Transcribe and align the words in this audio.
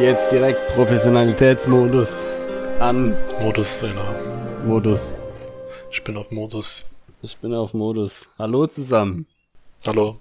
Jetzt 0.00 0.30
direkt 0.30 0.68
Professionalitätsmodus 0.74 2.22
an. 2.78 3.16
Modus, 3.40 3.78
genau. 3.80 4.64
Modus. 4.64 5.18
Ich 5.90 6.04
bin 6.04 6.16
auf 6.16 6.30
Modus. 6.30 6.86
Ich 7.20 7.36
bin 7.38 7.52
auf 7.52 7.74
Modus. 7.74 8.28
Hallo 8.38 8.68
zusammen. 8.68 9.26
Hallo. 9.84 10.20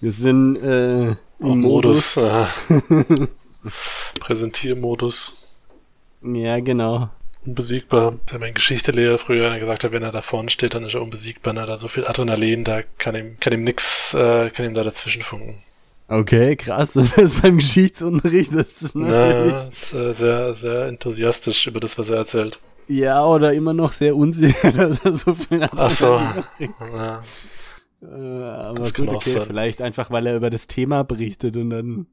Wir 0.00 0.12
sind 0.12 0.56
äh, 0.56 1.06
im 1.06 1.16
Auf 1.40 1.56
Modus. 1.56 2.16
Modus. 2.16 3.28
Präsentiermodus. 4.20 5.48
Ja, 6.22 6.60
genau. 6.60 7.08
Unbesiegbar. 7.46 8.18
Das 8.26 8.34
hat 8.34 8.40
mein 8.40 8.52
Geschichtelehrer 8.52 9.16
früher 9.16 9.58
gesagt 9.58 9.82
hat, 9.82 9.92
wenn 9.92 10.02
er 10.02 10.12
da 10.12 10.20
vorne 10.20 10.50
steht, 10.50 10.74
dann 10.74 10.84
ist 10.84 10.94
er 10.94 11.00
unbesiegbar. 11.00 11.54
Ne? 11.54 11.64
Da 11.64 11.78
so 11.78 11.88
viel 11.88 12.06
Adrenalin, 12.06 12.64
da 12.64 12.82
kann 12.98 13.14
ihm, 13.14 13.40
kann 13.40 13.54
ihm 13.54 13.62
nix, 13.62 14.12
äh, 14.12 14.50
kann 14.50 14.66
ihm 14.66 14.74
da 14.74 14.84
dazwischen 14.84 15.22
funken. 15.22 15.62
Okay, 16.10 16.56
krass. 16.56 16.94
Das 17.16 17.40
beim 17.40 17.58
Geschichtsunterricht, 17.58 18.52
das 18.54 18.82
ist 18.82 18.94
natürlich. 18.96 19.52
Ja, 19.52 19.68
ist, 19.68 19.94
äh, 19.94 20.12
sehr, 20.12 20.54
sehr 20.54 20.86
enthusiastisch 20.86 21.66
über 21.68 21.78
das, 21.80 21.96
was 21.98 22.10
er 22.10 22.16
erzählt. 22.16 22.58
Ja, 22.88 23.24
oder 23.24 23.52
immer 23.54 23.72
noch 23.72 23.92
sehr 23.92 24.16
unsicher, 24.16 24.72
dass 24.76 25.04
er 25.04 25.12
so 25.12 25.34
viel 25.34 25.62
Ach 25.76 25.90
so. 25.92 26.20
Ja, 26.58 27.22
Äh, 28.02 28.06
aber 28.06 28.78
Das 28.80 28.94
gut, 28.94 29.08
okay, 29.08 29.30
sein. 29.32 29.42
vielleicht 29.46 29.80
einfach, 29.82 30.10
weil 30.10 30.26
er 30.26 30.34
über 30.36 30.50
das 30.50 30.66
Thema 30.66 31.04
berichtet 31.04 31.56
und 31.56 31.70
dann 31.70 32.06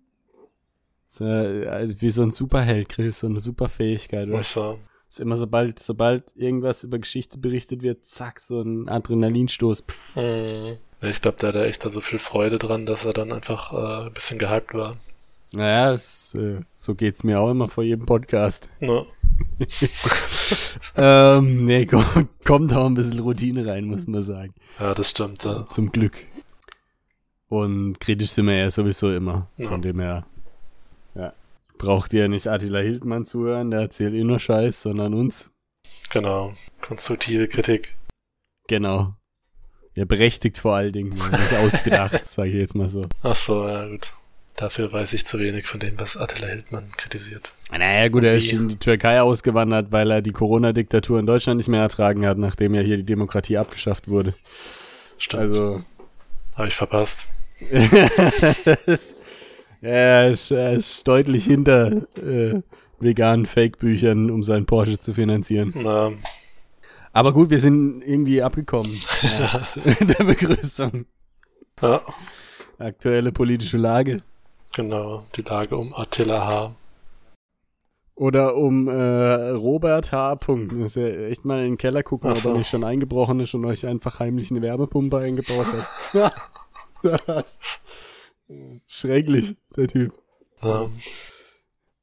ist 1.10 1.22
äh, 1.22 2.02
wie 2.02 2.10
so 2.12 2.22
ein 2.24 2.32
Superheld 2.32 2.90
kriegt, 2.90 3.16
so 3.16 3.26
eine 3.28 3.40
Superfähigkeit. 3.40 4.28
Oder? 4.28 4.40
ach 4.40 4.44
so. 4.44 4.80
Ist 5.10 5.20
immer 5.20 5.38
sobald, 5.38 5.80
sobald 5.80 6.36
irgendwas 6.36 6.84
über 6.84 7.00
Geschichte 7.00 7.38
berichtet 7.38 7.82
wird, 7.82 8.06
zack, 8.06 8.40
so 8.40 8.62
ein 8.62 8.90
Adrenalinstoß. 8.90 9.84
Pff. 9.88 10.16
Mhm. 10.18 10.78
Ich 11.02 11.22
glaube, 11.22 11.38
der 11.38 11.50
hat 11.50 11.56
da 11.56 11.64
echt 11.64 11.86
da 11.86 11.90
so 11.90 12.02
viel 12.02 12.20
Freude 12.20 12.58
dran, 12.58 12.86
dass 12.86 13.06
er 13.06 13.14
dann 13.14 13.32
einfach 13.32 13.72
äh, 13.72 14.08
ein 14.08 14.14
bisschen 14.14 14.40
gehypt 14.40 14.74
war. 14.74 14.98
Naja, 15.54 15.94
es, 15.94 16.34
äh, 16.34 16.62
so 16.76 16.96
geht's 16.96 17.24
mir 17.24 17.40
auch 17.40 17.52
immer 17.52 17.68
vor 17.68 17.84
jedem 17.84 18.06
Podcast. 18.06 18.70
Ne? 18.80 19.06
ähm, 20.96 21.66
nee, 21.66 21.86
komm, 21.86 22.30
kommt 22.44 22.74
auch 22.74 22.86
ein 22.86 22.96
bisschen 22.96 23.20
Routine 23.20 23.66
rein, 23.66 23.86
muss 23.86 24.08
man 24.08 24.22
sagen. 24.22 24.54
Ja, 24.80 24.94
das 24.94 25.12
stimmt. 25.12 25.44
Ja. 25.44 25.68
Zum 25.68 25.92
Glück. 25.92 26.18
Und 27.48 28.00
kritisch 28.00 28.32
sind 28.32 28.48
wir 28.48 28.58
ja 28.58 28.70
sowieso 28.70 29.14
immer. 29.14 29.50
Ja. 29.58 29.70
Von 29.70 29.82
dem 29.82 30.00
her. 30.00 30.26
Braucht 31.78 32.14
ihr 32.14 32.28
nicht 32.28 32.48
Attila 32.48 32.80
Hildmann 32.80 33.26
zuhören, 33.26 33.72
der 33.72 33.82
erzählt 33.82 34.14
eh 34.14 34.24
nur 34.24 34.40
Scheiß, 34.40 34.82
sondern 34.82 35.14
uns. 35.14 35.52
Genau. 36.10 36.54
Konstruktive 36.82 37.48
Kritik. 37.48 37.96
Genau. 38.68 39.14
Ja, 39.96 40.06
berechtigt 40.06 40.58
vor 40.58 40.76
allen 40.76 40.94
Dingen. 40.94 41.10
Nicht 41.10 41.54
ausgedacht, 41.60 42.24
sage 42.26 42.50
ich 42.50 42.56
jetzt 42.56 42.76
mal 42.76 42.90
so. 42.90 43.04
Ach 43.24 43.36
so, 43.36 43.68
ja 43.68 43.86
gut. 43.88 44.14
Dafür 44.56 44.92
weiß 44.92 45.14
ich 45.14 45.26
zu 45.26 45.38
wenig 45.38 45.68
von 45.68 45.80
dem, 45.80 46.00
was 46.00 46.18
Attila 46.18 46.48
Hildmann 46.48 46.88
kritisiert. 46.98 47.52
Naja, 47.72 48.08
gut, 48.08 48.24
er 48.24 48.38
ist 48.38 48.52
in 48.52 48.70
die 48.70 48.78
Türkei 48.78 49.22
ausgewandert, 49.22 49.92
weil 49.92 50.10
er 50.10 50.22
die 50.24 50.32
Corona-Diktatur 50.32 51.20
in 51.20 51.28
Deutschland 51.28 51.58
nicht 51.58 51.68
mehr 51.68 51.82
ertragen 51.82 52.26
hat, 52.26 52.40
nachdem 52.40 52.74
ja 52.74 52.82
hier 52.82 52.98
die 52.98 53.04
Demokratie 53.04 53.58
abgeschafft 53.58 54.08
wurde. 54.08 54.34
Stimmt. 55.20 55.42
Also, 55.44 55.84
Habe 56.56 56.68
ich 56.70 56.76
verpasst. 56.76 57.28
es- 58.88 59.16
ja, 59.82 59.90
er 59.90 60.32
ist, 60.32 60.52
er 60.52 60.74
ist 60.74 61.08
deutlich 61.08 61.46
hinter 61.46 62.04
äh, 62.18 62.62
veganen 63.00 63.46
Fake-Büchern, 63.46 64.32
um 64.32 64.44
seinen 64.44 64.66
Porsche 64.66 65.00
zu 65.00 65.14
finanzieren. 65.14 65.74
Na, 65.76 66.12
Aber 67.14 67.34
gut, 67.34 67.50
wir 67.50 67.60
sind 67.60 68.02
irgendwie 68.04 68.42
abgekommen 68.42 69.00
ja, 69.22 69.68
in 70.00 70.08
der 70.08 70.24
Begrüßung. 70.24 71.06
ja, 71.82 72.02
Aktuelle 72.80 73.32
politische 73.32 73.78
Lage. 73.78 74.22
genau. 74.74 75.26
Die 75.36 75.42
Lage 75.42 75.76
um 75.78 75.94
Attila 75.96 76.46
H. 76.46 76.76
Oder 78.16 78.56
um 78.56 78.88
äh, 78.88 79.50
Robert 79.52 80.12
H. 80.12 80.36
Punkt. 80.38 80.72
Muss 80.74 80.96
ja 80.96 81.06
echt 81.08 81.46
mal 81.46 81.60
in 81.60 81.74
den 81.74 81.78
Keller 81.78 82.02
gucken, 82.02 82.30
Ach 82.32 82.36
ob 82.36 82.42
so. 82.42 82.50
er 82.50 82.58
nicht 82.58 82.70
schon 82.70 82.84
eingebrochen 82.84 83.40
ist 83.40 83.54
und 83.54 83.64
euch 83.66 83.86
einfach 83.86 84.20
heimlich 84.20 84.50
eine 84.50 84.62
Wärmepumpe 84.64 85.18
eingebaut 85.20 85.68
hat. 86.14 86.34
Schrecklich, 88.88 89.56
der 89.76 89.88
Typ. 89.88 90.14
Ja. 90.62 90.90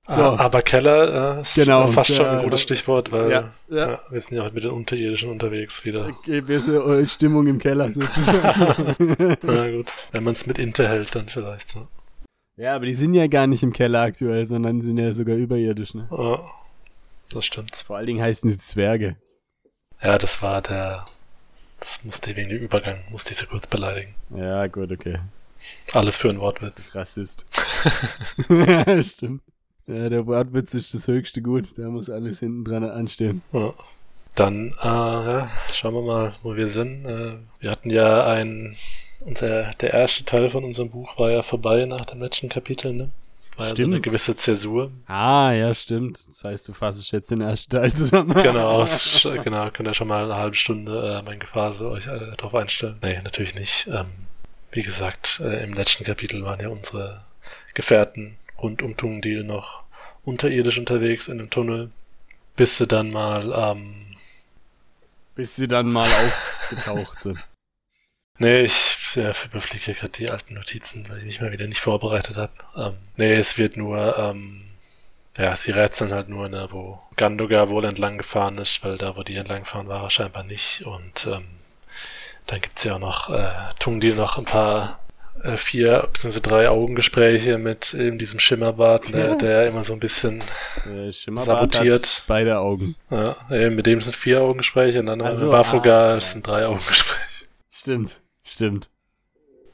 So. 0.06 0.20
Ah, 0.20 0.36
aber 0.38 0.60
Keller 0.60 1.38
äh, 1.38 1.40
ist 1.40 1.54
Genau, 1.54 1.86
fast 1.86 2.14
schon 2.14 2.26
ja. 2.26 2.38
ein 2.38 2.44
gutes 2.44 2.60
Stichwort, 2.60 3.10
weil 3.10 3.30
Ja, 3.30 3.52
ja. 3.70 3.92
ja, 3.92 4.00
wir 4.10 4.20
sind 4.20 4.36
ja 4.36 4.42
heute 4.44 4.54
mit 4.54 4.64
den 4.64 4.72
Unterirdischen 4.72 5.30
unterwegs 5.30 5.82
wieder. 5.86 6.14
Sind 6.26 6.68
eure 6.68 7.06
Stimmung 7.06 7.46
im 7.46 7.58
Keller 7.58 7.90
sozusagen. 7.90 8.96
Na 9.42 9.70
gut. 9.70 9.90
Wenn 10.12 10.24
man 10.24 10.34
es 10.34 10.44
mit 10.46 10.58
Inter 10.58 10.88
hält, 10.90 11.14
dann 11.14 11.28
vielleicht. 11.30 11.74
Ja. 11.74 11.88
ja, 12.56 12.76
aber 12.76 12.84
die 12.84 12.94
sind 12.94 13.14
ja 13.14 13.26
gar 13.28 13.46
nicht 13.46 13.62
im 13.62 13.72
Keller 13.72 14.02
aktuell, 14.02 14.46
sondern 14.46 14.82
sind 14.82 14.98
ja 14.98 15.14
sogar 15.14 15.36
überirdisch, 15.36 15.94
ne? 15.94 16.06
Ja, 16.10 16.38
das 17.30 17.46
stimmt. 17.46 17.74
Vor 17.76 17.96
allen 17.96 18.06
Dingen 18.06 18.20
heißen 18.22 18.50
sie 18.50 18.58
Zwerge. 18.58 19.16
Ja, 20.02 20.18
das 20.18 20.42
war 20.42 20.60
der. 20.60 21.06
Das 21.80 22.04
musste 22.04 22.36
wegen 22.36 22.50
dem 22.50 22.58
Übergang, 22.58 22.98
musste 23.10 23.32
ich 23.32 23.38
so 23.38 23.46
kurz 23.46 23.66
beleidigen. 23.66 24.14
Ja, 24.36 24.66
gut, 24.66 24.92
okay. 24.92 25.18
Alles 25.92 26.16
für 26.16 26.30
einen 26.30 26.40
Wortwitz. 26.40 26.94
Rassist. 26.94 27.44
ja, 28.48 29.02
stimmt. 29.02 29.42
Ja, 29.86 30.08
der 30.08 30.26
Wortwitz 30.26 30.74
ist 30.74 30.94
das 30.94 31.06
höchste 31.08 31.42
Gut. 31.42 31.68
Da 31.76 31.88
muss 31.88 32.08
alles 32.08 32.40
hinten 32.40 32.64
dran 32.64 32.84
anstehen. 32.84 33.42
Ja. 33.52 33.72
Dann 34.34 34.74
äh, 34.82 34.86
ja, 34.86 35.50
schauen 35.72 35.94
wir 35.94 36.02
mal, 36.02 36.32
wo 36.42 36.56
wir 36.56 36.66
sind. 36.66 37.04
Äh, 37.04 37.38
wir 37.60 37.70
hatten 37.70 37.90
ja 37.90 38.26
ein, 38.26 38.76
unser, 39.20 39.70
der 39.74 39.94
erste 39.94 40.24
Teil 40.24 40.50
von 40.50 40.64
unserem 40.64 40.90
Buch 40.90 41.18
war 41.18 41.30
ja 41.30 41.42
vorbei 41.42 41.84
nach 41.84 42.04
dem 42.06 42.20
letzten 42.20 42.48
Kapitel, 42.48 42.92
ne? 42.92 43.10
War 43.56 43.66
ja 43.66 43.70
so 43.70 43.74
Stimmt. 43.76 43.94
eine 43.94 44.00
gewisse 44.00 44.34
Zäsur. 44.34 44.90
Ah, 45.06 45.52
ja, 45.52 45.72
stimmt. 45.72 46.18
Das 46.26 46.42
heißt, 46.42 46.66
du 46.66 46.72
fassest 46.72 47.12
jetzt 47.12 47.30
den 47.30 47.40
ersten 47.40 47.76
Teil 47.76 47.92
zusammen. 47.92 48.34
Genau, 48.42 48.84
genau, 49.44 49.70
könnt 49.70 49.88
ihr 49.88 49.94
schon 49.94 50.08
mal 50.08 50.24
eine 50.24 50.34
halbe 50.34 50.56
Stunde 50.56 51.20
äh, 51.20 51.22
mein 51.22 51.38
Gefase 51.38 51.88
euch 51.88 52.08
äh, 52.08 52.34
drauf 52.36 52.54
einstellen. 52.54 52.96
Nee, 53.02 53.20
natürlich 53.22 53.54
nicht. 53.54 53.86
Ähm, 53.86 54.23
wie 54.74 54.82
gesagt, 54.82 55.40
äh, 55.40 55.62
im 55.62 55.72
letzten 55.72 56.04
Kapitel 56.04 56.44
waren 56.44 56.60
ja 56.60 56.68
unsere 56.68 57.24
Gefährten 57.74 58.36
rund 58.60 58.82
um 58.82 58.96
Tungdil 58.96 59.44
noch 59.44 59.84
unterirdisch 60.24 60.78
unterwegs 60.78 61.28
in 61.28 61.38
dem 61.38 61.50
Tunnel, 61.50 61.90
bis 62.56 62.78
sie 62.78 62.86
dann 62.86 63.10
mal 63.10 63.52
ähm, 63.56 64.16
Bis 65.34 65.56
sie 65.56 65.68
dann 65.68 65.90
mal 65.90 66.10
aufgetaucht 66.70 67.20
sind. 67.20 67.38
Nee, 68.38 68.62
ich 68.62 69.14
ja, 69.14 69.30
überfliege 69.44 69.84
hier 69.84 69.94
gerade 69.94 70.10
die 70.10 70.30
alten 70.30 70.54
Notizen, 70.54 71.08
weil 71.08 71.18
ich 71.18 71.24
mich 71.24 71.40
mal 71.40 71.52
wieder 71.52 71.68
nicht 71.68 71.80
vorbereitet 71.80 72.36
habe. 72.36 72.52
Ähm, 72.76 72.96
nee, 73.16 73.32
es 73.32 73.58
wird 73.58 73.76
nur, 73.76 74.18
ähm, 74.18 74.70
ja, 75.36 75.56
sie 75.56 75.70
rätseln 75.70 76.12
halt 76.12 76.28
nur, 76.28 76.48
ne, 76.48 76.68
wo 76.70 77.00
Gandoga 77.16 77.68
wohl 77.68 77.84
entlang 77.84 78.18
gefahren 78.18 78.58
ist, 78.58 78.82
weil 78.82 78.98
da, 78.98 79.16
wo 79.16 79.22
die 79.22 79.36
entlang 79.36 79.60
gefahren 79.60 79.86
war, 79.86 80.10
scheinbar 80.10 80.42
nicht. 80.42 80.84
Und 80.84 81.26
ähm, 81.26 81.46
dann 82.46 82.60
gibt's 82.60 82.84
ja 82.84 82.94
auch 82.94 82.98
noch 83.00 83.30
äh, 83.30 83.50
Tungdil 83.78 84.14
noch 84.14 84.38
ein 84.38 84.44
paar 84.44 85.00
äh, 85.42 85.56
vier 85.56 86.08
bzw. 86.12 86.40
drei 86.40 86.68
Augengespräche 86.68 87.58
mit 87.58 87.94
eben 87.94 88.18
diesem 88.18 88.38
Schimmerbart, 88.38 89.10
Ja. 89.10 89.16
ne, 89.30 89.36
der 89.38 89.66
immer 89.68 89.84
so 89.84 89.92
ein 89.92 90.00
bisschen, 90.00 90.42
Der 90.84 91.12
Schimmerbart 91.12 91.72
Sabotiert. 91.74 92.02
hat 92.06 92.22
beide 92.26 92.58
Augen. 92.58 92.96
ja, 93.10 93.36
eben 93.50 93.74
mit 93.76 93.86
dem 93.86 94.00
sind 94.00 94.14
vier 94.16 94.42
Augengespräche 94.42 95.00
und 95.00 95.06
dann 95.06 95.20
also 95.20 95.40
so, 95.40 95.46
mit 95.46 95.52
Bafrogar 95.52 96.16
ah, 96.16 96.20
sind 96.20 96.46
drei 96.46 96.66
Augengespräche. 96.66 97.20
Stimmt, 97.70 98.12
stimmt. 98.42 98.88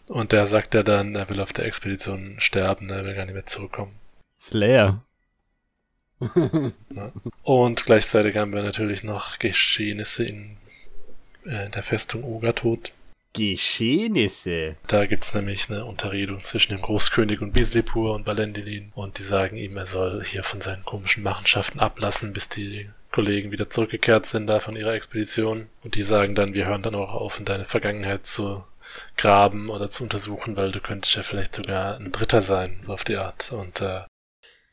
Und 0.09 0.33
der 0.33 0.49
sagt 0.49 0.75
ja 0.75 0.83
dann, 0.83 1.15
er 1.15 1.29
will 1.29 1.41
auf 1.41 1.53
der 1.53 1.67
Expedition 1.67 2.37
sterben, 2.41 2.91
er 2.91 3.05
will 3.05 3.15
gar 3.15 3.25
nicht 3.27 3.35
mehr 3.35 3.47
zurückkommen. 3.47 3.93
Slayer. 4.41 5.03
Und 7.43 7.87
gleichzeitig 7.87 8.37
haben 8.37 8.53
wir 8.53 8.63
natürlich 8.63 9.03
noch 9.05 9.39
Geschehnisse 9.39 10.25
in 10.25 10.57
äh, 11.45 11.69
der 11.71 11.83
Festung 11.83 12.25
Ogatot. 12.25 12.93
Geschehnisse. 13.33 14.77
Da 14.89 15.07
gibt's 15.07 15.35
nämlich 15.35 15.71
eine 15.71 15.85
Unterredung 15.85 16.41
zwischen 16.41 16.73
dem 16.73 16.83
Großkönig 16.83 17.41
und 17.41 17.53
Bislipur 17.53 18.15
und 18.15 18.25
Balendilin. 18.25 18.91
Und 18.95 19.19
die 19.19 19.23
sagen 19.23 19.57
ihm, 19.57 19.77
er 19.77 19.87
soll 19.87 20.25
hier 20.25 20.43
von 20.43 20.61
seinen 20.61 20.85
komischen 20.85 21.23
Machenschaften 21.23 21.79
ablassen, 21.79 22.33
bis 22.33 22.49
die 22.49 22.91
Kollegen 23.13 23.53
wieder 23.53 23.71
zurückgekehrt 23.71 24.27
sind 24.27 24.47
da 24.47 24.59
von 24.59 24.75
ihrer 24.75 24.95
Expedition. 24.95 25.69
Und 25.85 25.95
die 25.95 26.03
sagen 26.03 26.35
dann, 26.35 26.55
wir 26.55 26.67
hören 26.67 26.83
dann 26.83 26.97
auch 26.97 27.13
auf, 27.13 27.39
in 27.39 27.45
deine 27.45 27.65
Vergangenheit 27.65 28.27
zu 28.27 28.65
graben 29.17 29.71
oder 29.71 29.91
zu 29.91 30.03
untersuchen, 30.03 30.57
weil 30.57 30.73
du 30.73 30.81
könntest 30.81 31.15
ja 31.15 31.23
vielleicht 31.23 31.55
sogar 31.55 31.97
ein 31.97 32.11
Dritter 32.11 32.41
sein, 32.41 32.81
so 32.85 32.93
auf 32.93 33.05
die 33.05 33.17
Art. 33.17 33.53
Und 33.53 33.81
äh, 33.81 34.01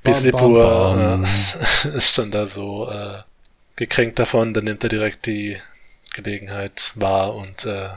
Bislipur. 0.03 1.25
Äh, 1.83 1.87
ist 1.95 2.17
dann 2.17 2.31
da 2.31 2.47
so 2.47 2.89
äh, 2.89 3.19
gekränkt 3.75 4.17
davon, 4.17 4.53
dann 4.53 4.63
nimmt 4.63 4.83
er 4.83 4.89
direkt 4.89 5.25
die 5.27 5.57
Gelegenheit 6.21 6.91
wahr 6.95 7.35
und 7.35 7.65
äh, 7.65 7.89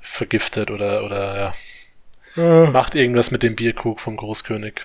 vergiftet 0.00 0.70
oder 0.70 1.04
oder 1.04 1.54
ja, 2.36 2.70
macht 2.70 2.94
irgendwas 2.94 3.30
mit 3.30 3.42
dem 3.42 3.56
Bierkrug 3.56 4.00
vom 4.00 4.16
Großkönig. 4.16 4.80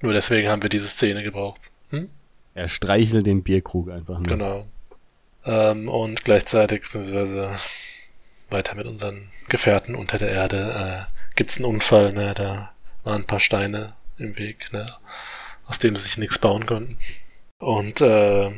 Nur 0.00 0.12
deswegen 0.12 0.48
haben 0.48 0.62
wir 0.62 0.68
diese 0.68 0.88
Szene 0.88 1.22
gebraucht. 1.22 1.70
Hm? 1.90 2.10
Er 2.54 2.68
streichelt 2.68 3.26
den 3.26 3.42
Bierkrug 3.42 3.90
einfach 3.90 4.18
nur. 4.18 4.26
Genau. 4.26 4.66
Ähm, 5.44 5.88
und 5.88 6.24
gleichzeitig, 6.24 6.82
beziehungsweise 6.82 7.56
weiter 8.50 8.74
mit 8.74 8.86
unseren 8.86 9.30
Gefährten 9.48 9.94
unter 9.94 10.18
der 10.18 10.30
Erde, 10.30 11.06
äh, 11.08 11.34
gibt's 11.34 11.56
einen 11.56 11.66
Unfall, 11.66 12.12
ne? 12.12 12.34
Da 12.34 12.72
waren 13.04 13.22
ein 13.22 13.26
paar 13.26 13.40
Steine 13.40 13.94
im 14.18 14.38
Weg, 14.38 14.72
ne? 14.72 14.86
aus 15.66 15.78
dem 15.78 15.96
sie 15.96 16.02
sich 16.02 16.18
nichts 16.18 16.38
bauen 16.38 16.66
konnten. 16.66 16.98
Und 17.58 18.00
äh, 18.00 18.50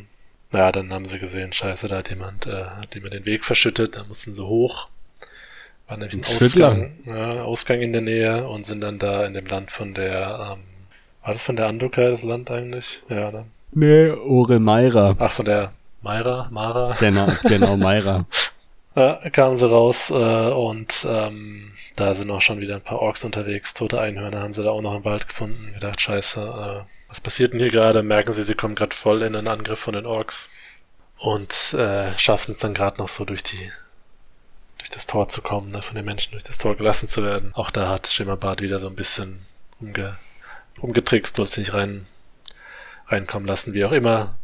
naja, 0.50 0.72
dann 0.72 0.92
haben 0.92 1.06
sie 1.06 1.18
gesehen, 1.18 1.52
scheiße, 1.52 1.88
da 1.88 1.98
hat 1.98 2.10
jemand, 2.10 2.46
äh, 2.46 2.64
hat 2.64 2.94
jemand 2.94 3.14
den 3.14 3.24
Weg 3.26 3.44
verschüttet, 3.44 3.96
da 3.96 4.04
mussten 4.04 4.34
sie 4.34 4.44
hoch. 4.44 4.88
War 5.86 5.96
nämlich 5.96 6.14
ein 6.16 6.24
Ausgang, 6.24 6.92
ja, 7.06 7.42
Ausgang 7.42 7.80
in 7.80 7.92
der 7.92 8.02
Nähe 8.02 8.46
und 8.46 8.66
sind 8.66 8.80
dann 8.82 8.98
da 8.98 9.24
in 9.24 9.34
dem 9.34 9.46
Land 9.46 9.70
von 9.70 9.94
der, 9.94 10.52
ähm, 10.52 10.64
war 11.22 11.32
das 11.32 11.42
von 11.42 11.56
der 11.56 11.66
Andoka 11.66 12.10
das 12.10 12.22
Land 12.22 12.50
eigentlich? 12.50 13.02
Ja, 13.08 13.30
ne? 13.30 13.46
Nee, 13.72 14.10
Ore 14.10 14.60
Meira. 14.60 15.16
Ach, 15.18 15.32
von 15.32 15.44
der 15.44 15.72
Meira, 16.02 16.48
Mara. 16.50 16.94
Genau, 16.98 17.28
genau, 17.42 17.76
Meira. 17.76 18.26
ja, 18.96 19.16
kamen 19.30 19.56
sie 19.56 19.68
raus 19.68 20.10
äh, 20.10 20.14
und 20.14 21.06
ähm, 21.08 21.72
da 21.96 22.14
sind 22.14 22.30
auch 22.30 22.40
schon 22.40 22.60
wieder 22.60 22.76
ein 22.76 22.82
paar 22.82 23.00
Orks 23.00 23.24
unterwegs. 23.24 23.74
Tote 23.74 24.00
Einhörner 24.00 24.40
haben 24.40 24.52
sie 24.52 24.62
da 24.62 24.70
auch 24.70 24.82
noch 24.82 24.96
im 24.96 25.04
Wald 25.04 25.28
gefunden. 25.28 25.72
Gedacht, 25.74 26.00
scheiße, 26.00 26.84
äh, 26.86 26.97
was 27.08 27.20
passiert 27.20 27.52
denn 27.52 27.60
hier 27.60 27.70
gerade? 27.70 28.02
Merken 28.02 28.32
sie, 28.32 28.44
sie 28.44 28.54
kommen 28.54 28.74
gerade 28.74 28.94
voll 28.94 29.22
in 29.22 29.34
einen 29.34 29.48
Angriff 29.48 29.78
von 29.78 29.94
den 29.94 30.06
Orks 30.06 30.48
und 31.16 31.72
äh, 31.74 32.16
schaffen 32.18 32.52
es 32.52 32.58
dann 32.58 32.74
gerade 32.74 32.98
noch 32.98 33.08
so 33.08 33.24
durch 33.24 33.42
die 33.42 33.72
durch 34.78 34.90
das 34.90 35.08
Tor 35.08 35.28
zu 35.28 35.42
kommen, 35.42 35.72
ne, 35.72 35.82
von 35.82 35.96
den 35.96 36.04
Menschen 36.04 36.30
durch 36.32 36.44
das 36.44 36.58
Tor 36.58 36.76
gelassen 36.76 37.08
zu 37.08 37.24
werden. 37.24 37.50
Auch 37.54 37.70
da 37.70 37.88
hat 37.88 38.06
Schimmerbart 38.06 38.60
wieder 38.60 38.78
so 38.78 38.86
ein 38.86 38.94
bisschen 38.94 39.44
umge 39.80 40.16
umgetrickst, 40.80 41.38
wollte 41.38 41.58
nicht 41.58 41.74
rein 41.74 42.06
reinkommen 43.08 43.48
lassen, 43.48 43.72
wie 43.72 43.84
auch 43.84 43.92
immer. 43.92 44.36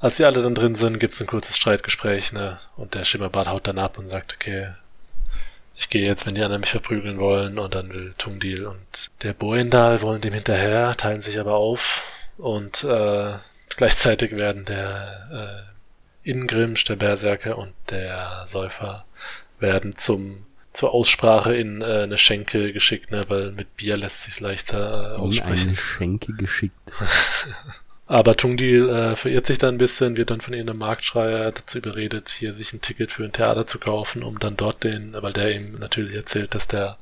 Als 0.00 0.16
sie 0.16 0.24
alle 0.24 0.42
dann 0.42 0.54
drin 0.54 0.74
sind, 0.74 0.98
gibt's 1.00 1.20
ein 1.20 1.26
kurzes 1.26 1.56
Streitgespräch, 1.56 2.32
ne? 2.32 2.58
Und 2.76 2.94
der 2.94 3.04
Schimmerbart 3.04 3.48
haut 3.48 3.66
dann 3.66 3.78
ab 3.78 3.98
und 3.98 4.08
sagt, 4.08 4.34
okay, 4.34 4.68
ich 5.76 5.88
gehe 5.88 6.06
jetzt, 6.06 6.26
wenn 6.26 6.34
die 6.34 6.42
anderen 6.42 6.60
mich 6.60 6.70
verprügeln 6.70 7.20
wollen, 7.20 7.58
und 7.58 7.74
dann 7.74 7.90
will 7.90 8.14
Tungdil 8.18 8.66
und 8.66 9.10
der 9.22 9.32
Boendal 9.32 10.02
wollen 10.02 10.20
dem 10.20 10.34
hinterher, 10.34 10.96
teilen 10.96 11.20
sich 11.20 11.38
aber 11.38 11.54
auf 11.54 12.04
und 12.36 12.84
äh, 12.84 13.32
gleichzeitig 13.76 14.36
werden 14.36 14.64
der 14.64 15.66
äh, 16.24 16.28
Ingrimsch, 16.30 16.84
der 16.84 16.96
Berserker 16.96 17.58
und 17.58 17.72
der 17.90 18.44
Säufer 18.46 19.04
werden 19.58 19.96
zum 19.96 20.46
zur 20.72 20.94
Aussprache 20.94 21.54
in 21.54 21.82
äh, 21.82 22.02
eine 22.04 22.16
Schenke 22.16 22.72
geschickt, 22.72 23.10
ne, 23.10 23.24
weil 23.28 23.52
mit 23.52 23.76
Bier 23.76 23.98
lässt 23.98 24.22
sich 24.22 24.40
leichter 24.40 25.16
äh, 25.16 25.20
aussprechen. 25.20 25.62
In 25.62 25.68
eine 25.68 25.76
Schenke 25.76 26.32
geschickt. 26.32 26.92
Aber 28.12 28.36
Tungdil 28.36 28.90
äh, 28.90 29.16
verirrt 29.16 29.46
sich 29.46 29.56
dann 29.56 29.76
ein 29.76 29.78
bisschen, 29.78 30.18
wird 30.18 30.28
dann 30.28 30.42
von 30.42 30.52
irgendeinem 30.52 30.80
Marktschreier 30.80 31.50
dazu 31.50 31.78
überredet, 31.78 32.28
hier 32.28 32.52
sich 32.52 32.74
ein 32.74 32.82
Ticket 32.82 33.10
für 33.10 33.24
ein 33.24 33.32
Theater 33.32 33.66
zu 33.66 33.78
kaufen, 33.78 34.22
um 34.22 34.38
dann 34.38 34.54
dort 34.54 34.84
den, 34.84 35.14
weil 35.14 35.32
der 35.32 35.54
ihm 35.56 35.76
natürlich 35.78 36.14
erzählt, 36.14 36.54
dass 36.54 36.68
der 36.68 36.98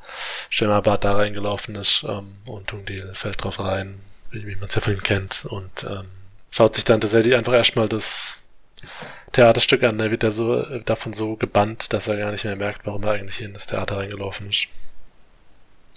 Schemmerbart 0.50 1.02
da 1.02 1.16
reingelaufen 1.16 1.74
ist 1.74 2.04
ähm, 2.08 2.36
und 2.44 2.68
Tungdil 2.68 3.10
fällt 3.14 3.42
drauf 3.42 3.58
rein, 3.58 3.98
wie, 4.30 4.54
man 4.54 4.68
es 4.68 4.76
ja 4.76 4.82
von 4.82 4.92
ihm 4.92 5.02
kennt 5.02 5.46
und 5.46 5.82
ähm, 5.82 6.04
schaut 6.52 6.76
sich 6.76 6.84
dann 6.84 7.00
tatsächlich 7.00 7.34
einfach 7.34 7.54
erstmal 7.54 7.88
das 7.88 8.36
Theaterstück 9.32 9.82
an, 9.82 9.98
da 9.98 10.12
wird 10.12 10.22
er 10.22 10.30
so 10.30 10.62
äh, 10.62 10.80
davon 10.84 11.12
so 11.12 11.34
gebannt, 11.34 11.92
dass 11.92 12.06
er 12.06 12.18
gar 12.18 12.30
nicht 12.30 12.44
mehr 12.44 12.54
merkt, 12.54 12.86
warum 12.86 13.02
er 13.02 13.14
eigentlich 13.14 13.40
in 13.40 13.52
das 13.52 13.66
Theater 13.66 13.96
reingelaufen 13.96 14.50
ist. 14.50 14.68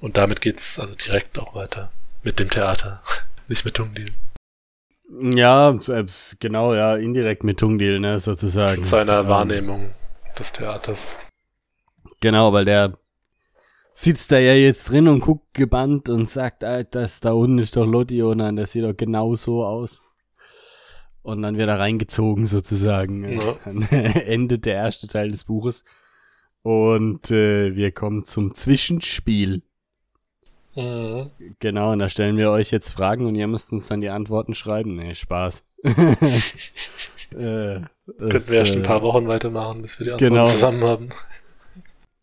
Und 0.01 0.17
damit 0.17 0.41
geht's 0.41 0.79
also 0.79 0.95
direkt 0.95 1.37
auch 1.37 1.53
weiter. 1.53 1.91
Mit 2.23 2.39
dem 2.39 2.49
Theater. 2.49 3.03
nicht 3.47 3.63
mit 3.63 3.75
Tungdil. 3.75 4.07
Ja, 5.21 5.77
äh, 5.87 6.05
genau, 6.39 6.73
ja, 6.73 6.95
indirekt 6.95 7.43
mit 7.43 7.59
Tungdil, 7.59 7.99
ne, 7.99 8.19
sozusagen. 8.19 8.81
Mit 8.81 8.89
seiner 8.89 9.21
ähm, 9.21 9.27
Wahrnehmung 9.27 9.91
des 10.37 10.51
Theaters. 10.51 11.17
Genau, 12.19 12.53
weil 12.53 12.65
der 12.65 12.97
sitzt 13.93 14.31
da 14.31 14.39
ja 14.39 14.53
jetzt 14.53 14.89
drin 14.89 15.07
und 15.07 15.19
guckt 15.19 15.53
gebannt 15.53 16.09
und 16.09 16.27
sagt, 16.27 16.63
das 16.63 17.19
da 17.19 17.31
unten 17.31 17.59
ist 17.59 17.75
doch 17.75 17.85
dann, 17.85 18.55
das 18.55 18.71
sieht 18.71 18.83
doch 18.83 18.97
genau 18.97 19.35
so 19.35 19.65
aus. 19.65 20.01
Und 21.21 21.41
dann 21.41 21.57
wird 21.57 21.69
er 21.69 21.79
reingezogen 21.79 22.45
sozusagen. 22.45 23.27
Ja. 23.27 23.55
Dann 23.63 23.81
endet 23.91 24.65
der 24.65 24.75
erste 24.75 25.07
Teil 25.07 25.31
des 25.31 25.45
Buches. 25.45 25.85
Und 26.63 27.31
äh, 27.31 27.75
wir 27.75 27.91
kommen 27.91 28.25
zum 28.25 28.55
Zwischenspiel. 28.55 29.63
Mhm. 30.75 31.29
Genau, 31.59 31.91
und 31.91 31.99
da 31.99 32.09
stellen 32.09 32.37
wir 32.37 32.51
euch 32.51 32.71
jetzt 32.71 32.89
Fragen 32.89 33.25
und 33.25 33.35
ihr 33.35 33.47
müsst 33.47 33.71
uns 33.71 33.87
dann 33.87 34.01
die 34.01 34.09
Antworten 34.09 34.53
schreiben. 34.53 34.93
Nee, 34.93 35.15
Spaß. 35.15 35.63
äh, 35.83 35.91
Könnten 37.31 37.87
wir 38.17 38.53
erst 38.53 38.75
ein 38.75 38.81
paar 38.83 38.99
äh, 38.99 39.03
Wochen 39.03 39.27
weitermachen, 39.27 39.81
bis 39.81 39.99
wir 39.99 40.05
die 40.05 40.11
Antworten 40.13 40.33
genau. 40.33 40.45
zusammen 40.45 40.83
haben. 40.83 41.09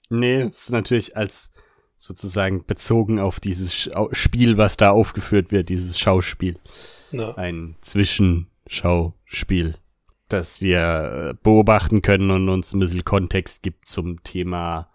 Nee, 0.08 0.42
es 0.42 0.64
ist 0.64 0.70
natürlich 0.70 1.16
als 1.16 1.50
sozusagen 1.96 2.64
bezogen 2.64 3.20
auf 3.20 3.40
dieses 3.40 3.90
Spiel, 4.12 4.58
was 4.58 4.76
da 4.76 4.90
aufgeführt 4.90 5.52
wird, 5.52 5.68
dieses 5.68 5.98
Schauspiel. 5.98 6.56
Ja. 7.12 7.34
Ein 7.34 7.76
Zwischenschauspiel, 7.82 9.76
das 10.28 10.60
wir 10.60 11.30
äh, 11.30 11.34
beobachten 11.42 12.02
können 12.02 12.30
und 12.30 12.48
uns 12.48 12.72
ein 12.72 12.80
bisschen 12.80 13.04
Kontext 13.04 13.62
gibt 13.62 13.86
zum 13.86 14.22
Thema, 14.22 14.88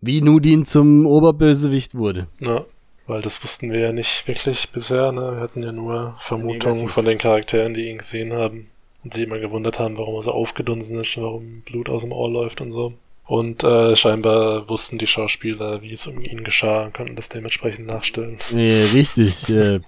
wie 0.00 0.20
Nudin 0.20 0.66
zum 0.66 1.06
Oberbösewicht 1.06 1.94
wurde. 1.94 2.26
Ja. 2.40 2.64
Weil 3.06 3.20
das 3.20 3.42
wussten 3.42 3.70
wir 3.70 3.80
ja 3.80 3.92
nicht 3.92 4.26
wirklich 4.26 4.70
bisher, 4.70 5.12
ne? 5.12 5.36
Wir 5.36 5.40
hatten 5.40 5.62
ja 5.62 5.72
nur 5.72 6.16
Vermutungen 6.18 6.88
von 6.88 7.04
den 7.04 7.18
Charakteren, 7.18 7.74
die 7.74 7.88
ihn 7.88 7.98
gesehen 7.98 8.32
haben 8.32 8.70
und 9.02 9.12
sich 9.12 9.24
immer 9.24 9.38
gewundert 9.38 9.78
haben, 9.78 9.98
warum 9.98 10.14
er 10.14 10.22
so 10.22 10.32
aufgedunsen 10.32 10.98
ist, 10.98 11.20
warum 11.20 11.62
Blut 11.66 11.90
aus 11.90 12.02
dem 12.02 12.12
Ohr 12.12 12.30
läuft 12.30 12.60
und 12.62 12.70
so. 12.70 12.94
Und 13.26 13.64
äh, 13.64 13.96
scheinbar 13.96 14.68
wussten 14.68 14.98
die 14.98 15.06
Schauspieler, 15.06 15.82
wie 15.82 15.94
es 15.94 16.06
um 16.06 16.22
ihn 16.22 16.44
geschah 16.44 16.84
und 16.84 16.94
konnten 16.94 17.16
das 17.16 17.28
dementsprechend 17.28 17.86
nachstellen. 17.86 18.38
Nee, 18.50 18.84
richtig. 18.92 19.48
äh, 19.48 19.80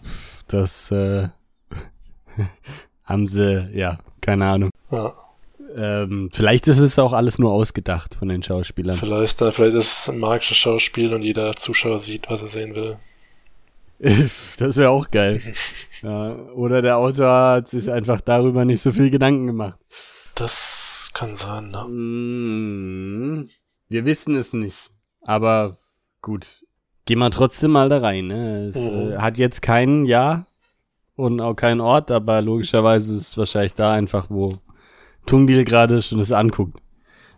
das 0.48 0.90
äh, 0.90 1.28
haben 3.04 3.26
sie, 3.26 3.70
ja, 3.74 3.98
keine 4.20 4.46
Ahnung. 4.46 4.70
Ja. 4.90 5.14
Ähm, 5.76 6.30
vielleicht 6.32 6.68
ist 6.68 6.78
es 6.78 6.98
auch 6.98 7.12
alles 7.12 7.38
nur 7.38 7.52
ausgedacht 7.52 8.14
von 8.14 8.28
den 8.28 8.42
Schauspielern. 8.42 8.96
Vielleicht, 8.96 9.42
äh, 9.42 9.52
vielleicht 9.52 9.76
ist 9.76 10.00
es 10.00 10.08
ein 10.08 10.18
magisches 10.18 10.56
Schauspiel 10.56 11.12
und 11.12 11.22
jeder 11.22 11.54
Zuschauer 11.54 11.98
sieht, 11.98 12.30
was 12.30 12.40
er 12.40 12.48
sehen 12.48 12.74
will. 12.74 12.96
das 14.58 14.76
wäre 14.76 14.90
auch 14.90 15.10
geil. 15.10 15.40
ja, 16.02 16.36
oder 16.54 16.82
der 16.82 16.98
Autor 16.98 17.28
hat 17.28 17.68
sich 17.68 17.90
einfach 17.90 18.20
darüber 18.20 18.64
nicht 18.64 18.82
so 18.82 18.92
viel 18.92 19.10
Gedanken 19.10 19.46
gemacht. 19.46 19.78
Das 20.34 21.10
kann 21.14 21.34
sein, 21.34 21.70
ne? 21.70 21.84
Mm, 21.88 23.48
wir 23.88 24.04
wissen 24.04 24.36
es 24.36 24.52
nicht. 24.52 24.90
Aber 25.22 25.76
gut. 26.20 26.62
Gehen 27.06 27.18
wir 27.20 27.30
trotzdem 27.30 27.70
mal 27.70 27.88
da 27.88 27.98
rein. 27.98 28.26
Ne? 28.26 28.66
Es 28.68 28.76
mhm. 28.76 29.12
äh, 29.12 29.16
hat 29.16 29.38
jetzt 29.38 29.62
kein 29.62 30.04
Jahr 30.04 30.46
und 31.16 31.40
auch 31.40 31.54
keinen 31.54 31.80
Ort, 31.80 32.10
aber 32.10 32.42
logischerweise 32.42 33.14
ist 33.14 33.20
es 33.20 33.38
wahrscheinlich 33.38 33.74
da 33.74 33.92
einfach, 33.92 34.26
wo 34.28 34.58
Tungdil 35.24 35.64
gerade 35.64 36.02
schon 36.02 36.18
das 36.18 36.32
anguckt. 36.32 36.80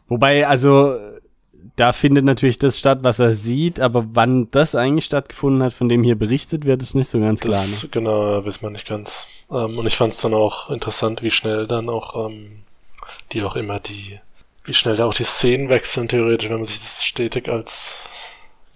Wobei, 0.09 0.47
also, 0.47 0.97
da 1.79 1.93
findet 1.93 2.25
natürlich 2.25 2.59
das 2.59 2.77
statt, 2.79 2.99
was 3.03 3.21
er 3.21 3.37
sieht, 3.37 3.79
aber 3.79 4.05
wann 4.13 4.51
das 4.51 4.75
eigentlich 4.75 5.05
stattgefunden 5.05 5.63
hat, 5.63 5.73
von 5.73 5.89
dem 5.89 6.03
hier 6.03 6.17
berichtet 6.17 6.65
wird, 6.65 6.83
ist 6.83 6.95
nicht 6.95 7.09
so 7.09 7.21
ganz 7.21 7.41
klar. 7.41 7.63
Das, 7.63 7.85
ne? 7.85 7.89
Genau, 7.91 8.45
wissen 8.45 8.63
wir 8.63 8.71
nicht 8.71 8.89
ganz. 8.89 9.29
Ähm, 9.51 9.79
und 9.79 9.87
ich 9.87 9.97
fand 9.97 10.13
es 10.13 10.21
dann 10.21 10.35
auch 10.35 10.71
interessant, 10.71 11.23
wie 11.23 11.31
schnell 11.31 11.69
dann 11.69 11.89
auch 11.89 12.29
ähm, 12.29 12.65
die 13.33 13.45
auch 13.45 13.55
immer 13.55 13.79
die, 13.79 14.19
wie 14.65 14.75
schnell 14.75 14.97
da 14.97 15.07
auch 15.07 15.15
die 15.15 15.25
Szenen 15.25 15.69
wechseln, 15.69 16.09
theoretisch, 16.09 16.49
wenn 16.49 16.57
man 16.57 16.65
sich 16.65 16.81
das 16.81 17.05
stetig 17.05 17.49
als 17.49 18.03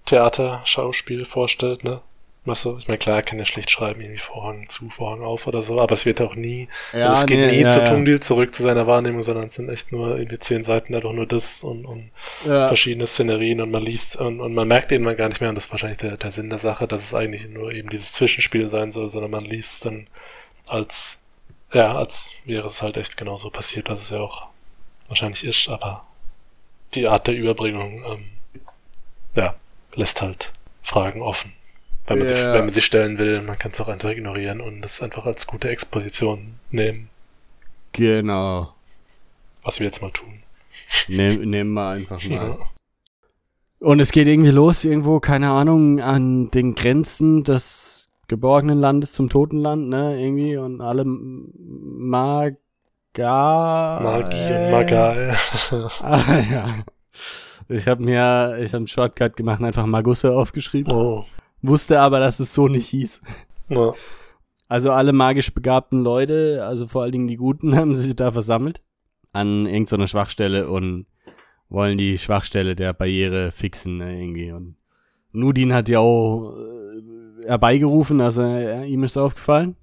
Theaterschauspiel 0.07 1.25
vorstellt, 1.25 1.83
ne? 1.83 2.01
Was 2.45 2.63
so, 2.63 2.77
ich 2.77 2.89
meine, 2.89 2.99
klar, 2.99 3.23
kann 3.23 3.39
ja 3.39 3.45
schlecht 3.45 3.71
schreiben, 3.71 4.01
irgendwie 4.01 4.19
Vorhang 4.19 4.69
zu, 4.69 4.91
Vorhang 4.91 5.23
auf 5.23 5.47
oder 5.47 5.63
so, 5.63 5.81
aber 5.81 5.93
es 5.93 6.05
wird 6.05 6.21
auch 6.21 6.35
nie, 6.35 6.69
ja, 6.93 7.07
also 7.07 7.21
es 7.21 7.27
geht 7.27 7.39
nee, 7.39 7.59
nie 7.59 7.63
ja, 7.63 7.73
zu. 7.73 7.85
Tungdil 7.85 8.19
zurück 8.19 8.53
zu 8.53 8.65
seiner 8.65 8.89
Wahrnehmung, 8.89 9.23
sondern 9.23 9.47
es 9.47 9.55
sind 9.55 9.69
echt 9.69 9.93
nur 9.93 10.19
irgendwie 10.19 10.41
zehn 10.41 10.65
Seiten 10.65 10.93
einfach 10.93 11.13
nur 11.13 11.27
das 11.27 11.63
und, 11.63 11.85
und 11.85 12.11
ja. 12.45 12.67
verschiedene 12.67 13.07
Szenerien 13.07 13.61
und 13.61 13.71
man 13.71 13.83
liest 13.83 14.17
und, 14.17 14.41
und 14.41 14.55
man 14.55 14.67
merkt 14.67 14.91
eben 14.91 15.05
gar 15.17 15.29
nicht 15.29 15.41
mehr, 15.41 15.51
und 15.51 15.55
das 15.55 15.67
ist 15.67 15.71
wahrscheinlich 15.71 15.99
der, 15.99 16.17
der 16.17 16.33
Sinn 16.33 16.51
der 16.51 16.59
Sache, 16.59 16.89
dass 16.89 17.03
es 17.03 17.15
eigentlich 17.15 17.49
nur 17.49 17.73
eben 17.73 17.89
dieses 17.89 18.13
Zwischenspiel 18.13 18.67
sein 18.67 18.91
soll, 18.91 19.09
sondern 19.09 19.31
man 19.31 19.45
liest 19.45 19.75
es 19.75 19.81
dann 19.81 20.07
als, 20.67 21.21
ja, 21.73 21.95
als 21.95 22.31
wäre 22.45 22.67
es 22.67 22.83
halt 22.83 22.97
echt 22.97 23.17
genauso 23.17 23.51
passiert, 23.51 23.89
was 23.89 24.03
es 24.03 24.11
ja 24.11 24.19
auch 24.19 24.49
wahrscheinlich 25.07 25.45
ist, 25.45 25.69
aber 25.69 26.05
die 26.95 27.07
Art 27.07 27.29
der 27.29 27.37
Überbringung, 27.37 28.05
ähm, 28.05 28.25
ja, 29.37 29.55
lässt 29.95 30.23
halt 30.23 30.53
Fragen 30.83 31.23
offen. 31.23 31.53
Wenn 32.07 32.19
man, 32.19 32.29
ja. 32.29 32.35
sie, 32.35 32.47
wenn 32.55 32.65
man 32.65 32.75
sie 32.75 32.81
stellen 32.81 33.19
will, 33.19 33.43
man 33.43 33.59
kann 33.59 33.73
es 33.73 33.81
auch 33.81 33.89
einfach 33.89 34.11
ignorieren 34.11 34.61
und 34.61 34.81
das 34.83 35.03
einfach 35.03 35.25
als 35.25 35.47
gute 35.47 35.69
Exposition 35.69 36.55
nehmen. 36.71 37.09
Genau. 37.93 38.75
Was 39.63 39.79
wir 39.79 39.87
jetzt 39.87 40.03
mal 40.03 40.11
tun. 40.11 40.43
Nehm, 41.09 41.49
nehmen 41.49 41.73
wir 41.75 41.89
einfach 41.91 42.23
mal. 42.29 42.35
Ja. 42.35 42.59
Und 43.81 44.01
es 44.01 44.13
geht 44.13 44.29
irgendwie 44.29 44.51
los, 44.51 44.85
irgendwo, 44.85 45.21
keine 45.21 45.51
Ahnung, 45.51 46.01
an 46.01 46.51
den 46.51 46.75
Grenzen 46.75 47.45
des 47.45 48.09
geborgenen 48.29 48.79
Landes 48.79 49.13
zum 49.13 49.29
Totenland, 49.29 49.89
ne, 49.89 50.21
irgendwie, 50.21 50.57
und 50.57 50.81
alle 50.81 51.05
Maga... 51.05 52.57
Magie 54.01 54.55
und 54.55 54.71
Magal. 54.71 55.37
ah, 56.01 56.41
ja. 56.51 56.85
Ich 57.69 57.87
habe 57.89 58.03
mir, 58.03 58.59
ich 58.61 58.69
habe 58.69 58.79
einen 58.79 58.87
Shortcut 58.87 59.37
gemacht, 59.37 59.63
einfach 59.63 59.87
Magusse 59.87 60.33
aufgeschrieben. 60.35 60.93
Oh. 60.93 61.25
Wusste 61.63 62.01
aber, 62.01 62.21
dass 62.21 62.41
es 62.41 62.53
so 62.53 62.69
nicht 62.69 62.89
hieß. 62.89 63.21
Ja. 63.69 63.93
Also 64.69 64.91
alle 64.91 65.13
magisch 65.13 65.53
begabten 65.55 66.03
Leute, 66.03 66.65
also 66.67 66.87
vor 66.89 67.03
allen 67.03 67.13
Dingen 67.13 67.29
die 67.29 67.37
Guten, 67.37 67.77
haben 67.77 67.95
sich 67.95 68.15
da 68.17 68.33
versammelt 68.33 68.83
an 69.33 69.67
irgendeiner 69.67 70.07
Schwachstelle 70.07 70.69
und 70.69 71.07
wollen 71.69 71.97
die 71.97 72.19
Schwachstelle 72.19 72.77
der 72.77 72.93
Barriere 72.93 73.51
fixen 73.51 73.99
ne, 73.99 74.21
irgendwie. 74.21 74.53
Und 74.53 74.77
Nudin 75.33 75.73
hat 75.73 75.89
ja 75.89 76.01
auch 76.01 76.55
äh, 76.55 77.47
herbeigerufen, 77.47 78.21
also 78.21 78.43
äh, 78.43 78.87
ihm 78.87 79.05
ist 79.05 79.17
aufgefallen. 79.17 79.77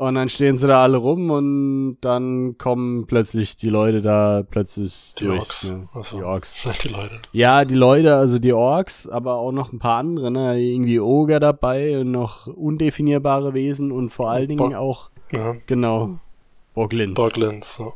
Und 0.00 0.14
dann 0.14 0.28
stehen 0.28 0.56
sie 0.56 0.68
da 0.68 0.84
alle 0.84 0.96
rum 0.96 1.28
und 1.30 1.96
dann 2.02 2.56
kommen 2.56 3.08
plötzlich 3.08 3.56
die 3.56 3.68
Leute 3.68 4.00
da 4.00 4.44
plötzlich 4.48 5.12
Die 5.18 5.24
durch. 5.24 5.40
Orks. 5.40 5.68
Ne? 5.70 5.88
Also, 5.92 6.18
Die 6.18 6.22
Orks. 6.22 6.68
Die 6.84 6.88
Leute. 6.88 7.18
Ja, 7.32 7.64
die 7.64 7.74
Leute, 7.74 8.14
also 8.14 8.38
die 8.38 8.52
Orks, 8.52 9.08
aber 9.08 9.34
auch 9.34 9.50
noch 9.50 9.72
ein 9.72 9.80
paar 9.80 9.98
andere, 9.98 10.30
ne? 10.30 10.56
Irgendwie 10.60 11.00
Oger 11.00 11.40
dabei 11.40 11.98
und 12.00 12.12
noch 12.12 12.46
undefinierbare 12.46 13.54
Wesen 13.54 13.90
und 13.90 14.10
vor 14.10 14.30
allen 14.30 14.46
Dingen 14.46 14.70
Bo- 14.70 14.76
auch, 14.76 15.10
Ja. 15.32 15.56
genau, 15.66 16.18
Boglins. 16.74 17.14
Boglins. 17.14 17.78
Ja. 17.80 17.92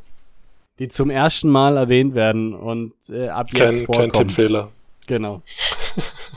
die 0.80 0.88
zum 0.88 1.08
ersten 1.08 1.50
Mal 1.50 1.76
erwähnt 1.76 2.16
werden 2.16 2.52
und 2.52 2.94
äh, 3.10 3.28
ab 3.28 3.46
jetzt 3.52 3.58
Kein, 3.60 3.76
kein 3.76 3.86
vorkommen. 3.86 4.12
Tippfehler. 4.12 4.68
Genau. 5.06 5.42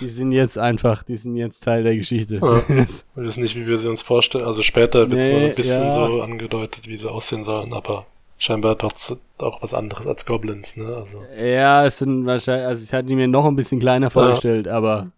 Die 0.01 0.07
sind 0.07 0.31
jetzt 0.31 0.57
einfach, 0.57 1.03
die 1.03 1.15
sind 1.15 1.35
jetzt 1.35 1.63
Teil 1.63 1.83
der 1.83 1.95
Geschichte. 1.95 2.35
Ja. 2.35 2.41
Wir 2.69 3.23
wissen 3.23 3.41
nicht, 3.41 3.55
wie 3.55 3.65
wir 3.65 3.77
sie 3.77 3.89
uns 3.89 4.01
vorstellen. 4.01 4.45
Also 4.45 4.61
später 4.61 5.09
wird 5.09 5.21
es 5.21 5.27
Nee, 5.27 5.33
mal 5.33 5.49
ein 5.49 5.55
bisschen 5.55 5.83
ja. 5.83 5.91
so 5.93 6.21
angedeutet, 6.21 6.87
wie 6.87 6.97
sie 6.97 7.09
aussehen 7.09 7.43
sollen, 7.43 7.73
aber 7.73 8.05
scheinbar 8.37 8.75
doch 8.75 8.93
auch 9.37 9.61
was 9.61 9.73
anderes 9.73 10.05
als 10.07 10.25
Goblins, 10.25 10.75
ne? 10.75 10.85
Also. 10.95 11.23
ja, 11.37 11.85
es 11.85 11.99
sind 11.99 12.25
wahrscheinlich, 12.25 12.67
also 12.67 12.83
ich 12.83 12.93
hatte 12.93 13.07
die 13.07 13.15
mir 13.15 13.27
noch 13.27 13.45
ein 13.45 13.55
bisschen 13.55 13.79
kleiner 13.79 14.09
vorgestellt, 14.09 14.67
aber 14.67 15.11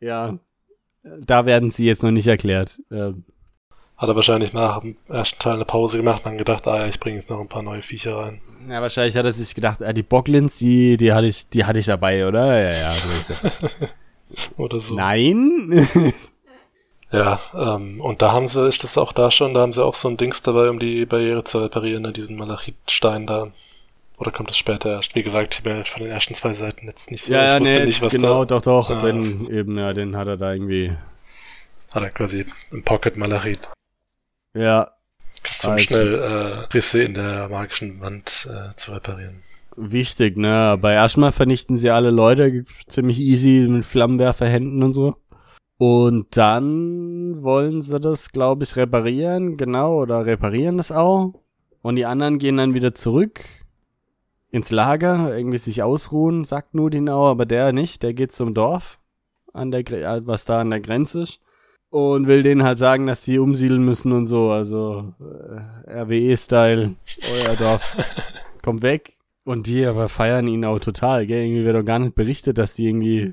ja, 0.00 0.38
da 1.02 1.46
werden 1.46 1.70
sie 1.70 1.84
jetzt 1.84 2.02
noch 2.02 2.10
nicht 2.10 2.26
erklärt. 2.26 2.82
Ähm, 2.90 3.24
Hat 3.96 4.08
er 4.08 4.16
wahrscheinlich 4.16 4.52
nach 4.52 4.80
dem 4.80 4.96
ersten 5.08 5.38
Teil 5.38 5.54
eine 5.54 5.64
Pause 5.64 5.96
gemacht 5.96 6.18
und 6.18 6.26
dann 6.26 6.38
gedacht, 6.38 6.66
ah 6.68 6.76
ja, 6.76 6.86
ich 6.86 7.00
bringe 7.00 7.16
jetzt 7.16 7.30
noch 7.30 7.40
ein 7.40 7.48
paar 7.48 7.62
neue 7.62 7.80
Viecher 7.80 8.16
rein. 8.16 8.40
Ja, 8.68 8.82
wahrscheinlich 8.82 9.16
hat 9.16 9.24
er 9.24 9.32
sich 9.32 9.54
gedacht, 9.54 9.82
ah, 9.82 9.92
die 9.92 10.02
Boglins, 10.02 10.58
die, 10.58 10.96
die 10.96 11.12
hatte 11.12 11.28
ich, 11.28 11.48
die 11.48 11.64
hatte 11.64 11.78
ich 11.78 11.86
dabei, 11.86 12.26
oder? 12.26 12.60
Ja, 12.60 12.92
ja. 12.92 12.92
So. 12.92 13.34
Oder 14.62 14.80
so. 14.80 14.94
Nein. 14.94 15.88
Ja, 17.12 17.40
ähm, 17.54 18.00
und 18.00 18.20
da 18.20 18.32
haben 18.32 18.48
sie, 18.48 18.66
ist 18.66 18.82
das 18.82 18.98
auch 18.98 19.12
da 19.12 19.30
schon, 19.30 19.54
da 19.54 19.60
haben 19.60 19.72
sie 19.72 19.82
auch 19.82 19.94
so 19.94 20.08
ein 20.08 20.16
Dings 20.16 20.42
dabei, 20.42 20.68
um 20.68 20.80
die 20.80 21.06
Barriere 21.06 21.44
zu 21.44 21.60
reparieren, 21.60 22.02
ne, 22.02 22.12
diesen 22.12 22.36
Malachitstein 22.36 23.26
da. 23.26 23.52
Oder 24.18 24.32
kommt 24.32 24.48
das 24.48 24.58
später 24.58 24.90
erst? 24.90 25.14
Wie 25.14 25.22
gesagt, 25.22 25.54
ich 25.54 25.62
bin 25.62 25.84
von 25.84 26.02
den 26.02 26.10
ersten 26.10 26.34
zwei 26.34 26.52
Seiten 26.52 26.86
jetzt 26.86 27.10
nicht 27.10 27.24
so, 27.24 27.32
ja, 27.32 27.44
ich 27.44 27.52
ja, 27.52 27.60
wusste 27.60 27.78
nee, 27.78 27.84
nicht, 27.86 28.02
was 28.02 28.12
genau, 28.12 28.44
da. 28.44 28.58
doch, 28.58 28.62
doch. 28.62 28.90
Ja. 28.90 29.00
Den, 29.02 29.48
eben, 29.50 29.78
ja, 29.78 29.92
den 29.92 30.16
hat 30.16 30.26
er 30.26 30.36
da 30.36 30.52
irgendwie. 30.52 30.96
Hat 31.94 32.02
er 32.02 32.10
quasi 32.10 32.46
im 32.72 32.82
Pocket 32.82 33.16
Malachit. 33.16 33.60
Ja, 34.56 34.90
Zum 35.60 35.72
Also- 35.72 35.84
schnell 35.84 36.14
äh, 36.14 36.74
Risse 36.74 37.02
in 37.02 37.14
der 37.14 37.48
magischen 37.48 38.00
Wand 38.00 38.48
äh, 38.50 38.74
zu 38.76 38.92
reparieren. 38.92 39.42
wichtig, 39.76 40.36
ne? 40.36 40.52
Aber 40.52 40.92
erstmal 40.92 41.32
vernichten 41.32 41.76
sie 41.76 41.90
alle 41.90 42.10
Leute 42.10 42.64
ziemlich 42.88 43.20
easy 43.20 43.66
mit 43.68 43.84
Flammenwerferhänden 43.84 44.82
und 44.82 44.92
so. 44.94 45.16
Und 45.78 46.36
dann 46.36 47.42
wollen 47.42 47.82
sie 47.82 48.00
das, 48.00 48.32
glaube 48.32 48.64
ich, 48.64 48.74
reparieren, 48.76 49.58
genau, 49.58 50.00
oder 50.00 50.24
reparieren 50.24 50.78
das 50.78 50.90
auch. 50.90 51.34
Und 51.82 51.96
die 51.96 52.06
anderen 52.06 52.38
gehen 52.38 52.56
dann 52.56 52.72
wieder 52.74 52.94
zurück 52.94 53.44
ins 54.50 54.70
Lager, 54.70 55.36
irgendwie 55.36 55.58
sich 55.58 55.82
ausruhen, 55.82 56.44
sagt 56.44 56.74
Nudin 56.74 57.08
auch, 57.10 57.28
aber 57.28 57.44
der 57.44 57.72
nicht, 57.72 58.02
der 58.02 58.14
geht 58.14 58.32
zum 58.32 58.54
Dorf, 58.54 58.98
an 59.52 59.70
der, 59.70 59.80
äh, 59.90 60.26
was 60.26 60.46
da 60.46 60.60
an 60.60 60.70
der 60.70 60.80
Grenze 60.80 61.20
ist. 61.22 61.40
Und 61.96 62.26
will 62.26 62.42
denen 62.42 62.62
halt 62.62 62.76
sagen, 62.76 63.06
dass 63.06 63.22
die 63.22 63.38
umsiedeln 63.38 63.82
müssen 63.82 64.12
und 64.12 64.26
so, 64.26 64.50
also 64.50 65.14
äh, 65.18 66.00
RWE-Style, 66.02 66.94
euer 67.32 67.56
Dorf 67.56 67.96
kommt 68.62 68.82
weg. 68.82 69.14
Und 69.44 69.66
die 69.66 69.86
aber 69.86 70.10
feiern 70.10 70.46
ihn 70.46 70.66
auch 70.66 70.78
total, 70.78 71.26
gell? 71.26 71.46
Irgendwie 71.46 71.64
wird 71.64 71.74
doch 71.74 71.86
gar 71.86 71.98
nicht 71.98 72.14
berichtet, 72.14 72.58
dass 72.58 72.74
die 72.74 72.86
irgendwie, 72.88 73.32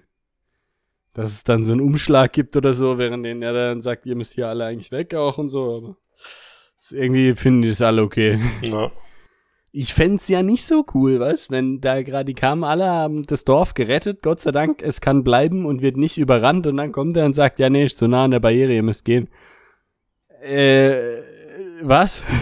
dass 1.12 1.34
es 1.34 1.44
dann 1.44 1.66
so 1.66 1.74
einen 1.74 1.82
Umschlag 1.82 2.32
gibt 2.32 2.56
oder 2.56 2.74
so, 2.74 2.98
während 2.98 3.26
denen 3.26 3.42
er 3.42 3.52
dann 3.52 3.82
sagt, 3.82 4.06
ihr 4.06 4.16
müsst 4.16 4.36
hier 4.36 4.48
alle 4.48 4.64
eigentlich 4.64 4.94
weg 4.94 5.14
auch 5.14 5.38
und 5.38 5.50
so, 5.50 5.76
aber 5.76 5.98
irgendwie 6.90 7.36
finden 7.36 7.64
die 7.64 7.68
das 7.68 7.82
alle 7.82 8.02
okay. 8.02 8.40
Ja. 8.62 8.90
Ich 9.76 9.96
fänd's 9.96 10.28
ja 10.28 10.44
nicht 10.44 10.64
so 10.66 10.86
cool, 10.94 11.20
weißt 11.20 11.50
wenn 11.50 11.82
da 11.82 12.04
gerade 12.04 12.26
die 12.26 12.36
kamen, 12.36 12.64
alle 12.64 12.86
haben 12.86 13.26
das 13.26 13.44
Dorf 13.44 13.74
gerettet, 13.74 14.22
Gott 14.22 14.40
sei 14.40 14.52
Dank, 14.52 14.84
es 14.84 15.02
kann 15.02 15.24
bleiben 15.24 15.66
und 15.66 15.82
wird 15.82 15.98
nicht 15.98 16.20
überrannt 16.20 16.68
und 16.68 16.78
dann 16.78 16.92
kommt 16.92 17.18
er 17.18 17.26
und 17.26 17.34
sagt, 17.34 17.58
ja 17.58 17.72
nee, 17.72 17.86
ist 17.86 17.98
zu 17.98 18.08
nah 18.08 18.26
an 18.26 18.32
der 18.32 18.40
Barriere, 18.40 18.72
ihr 18.72 18.84
müsst 18.84 19.04
gehen. 19.04 19.30
Äh, 20.42 20.94
was? 21.82 22.24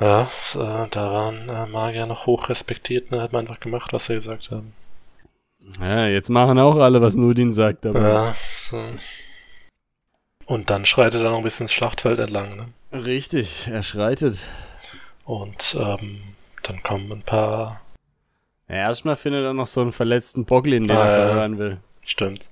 Ja, 0.00 0.30
äh, 0.54 0.86
da 0.92 1.12
waren 1.12 1.48
äh, 1.48 1.66
Magier 1.66 2.06
noch 2.06 2.26
hoch 2.26 2.48
respektiert, 2.48 3.10
ne? 3.10 3.20
Hat 3.20 3.32
man 3.32 3.48
einfach 3.48 3.58
gemacht, 3.58 3.92
was 3.92 4.06
sie 4.06 4.14
gesagt 4.14 4.52
haben. 4.52 4.72
Ja, 5.80 6.06
jetzt 6.06 6.30
machen 6.30 6.60
auch 6.60 6.76
alle, 6.76 7.02
was 7.02 7.16
Nudin 7.16 7.50
sagt, 7.50 7.84
aber. 7.84 8.00
Ja, 8.00 8.34
so. 8.60 8.80
Und 10.46 10.70
dann 10.70 10.86
schreitet 10.86 11.22
er 11.22 11.30
noch 11.30 11.38
ein 11.38 11.42
bisschen 11.42 11.64
ins 11.64 11.72
Schlachtfeld 11.72 12.20
entlang, 12.20 12.50
ne? 12.50 12.68
Richtig, 12.96 13.66
er 13.66 13.82
schreitet. 13.82 14.40
Und 15.28 15.76
ähm, 15.78 16.20
dann 16.62 16.82
kommen 16.82 17.12
ein 17.12 17.22
paar. 17.22 17.82
Ja, 18.66 18.76
erstmal 18.76 19.14
findet 19.14 19.44
er 19.44 19.52
noch 19.52 19.66
so 19.66 19.82
einen 19.82 19.92
verletzten 19.92 20.46
Boglin, 20.46 20.88
den 20.88 20.96
Ah, 20.96 21.04
er 21.04 21.26
verhören 21.28 21.58
will. 21.58 21.80
Stimmt. 22.00 22.50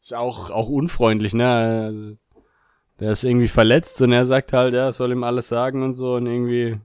Ist 0.00 0.14
auch, 0.14 0.50
auch 0.50 0.70
unfreundlich, 0.70 1.34
ne? 1.34 2.16
Der 2.98 3.10
ist 3.10 3.24
irgendwie 3.24 3.46
verletzt 3.46 4.00
und 4.00 4.10
er 4.12 4.24
sagt 4.24 4.54
halt, 4.54 4.72
ja, 4.72 4.90
soll 4.90 5.12
ihm 5.12 5.22
alles 5.22 5.48
sagen 5.48 5.82
und 5.82 5.92
so 5.92 6.14
und 6.14 6.26
irgendwie 6.26 6.78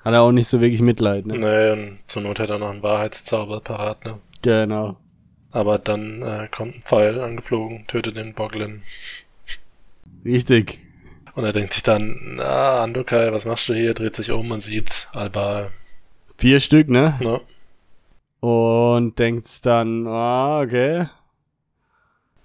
hat 0.00 0.14
er 0.14 0.22
auch 0.22 0.30
nicht 0.30 0.46
so 0.46 0.60
wirklich 0.60 0.80
Mitleid, 0.80 1.26
ne? 1.26 1.36
Nee, 1.36 1.70
und 1.72 1.98
zur 2.06 2.22
Not 2.22 2.38
hat 2.38 2.50
er 2.50 2.60
noch 2.60 2.70
einen 2.70 2.84
Wahrheitszauber 2.84 3.62
parat, 3.62 4.04
ne? 4.04 4.20
Genau. 4.42 4.96
Aber 5.50 5.80
dann 5.80 6.22
äh, 6.22 6.46
kommt 6.52 6.76
ein 6.76 6.82
Pfeil 6.82 7.20
angeflogen, 7.20 7.88
tötet 7.88 8.14
den 8.14 8.32
Boglin. 8.32 8.82
Richtig. 10.24 10.78
Und 11.34 11.44
er 11.44 11.52
denkt 11.52 11.72
sich 11.72 11.82
dann, 11.82 12.36
na, 12.36 12.82
Andokai, 12.82 13.32
was 13.32 13.44
machst 13.44 13.68
du 13.68 13.74
hier? 13.74 13.94
Dreht 13.94 14.14
sich 14.14 14.30
um 14.30 14.50
und 14.50 14.60
sieht 14.60 15.08
Alba. 15.12 15.70
Vier 16.36 16.60
Stück, 16.60 16.88
ne? 16.88 17.18
Ne? 17.20 17.40
Und 18.40 19.18
denkt 19.18 19.66
dann, 19.66 20.06
ah, 20.06 20.60
okay. 20.60 21.08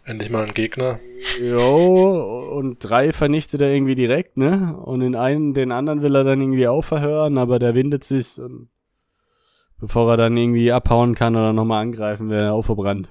Endlich 0.05 0.31
mal 0.31 0.45
ein 0.45 0.53
Gegner. 0.53 0.99
Jo, 1.39 2.51
und 2.55 2.79
drei 2.79 3.13
vernichtet 3.13 3.61
er 3.61 3.71
irgendwie 3.71 3.95
direkt, 3.95 4.37
ne? 4.37 4.75
Und 4.75 5.01
in 5.01 5.15
einen, 5.15 5.53
den 5.53 5.71
anderen 5.71 6.01
will 6.01 6.15
er 6.15 6.23
dann 6.23 6.41
irgendwie 6.41 6.67
auch 6.67 6.83
verhören, 6.83 7.37
aber 7.37 7.59
der 7.59 7.75
windet 7.75 8.03
sich 8.03 8.39
und 8.39 8.69
bevor 9.79 10.09
er 10.11 10.17
dann 10.17 10.35
irgendwie 10.35 10.71
abhauen 10.71 11.13
kann 11.13 11.35
oder 11.35 11.53
nochmal 11.53 11.83
angreifen, 11.83 12.29
wäre 12.29 12.45
er 12.45 12.53
auch 12.53 12.63
verbrannt. 12.63 13.09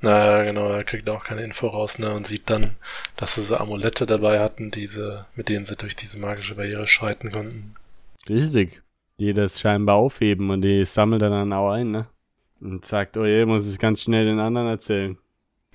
Naja, 0.00 0.44
genau, 0.44 0.70
er 0.70 0.84
kriegt 0.84 1.08
auch 1.10 1.24
keine 1.24 1.42
Info 1.42 1.66
raus, 1.66 1.98
ne? 1.98 2.12
Und 2.12 2.26
sieht 2.26 2.48
dann, 2.50 2.76
dass 3.16 3.34
sie 3.34 3.42
so 3.42 3.56
Amulette 3.56 4.06
dabei 4.06 4.38
hatten, 4.38 4.70
diese, 4.70 5.26
mit 5.34 5.48
denen 5.48 5.64
sie 5.64 5.76
durch 5.76 5.96
diese 5.96 6.18
magische 6.18 6.54
Barriere 6.54 6.86
schreiten 6.86 7.32
konnten. 7.32 7.74
Richtig. 8.28 8.80
Die 9.18 9.34
das 9.34 9.60
scheinbar 9.60 9.96
aufheben 9.96 10.50
und 10.50 10.62
die 10.62 10.84
sammelt 10.84 11.22
er 11.22 11.30
dann 11.30 11.52
auch 11.52 11.72
ein, 11.72 11.90
ne? 11.90 12.06
Und 12.60 12.84
sagt, 12.84 13.16
oh 13.16 13.24
je, 13.24 13.44
muss 13.46 13.70
ich 13.70 13.78
ganz 13.78 14.02
schnell 14.02 14.24
den 14.24 14.40
anderen 14.40 14.68
erzählen. 14.68 15.18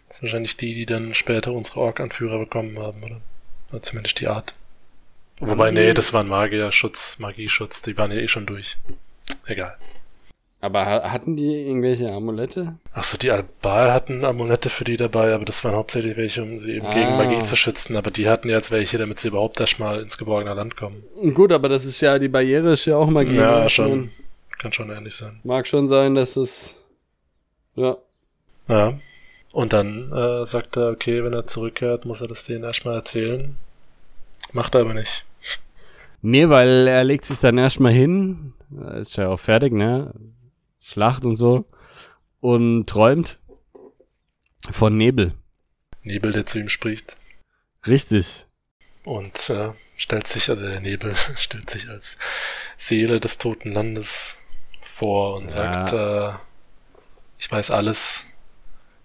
Das 0.08 0.18
sind 0.18 0.24
wahrscheinlich 0.24 0.58
die, 0.58 0.74
die 0.74 0.86
dann 0.86 1.14
später 1.14 1.52
unsere 1.52 1.82
Ork-Anführer 1.82 2.40
bekommen 2.40 2.80
haben, 2.80 3.04
oder? 3.04 3.22
Oder 3.72 3.82
zumindest 3.82 4.20
die 4.20 4.28
Art. 4.28 4.54
Wobei, 5.40 5.72
nee, 5.72 5.94
das 5.94 6.14
war 6.14 6.24
ein 6.24 6.28
Magierschutz, 6.30 7.18
Magieschutz, 7.20 7.82
die 7.82 7.98
waren 7.98 8.12
ja 8.12 8.18
eh 8.18 8.28
schon 8.28 8.46
durch. 8.46 8.78
Egal. 9.46 9.76
Aber 10.64 10.86
ha- 10.86 11.12
hatten 11.12 11.36
die 11.36 11.68
irgendwelche 11.68 12.10
Amulette? 12.10 12.76
Achso, 12.94 13.18
die 13.18 13.30
Albal 13.32 13.92
hatten 13.92 14.24
Amulette 14.24 14.70
für 14.70 14.86
die 14.86 14.96
dabei, 14.96 15.34
aber 15.34 15.44
das 15.44 15.62
waren 15.66 15.76
hauptsächlich 15.76 16.16
welche, 16.16 16.42
um 16.42 16.58
sie 16.58 16.76
eben 16.78 16.86
Ah. 16.86 16.94
gegen 16.94 17.18
Magie 17.18 17.44
zu 17.44 17.58
schützen. 17.58 17.98
Aber 17.98 18.12
die 18.12 18.30
hatten 18.30 18.48
jetzt 18.50 18.72
welche, 18.72 18.98
damit 18.98 19.20
sie 19.20 19.28
überhaupt 19.28 19.60
erstmal 19.60 20.00
ins 20.02 20.18
geborgene 20.18 20.54
Land 20.56 20.78
kommen. 20.78 21.04
Gut, 21.34 21.52
aber 21.52 21.68
das 21.68 21.84
ist 21.84 22.00
ja, 22.00 22.18
die 22.18 22.30
Barriere 22.30 22.72
ist 22.74 22.86
ja 22.86 22.96
auch 22.96 23.10
Magie. 23.10 23.36
ja, 23.36 23.64
ne? 23.64 23.70
schon. 23.70 24.12
Kann 24.58 24.72
schon 24.72 24.90
ähnlich 24.90 25.16
sein. 25.16 25.42
Mag 25.44 25.68
schon 25.68 25.86
sein, 25.88 26.16
dass 26.16 26.38
es, 26.38 26.78
ja. 27.76 27.98
Ja. 28.70 28.94
Und 29.52 29.74
dann 29.74 30.14
äh, 30.14 30.46
sagt 30.46 30.78
er, 30.78 30.92
okay, 30.92 31.26
wenn 31.26 31.34
er 31.34 31.46
zurückkehrt, 31.46 32.06
muss 32.06 32.22
er 32.22 32.28
das 32.30 32.46
denen 32.46 32.64
erstmal 32.64 32.96
erzählen. 32.96 33.58
Macht 34.54 34.76
er 34.76 34.82
aber 34.82 34.94
nicht. 34.94 35.26
Nee, 36.22 36.48
weil 36.48 36.88
er 36.88 37.04
legt 37.04 37.26
sich 37.26 37.40
dann 37.40 37.58
erstmal 37.58 37.92
hin, 37.92 38.54
ist 39.02 39.18
ja 39.18 39.28
auch 39.28 39.40
fertig, 39.42 39.74
ne? 39.74 40.14
Schlacht 40.84 41.24
und 41.26 41.36
so. 41.36 41.66
Und 42.42 42.88
träumt 42.88 43.40
von 44.70 44.98
Nebel. 44.98 45.34
Nebel, 46.04 46.34
der 46.34 46.46
zu 46.46 46.60
ihm 46.60 46.68
spricht. 46.70 47.16
Richtig. 47.88 48.46
Und 49.06 49.50
äh, 49.50 49.72
stellt 49.96 50.28
sich, 50.28 50.50
also 50.50 50.62
der 50.64 50.82
Nebel 50.82 51.16
stellt 51.36 51.70
sich 51.70 51.90
als 51.90 52.18
Seele 52.78 53.20
des 53.20 53.38
toten 53.38 53.72
Landes 53.74 54.38
vor 54.82 55.38
und 55.38 55.46
Ja. 55.46 55.88
sagt, 55.88 55.94
äh, 55.94 56.38
ich 57.40 57.50
weiß 57.52 57.72
alles. 57.72 58.26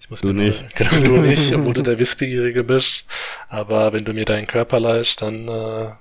Ich 0.00 0.10
muss 0.10 0.20
Du 0.20 0.28
mir 0.28 0.44
nicht. 0.44 0.62
Nur, 0.62 0.70
genau, 1.00 1.04
du 1.04 1.20
nicht, 1.22 1.52
obwohl 1.54 1.74
du 1.74 1.82
der 1.82 1.98
Wissbegierige 1.98 2.64
bist. 2.64 3.04
Aber 3.48 3.92
wenn 3.92 4.04
du 4.04 4.12
mir 4.12 4.24
deinen 4.24 4.46
Körper 4.46 4.80
leihst, 4.80 5.22
dann, 5.22 5.46
äh, 5.48 5.92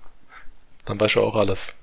dann 0.86 1.00
weißt 1.00 1.15
du 1.15 1.22
auch 1.22 1.36
alles. 1.36 1.75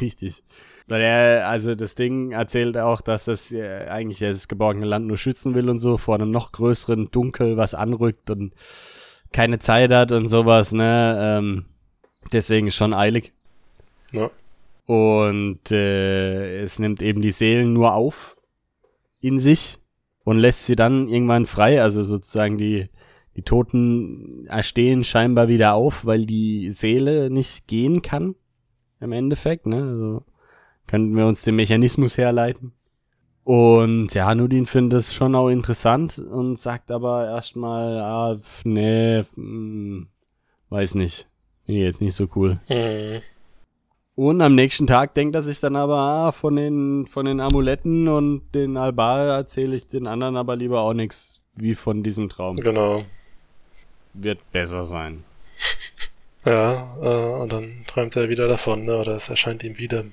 Richtig. 0.00 0.42
Also 0.88 1.74
das 1.74 1.96
Ding 1.96 2.30
erzählt 2.30 2.78
auch, 2.78 3.00
dass 3.00 3.26
es 3.26 3.52
äh, 3.52 3.86
eigentlich 3.88 4.20
das 4.20 4.46
geborgene 4.46 4.86
Land 4.86 5.06
nur 5.06 5.18
schützen 5.18 5.54
will 5.54 5.68
und 5.68 5.78
so 5.78 5.98
vor 5.98 6.14
einem 6.14 6.30
noch 6.30 6.52
größeren 6.52 7.10
Dunkel, 7.10 7.56
was 7.56 7.74
anrückt 7.74 8.30
und 8.30 8.54
keine 9.32 9.58
Zeit 9.58 9.90
hat 9.90 10.12
und 10.12 10.28
sowas, 10.28 10.72
ne? 10.72 11.18
Ähm, 11.20 11.66
deswegen 12.32 12.68
ist 12.68 12.76
schon 12.76 12.94
eilig. 12.94 13.32
Ja. 14.12 14.30
Und 14.86 15.72
äh, 15.72 16.62
es 16.62 16.78
nimmt 16.78 17.02
eben 17.02 17.20
die 17.20 17.32
Seelen 17.32 17.72
nur 17.72 17.94
auf 17.94 18.36
in 19.20 19.40
sich 19.40 19.78
und 20.24 20.38
lässt 20.38 20.66
sie 20.66 20.76
dann 20.76 21.08
irgendwann 21.08 21.46
frei. 21.46 21.82
Also 21.82 22.04
sozusagen 22.04 22.58
die, 22.58 22.88
die 23.36 23.42
Toten 23.42 24.46
erstehen 24.46 25.02
scheinbar 25.02 25.48
wieder 25.48 25.74
auf, 25.74 26.06
weil 26.06 26.26
die 26.26 26.70
Seele 26.70 27.28
nicht 27.30 27.66
gehen 27.66 28.02
kann. 28.02 28.36
Im 29.00 29.10
Endeffekt, 29.10 29.66
ne? 29.66 29.82
Also 29.82 30.24
könnten 30.86 31.16
wir 31.16 31.26
uns 31.26 31.42
den 31.42 31.56
Mechanismus 31.56 32.16
herleiten. 32.16 32.72
Und 33.44 34.12
ja, 34.14 34.34
Nudin 34.34 34.66
findet 34.66 35.00
es 35.00 35.14
schon 35.14 35.34
auch 35.36 35.48
interessant 35.48 36.18
und 36.18 36.56
sagt 36.56 36.90
aber 36.90 37.26
erstmal, 37.26 38.00
ah, 38.00 38.40
nee, 38.64 39.22
hm, 39.34 40.08
weiß 40.68 40.96
nicht. 40.96 41.28
Finde 41.64 41.80
ich 41.80 41.86
jetzt 41.86 42.00
nicht 42.00 42.14
so 42.14 42.26
cool. 42.34 42.58
Mhm. 42.68 43.22
Und 44.16 44.40
am 44.40 44.54
nächsten 44.54 44.86
Tag 44.86 45.14
denkt 45.14 45.34
er 45.34 45.42
sich 45.42 45.60
dann 45.60 45.76
aber, 45.76 45.98
ah, 45.98 46.32
von 46.32 46.56
den, 46.56 47.06
von 47.06 47.26
den 47.26 47.38
Amuletten 47.40 48.08
und 48.08 48.50
den 48.54 48.76
Albar 48.76 49.26
erzähle 49.26 49.76
ich 49.76 49.86
den 49.86 50.06
anderen 50.06 50.36
aber 50.36 50.56
lieber 50.56 50.80
auch 50.80 50.94
nichts 50.94 51.42
wie 51.54 51.74
von 51.74 52.02
diesem 52.02 52.28
Traum. 52.28 52.56
Genau. 52.56 53.04
Wird 54.14 54.38
besser 54.52 54.84
sein. 54.84 55.24
Ja, 56.44 56.96
äh, 57.02 57.42
und 57.42 57.52
dann 57.52 57.84
träumt 57.88 58.14
er 58.14 58.28
wieder 58.28 58.46
davon, 58.46 58.84
ne? 58.84 58.98
oder 58.98 59.16
es 59.16 59.28
erscheint 59.28 59.64
ihm 59.64 59.78
wieder. 59.78 60.04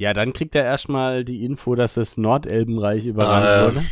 Ja, 0.00 0.14
dann 0.14 0.32
kriegt 0.32 0.54
er 0.54 0.64
erstmal 0.64 1.24
die 1.26 1.44
Info, 1.44 1.74
dass 1.74 1.92
das 1.94 2.16
Nordelbenreich 2.16 3.04
überrannt 3.04 3.44
Ah, 3.46 3.56
ja. 3.60 3.66
wurde. 3.66 3.84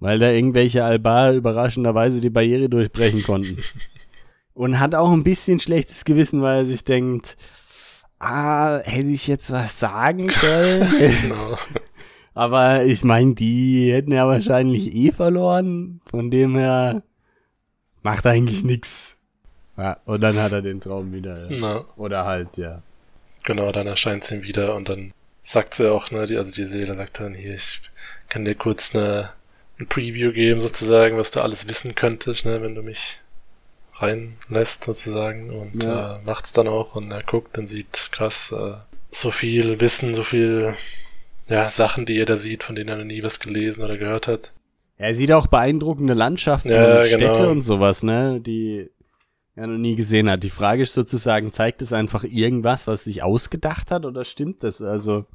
Weil 0.00 0.18
da 0.18 0.30
irgendwelche 0.32 0.82
Albar 0.82 1.32
überraschenderweise 1.32 2.20
die 2.20 2.28
Barriere 2.30 2.68
durchbrechen 2.68 3.22
konnten. 3.22 3.58
Und 4.54 4.80
hat 4.80 4.96
auch 4.96 5.12
ein 5.12 5.22
bisschen 5.22 5.60
schlechtes 5.60 6.04
Gewissen, 6.04 6.42
weil 6.42 6.56
er 6.58 6.66
sich 6.66 6.82
denkt, 6.84 7.36
ah, 8.18 8.80
hätte 8.82 9.10
ich 9.10 9.28
jetzt 9.28 9.52
was 9.52 9.78
sagen 9.78 10.28
sollen? 10.28 10.88
Genau. 11.22 11.56
Aber 12.34 12.82
ich 12.84 13.04
meine, 13.04 13.34
die 13.36 13.92
hätten 13.92 14.10
ja 14.10 14.26
wahrscheinlich 14.26 14.92
eh 14.92 15.12
verloren. 15.12 16.00
Von 16.04 16.32
dem 16.32 16.56
her 16.56 17.04
macht 18.02 18.26
eigentlich 18.26 18.64
nix. 18.64 19.16
Ja, 19.76 19.98
und 20.04 20.20
dann 20.22 20.36
hat 20.42 20.50
er 20.50 20.62
den 20.62 20.80
Traum 20.80 21.12
wieder. 21.12 21.48
Ja. 21.48 21.56
Na, 21.60 21.84
Oder 21.96 22.24
halt, 22.24 22.56
ja. 22.56 22.82
Genau, 23.44 23.72
dann 23.72 23.86
erscheint 23.86 24.24
sie 24.24 24.34
ihm 24.36 24.42
wieder 24.42 24.74
und 24.74 24.88
dann 24.88 25.12
sagt 25.44 25.74
sie 25.74 25.90
auch, 25.90 26.10
ne, 26.10 26.26
die, 26.26 26.36
also 26.36 26.50
die 26.52 26.66
Seele 26.66 26.94
sagt 26.94 27.20
dann 27.20 27.34
hier, 27.34 27.54
ich 27.54 27.80
kann 28.28 28.44
dir 28.44 28.54
kurz 28.54 28.94
eine, 28.94 29.30
ein 29.78 29.86
Preview 29.88 30.32
geben, 30.32 30.60
sozusagen, 30.60 31.16
was 31.18 31.30
du 31.30 31.40
alles 31.40 31.68
wissen 31.68 31.94
könntest, 31.94 32.44
ne, 32.44 32.62
wenn 32.62 32.74
du 32.74 32.82
mich 32.82 33.18
reinlässt, 33.94 34.84
sozusagen, 34.84 35.50
und 35.50 35.82
Ja. 35.82 36.16
äh, 36.16 36.22
macht's 36.24 36.52
dann 36.52 36.68
auch 36.68 36.94
und 36.96 37.10
er 37.10 37.22
guckt 37.22 37.58
und 37.58 37.66
sieht, 37.68 38.08
krass, 38.12 38.52
äh, 38.52 38.74
so 39.10 39.30
viel 39.30 39.80
Wissen, 39.80 40.14
so 40.14 40.22
viel, 40.24 40.74
ja, 41.48 41.68
Sachen, 41.70 42.06
die 42.06 42.18
er 42.18 42.24
da 42.26 42.36
sieht, 42.36 42.62
von 42.64 42.74
denen 42.74 42.88
er 42.88 42.96
noch 42.96 43.04
nie 43.04 43.22
was 43.22 43.38
gelesen 43.40 43.82
oder 43.84 43.98
gehört 43.98 44.26
hat. 44.28 44.52
Er 44.98 45.14
sieht 45.14 45.32
auch 45.32 45.46
beeindruckende 45.48 46.14
Landschaften 46.14 46.70
Ja, 46.70 47.00
und 47.00 47.06
Städte 47.06 47.24
genau. 47.26 47.50
und 47.50 47.60
sowas, 47.62 48.02
ne, 48.02 48.40
die 48.40 48.88
er 49.54 49.66
noch 49.66 49.78
nie 49.78 49.96
gesehen 49.96 50.30
hat. 50.30 50.42
Die 50.42 50.50
Frage 50.50 50.82
ist 50.82 50.94
sozusagen, 50.94 51.52
zeigt 51.52 51.82
es 51.82 51.92
einfach 51.92 52.24
irgendwas, 52.24 52.86
was 52.86 53.04
sich 53.04 53.22
ausgedacht 53.22 53.90
hat 53.90 54.04
oder 54.06 54.24
stimmt 54.24 54.62
das? 54.62 54.80
Also, 54.80 55.26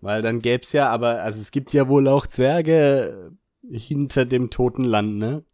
weil 0.00 0.22
dann 0.22 0.40
gäb's 0.40 0.72
ja, 0.72 0.88
aber, 0.88 1.22
also 1.22 1.40
es 1.40 1.50
gibt 1.50 1.72
ja 1.72 1.88
wohl 1.88 2.08
auch 2.08 2.26
Zwerge 2.26 3.32
hinter 3.70 4.24
dem 4.24 4.50
toten 4.50 4.84
Land, 4.84 5.18
ne? 5.18 5.44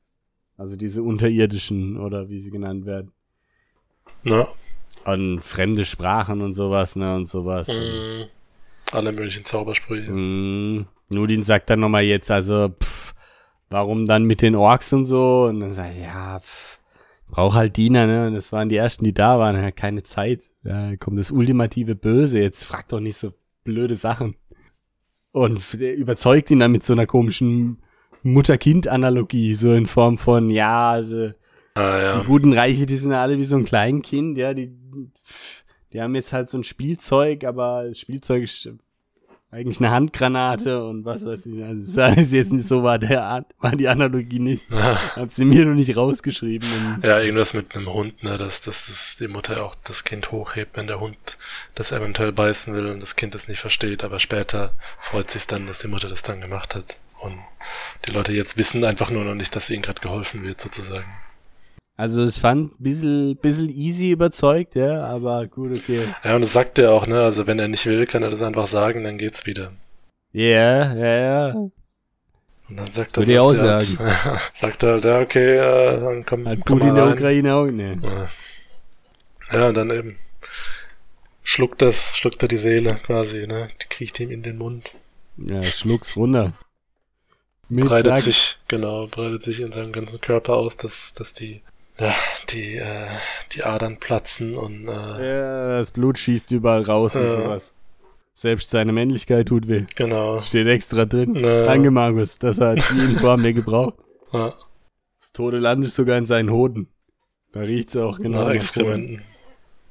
Also 0.57 0.77
diese 0.77 1.03
unterirdischen 1.03 1.97
oder 1.97 2.29
wie 2.29 2.39
sie 2.39 2.51
genannt 2.51 2.87
werden. 2.87 3.11
Ne? 4.23 4.47
Und 5.05 5.41
fremde 5.43 5.85
Sprachen 5.85 6.41
und 6.41 6.53
sowas, 6.53 6.95
ne, 6.95 7.17
und 7.17 7.27
sowas. 7.27 7.69
Mhm. 7.69 8.27
Alle 8.93 9.11
möglichen 9.11 9.45
Zaubersprüche. 9.45 10.13
Mm, 10.13 10.87
Nudin 11.09 11.43
sagt 11.43 11.71
dann 11.71 11.81
nochmal 11.81 12.05
jetzt, 12.05 12.31
also, 12.31 12.69
pff, 12.69 13.15
warum 13.69 14.07
dann 14.07 14.25
mit 14.25 14.43
den 14.43 14.55
Orks 14.55 14.93
und 14.93 15.07
so? 15.07 15.47
Und 15.49 15.61
dann 15.61 15.73
sagt 15.73 15.97
er, 15.97 16.03
ja, 16.05 16.41
pff, 16.41 16.79
brauch 17.29 17.55
halt 17.55 17.77
Diener, 17.77 18.07
ne? 18.07 18.27
Und 18.27 18.35
das 18.35 18.53
waren 18.53 18.69
die 18.69 18.77
ersten, 18.77 19.05
die 19.05 19.15
da 19.15 19.39
waren, 19.39 19.57
ja, 19.57 19.71
keine 19.71 20.03
Zeit. 20.03 20.51
Ja, 20.63 20.97
kommt 20.97 21.19
das 21.19 21.31
ultimative 21.31 21.95
Böse, 21.95 22.41
jetzt 22.41 22.65
frag 22.65 22.89
doch 22.89 23.01
nicht 23.01 23.17
so 23.17 23.33
blöde 23.65 23.97
Sachen. 23.97 24.37
Und 25.33 25.75
überzeugt 25.75 26.51
ihn 26.51 26.61
dann 26.61 26.73
mit 26.73 26.85
so 26.85 26.93
einer 26.93 27.07
komischen 27.07 27.83
Mutter-Kind-Analogie, 28.23 29.55
so 29.55 29.73
in 29.75 29.87
Form 29.87 30.17
von, 30.19 30.51
ja, 30.51 30.91
also, 30.93 31.31
Ah, 31.77 31.99
ja. 31.99 32.21
die 32.21 32.27
guten 32.27 32.53
Reiche, 32.53 32.87
die 32.87 32.97
sind 32.97 33.13
alle 33.13 33.37
wie 33.37 33.45
so 33.45 33.57
ein 33.57 33.65
Kleinkind, 33.65 34.39
ja, 34.39 34.55
die, 34.55 34.71
die 35.93 36.01
haben 36.01 36.15
jetzt 36.15 36.33
halt 36.33 36.49
so 36.49 36.57
ein 36.57 36.63
Spielzeug, 36.63 37.43
aber 37.45 37.85
das 37.89 37.99
Spielzeug 37.99 38.45
ist 38.45 38.71
eigentlich 39.55 39.79
eine 39.79 39.91
Handgranate 39.91 40.85
und 40.85 41.05
was 41.05 41.25
weiß 41.25 41.47
ich. 41.47 41.63
Also 41.63 42.01
das 42.01 42.17
ist 42.17 42.33
jetzt 42.33 42.53
nicht 42.53 42.67
so 42.67 42.83
war 42.83 42.99
der 42.99 43.47
war 43.61 43.77
die 43.77 43.89
Analogie 43.89 44.41
nicht. 44.41 44.71
Hab 44.71 45.31
sie 45.31 45.45
mir 45.45 45.65
noch 45.65 45.75
nicht 45.75 45.97
rausgeschrieben. 45.97 47.01
Ja, 47.03 47.21
irgendwas 47.21 47.55
mit 47.55 47.75
einem 47.75 47.93
Hund, 47.93 48.23
ne, 48.23 48.37
dass, 48.37 48.61
dass, 48.61 48.87
dass 48.87 49.17
die 49.17 49.29
Mutter 49.29 49.65
auch 49.65 49.75
das 49.85 50.05
Kind 50.05 50.33
hochhebt, 50.33 50.77
wenn 50.77 50.87
der 50.87 51.01
Hund 51.01 51.17
das 51.75 51.93
eventuell 51.93 52.33
beißen 52.33 52.75
will 52.75 52.87
und 52.87 53.01
das 53.01 53.17
Kind 53.17 53.35
das 53.35 53.49
nicht 53.49 53.61
versteht, 53.61 54.03
aber 54.05 54.19
später 54.19 54.75
freut 54.99 55.31
sich 55.31 55.47
dann, 55.47 55.67
dass 55.67 55.79
die 55.79 55.89
Mutter 55.89 56.09
das 56.09 56.23
dann 56.23 56.41
gemacht 56.41 56.75
hat. 56.75 56.99
Und 57.21 57.39
die 58.07 58.11
Leute 58.11 58.33
jetzt 58.33 58.59
wissen 58.59 58.85
einfach 58.85 59.11
nur 59.11 59.25
noch 59.25 59.35
nicht, 59.35 59.55
dass 59.57 59.71
ihnen 59.71 59.83
gerade 59.83 60.01
geholfen 60.01 60.43
wird, 60.43 60.61
sozusagen. 60.61 61.07
Also 61.97 62.23
es 62.25 62.39
fand 62.39 62.73
ein 62.73 62.83
bisschen, 62.83 63.37
bisschen 63.37 63.71
easy 63.71 64.11
überzeugt, 64.11 64.75
ja, 64.75 65.05
aber 65.05 65.47
gut, 65.47 65.77
okay. 65.77 66.03
Ja, 66.25 66.35
und 66.35 66.41
das 66.41 66.53
sagt 66.53 66.79
er 66.79 66.93
auch, 66.93 67.07
ne, 67.07 67.23
also 67.23 67.47
wenn 67.47 67.59
er 67.61 67.69
nicht 67.69 67.87
will, 67.87 68.07
kann 68.07 68.23
er 68.23 68.31
das 68.31 68.43
einfach 68.43 68.67
sagen, 68.67 69.05
dann 69.05 69.17
geht's 69.17 69.47
wieder. 69.47 69.73
Ja, 70.33 70.93
ja, 70.93 71.17
ja. 71.17 71.55
Und 72.69 72.77
dann 72.77 72.91
sagt 72.91 73.17
würde 73.17 73.33
er, 73.33 73.43
auch 73.43 73.55
sagt 73.55 73.97
er 74.01 74.25
Halt, 74.25 74.41
sagt 74.55 74.83
er 74.83 74.91
halt, 74.91 75.05
ja, 75.05 75.21
okay, 75.21 75.57
äh, 75.59 76.01
dann 76.01 76.27
komm, 76.27 76.49
Hat 76.49 76.59
komm 76.67 76.81
gut 76.81 76.89
in 76.89 76.95
der. 76.97 77.07
Ukraine 77.07 77.55
auch, 77.55 77.67
ne. 77.67 78.01
Ja. 78.03 78.29
Ja, 79.53 79.69
und 79.69 79.75
dann 79.75 79.91
eben 79.91 80.17
schluckt 81.45 81.83
das, 81.83 82.17
schluckt 82.17 82.43
er 82.43 82.49
die 82.49 82.57
Seele 82.57 82.97
quasi, 83.05 83.47
ne? 83.47 83.69
Die 83.83 83.87
kriecht 83.89 84.19
ihm 84.19 84.31
in 84.31 84.43
den 84.43 84.59
Mund. 84.59 84.91
Ja, 85.37 85.63
schluck's 85.63 86.17
runter. 86.17 86.55
Mit 87.69 87.87
breitet 87.87 88.11
Sack. 88.11 88.23
sich, 88.23 88.59
genau, 88.67 89.07
breitet 89.07 89.43
sich 89.43 89.61
in 89.61 89.71
seinem 89.71 89.93
ganzen 89.93 90.21
Körper 90.21 90.57
aus, 90.57 90.77
dass, 90.77 91.15
dass 91.15 91.33
die, 91.33 91.63
ja, 91.99 92.13
die, 92.51 92.77
äh, 92.77 93.07
die 93.53 93.65
Adern 93.65 93.99
platzen 93.99 94.57
und, 94.57 94.89
äh, 94.89 94.93
Ja, 95.29 95.79
das 95.79 95.91
Blut 95.91 96.19
schießt 96.19 96.51
überall 96.53 96.83
raus 96.83 97.15
und 97.17 97.27
sowas. 97.27 97.73
Selbst 98.37 98.71
seine 98.71 98.93
Männlichkeit 98.93 99.47
tut 99.49 99.69
weh. 99.69 99.85
genau. 99.95 100.41
Steht 100.41 100.67
extra 100.67 101.05
drin. 101.05 101.37
Ja. 101.37 101.67
Danke, 101.67 101.91
Markus. 101.93 102.39
Das 102.39 102.61
hat 102.61 102.79
die 102.91 103.17
haben 103.21 103.45
wir 103.45 103.53
gebraucht. 103.53 103.95
Ja, 104.33 104.53
Das 105.21 105.33
tote 105.33 105.59
Land 105.59 105.85
ist 105.85 105.95
sogar 105.95 106.19
in 106.19 106.27
seinen 106.27 106.51
Hoden. 106.51 106.89
Da 107.53 107.61
riecht's 107.61 107.97
auch 107.97 108.19
genau. 108.19 108.43
nach 108.45 108.51
Exkrementen. 108.51 109.23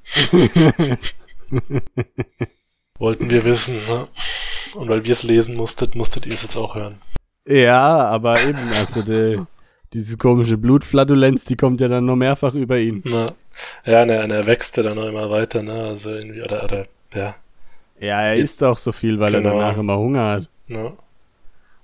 Wollten 2.99 3.29
wir 3.29 3.43
wissen, 3.45 3.77
ne? 3.87 4.07
Und 4.75 4.89
weil 4.89 5.05
wir 5.05 5.13
es 5.13 5.23
lesen 5.23 5.55
musstet, 5.55 5.95
musstet 5.95 6.25
ihr 6.25 6.33
es 6.33 6.43
jetzt 6.43 6.57
auch 6.57 6.75
hören. 6.75 7.01
Ja, 7.47 8.05
aber 8.07 8.41
eben, 8.43 8.69
also 8.73 9.01
die, 9.01 9.39
diese 9.93 10.17
komische 10.17 10.57
Blutflatulenz, 10.57 11.45
die 11.45 11.55
kommt 11.55 11.79
ja 11.81 11.87
dann 11.87 12.05
noch 12.05 12.15
mehrfach 12.15 12.53
über 12.55 12.77
ihn. 12.79 13.01
Na, 13.05 13.33
ja, 13.85 14.05
ne, 14.05 14.27
ne, 14.27 14.35
er 14.35 14.47
wächst 14.47 14.75
ja 14.77 14.83
dann 14.83 14.95
noch 14.95 15.05
immer 15.07 15.29
weiter, 15.29 15.61
ne? 15.63 15.73
Also 15.73 16.09
irgendwie, 16.09 16.41
oder, 16.41 16.63
oder, 16.63 16.85
ja, 17.13 17.35
Ja, 17.99 18.21
er 18.23 18.35
isst 18.35 18.63
auch 18.63 18.77
so 18.77 18.91
viel, 18.91 19.19
weil 19.19 19.33
Genau. 19.33 19.49
er 19.49 19.53
danach 19.53 19.77
immer 19.77 19.97
Hunger 19.97 20.25
hat. 20.31 20.49
ne? 20.67 20.93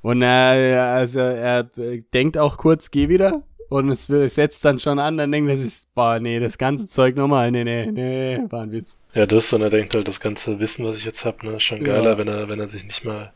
Und 0.02 0.22
er, 0.22 0.86
also 0.94 1.20
er 1.20 1.68
äh, 1.78 2.02
denkt 2.14 2.38
auch 2.38 2.58
kurz, 2.58 2.90
geh 2.90 3.10
wieder. 3.10 3.44
Und 3.70 3.90
es 3.92 4.08
setzt 4.08 4.66
dann 4.66 4.80
schon 4.80 4.98
an, 4.98 5.18
dann 5.18 5.32
denkt 5.32 5.50
er 5.52 5.58
sich, 5.60 5.84
boah, 5.94 6.20
nee, 6.20 6.40
das 6.40 6.58
ganze 6.58 6.88
Zeug 6.88 7.16
nochmal, 7.16 7.52
nee, 7.52 7.64
nee, 7.64 7.86
nee, 7.92 8.40
war 8.50 8.64
ein 8.64 8.72
Witz. 8.72 8.98
Ja, 9.14 9.28
das, 9.28 9.54
und 9.54 9.62
er 9.62 9.70
denkt 9.70 9.94
halt, 9.94 10.08
das 10.08 10.20
ganze 10.20 10.60
Wissen, 10.60 10.86
was 10.88 10.98
ich 10.98 11.06
jetzt 11.06 11.24
hab, 11.26 11.44
ne, 11.44 11.52
ist 11.58 11.64
schon 11.64 11.82
Ja. 11.82 11.94
geiler, 11.94 12.18
wenn 12.18 12.28
er, 12.28 12.50
wenn 12.50 12.60
er 12.60 12.68
sich 12.68 12.84
nicht 12.86 13.06
mal, 13.06 13.32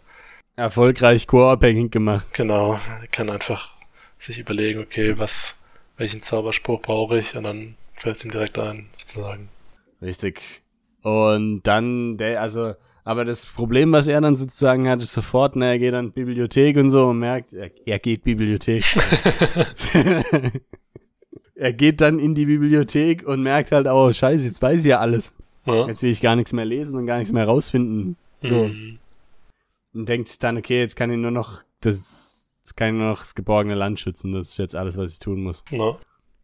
Erfolgreich 0.55 1.27
co-abhängig 1.27 1.91
gemacht. 1.91 2.27
genau, 2.33 2.73
er 3.01 3.07
kann 3.11 3.29
einfach 3.29 3.69
sich 4.23 4.39
überlegen, 4.39 4.79
okay, 4.79 5.17
was, 5.17 5.57
welchen 5.97 6.21
Zauberspruch 6.21 6.81
brauche 6.81 7.19
ich, 7.19 7.35
und 7.35 7.43
dann 7.43 7.75
fällt 7.93 8.17
es 8.17 8.25
ihm 8.25 8.31
direkt 8.31 8.57
ein, 8.57 8.87
sozusagen. 8.97 9.49
Richtig. 10.01 10.41
Und 11.01 11.63
dann, 11.63 12.17
der, 12.17 12.41
also, 12.41 12.75
Aber 13.03 13.25
das 13.25 13.45
Problem, 13.45 13.91
was 13.91 14.07
er 14.07 14.21
dann 14.21 14.37
sozusagen 14.37 14.87
hat, 14.87 15.01
ist 15.03 15.13
sofort, 15.13 15.55
na, 15.57 15.67
er 15.67 15.79
geht 15.79 15.93
dann 15.93 16.13
Bibliothek 16.13 16.77
und 16.77 16.89
so 16.89 17.07
und 17.07 17.19
merkt, 17.19 17.51
er, 17.51 17.69
er 17.85 17.99
geht 17.99 18.23
Bibliothek. 18.23 18.85
er 21.55 21.73
geht 21.73 21.99
dann 21.99 22.19
in 22.19 22.33
die 22.33 22.45
Bibliothek 22.45 23.27
und 23.27 23.43
merkt 23.43 23.73
halt, 23.73 23.87
oh, 23.87 24.11
scheiße, 24.11 24.45
jetzt 24.45 24.61
weiß 24.61 24.79
ich 24.79 24.89
ja 24.89 24.99
alles. 24.99 25.33
Ja. 25.65 25.87
Jetzt 25.87 26.01
will 26.01 26.11
ich 26.11 26.21
gar 26.21 26.37
nichts 26.37 26.53
mehr 26.53 26.65
lesen 26.65 26.95
und 26.95 27.05
gar 27.05 27.17
nichts 27.17 27.33
mehr 27.33 27.45
rausfinden. 27.45 28.15
So. 28.41 28.67
Mhm. 28.67 28.99
Und 29.93 30.07
denkt 30.07 30.29
sich 30.29 30.39
dann, 30.39 30.57
okay, 30.57 30.79
jetzt 30.79 30.95
kann 30.95 31.11
ich 31.11 31.17
nur 31.17 31.31
noch 31.31 31.61
das, 31.81 32.32
jetzt 32.73 32.77
kann 32.77 32.95
ich 32.95 32.99
nur 32.99 33.09
noch 33.11 33.19
das 33.19 33.35
geborgene 33.35 33.75
Land 33.75 33.99
schützen. 33.99 34.33
Das 34.33 34.49
ist 34.49 34.57
jetzt 34.57 34.75
alles, 34.75 34.97
was 34.97 35.11
ich 35.13 35.19
tun 35.19 35.43
muss. 35.43 35.63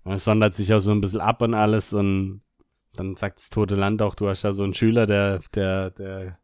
Und 0.03 0.13
es 0.13 0.23
sondert 0.23 0.53
sich 0.53 0.71
auch 0.73 0.79
so 0.79 0.91
ein 0.91 1.01
bisschen 1.01 1.21
ab 1.21 1.41
und 1.41 1.53
alles 1.53 1.93
und 1.93 2.41
dann 2.95 3.15
sagt 3.15 3.39
das 3.39 3.49
tote 3.49 3.75
Land 3.75 4.01
auch, 4.01 4.15
du 4.15 4.27
hast 4.27 4.43
ja 4.43 4.53
so 4.53 4.63
einen 4.63 4.73
Schüler, 4.73 5.05
der, 5.05 5.39
der, 5.53 5.91
der 5.91 6.37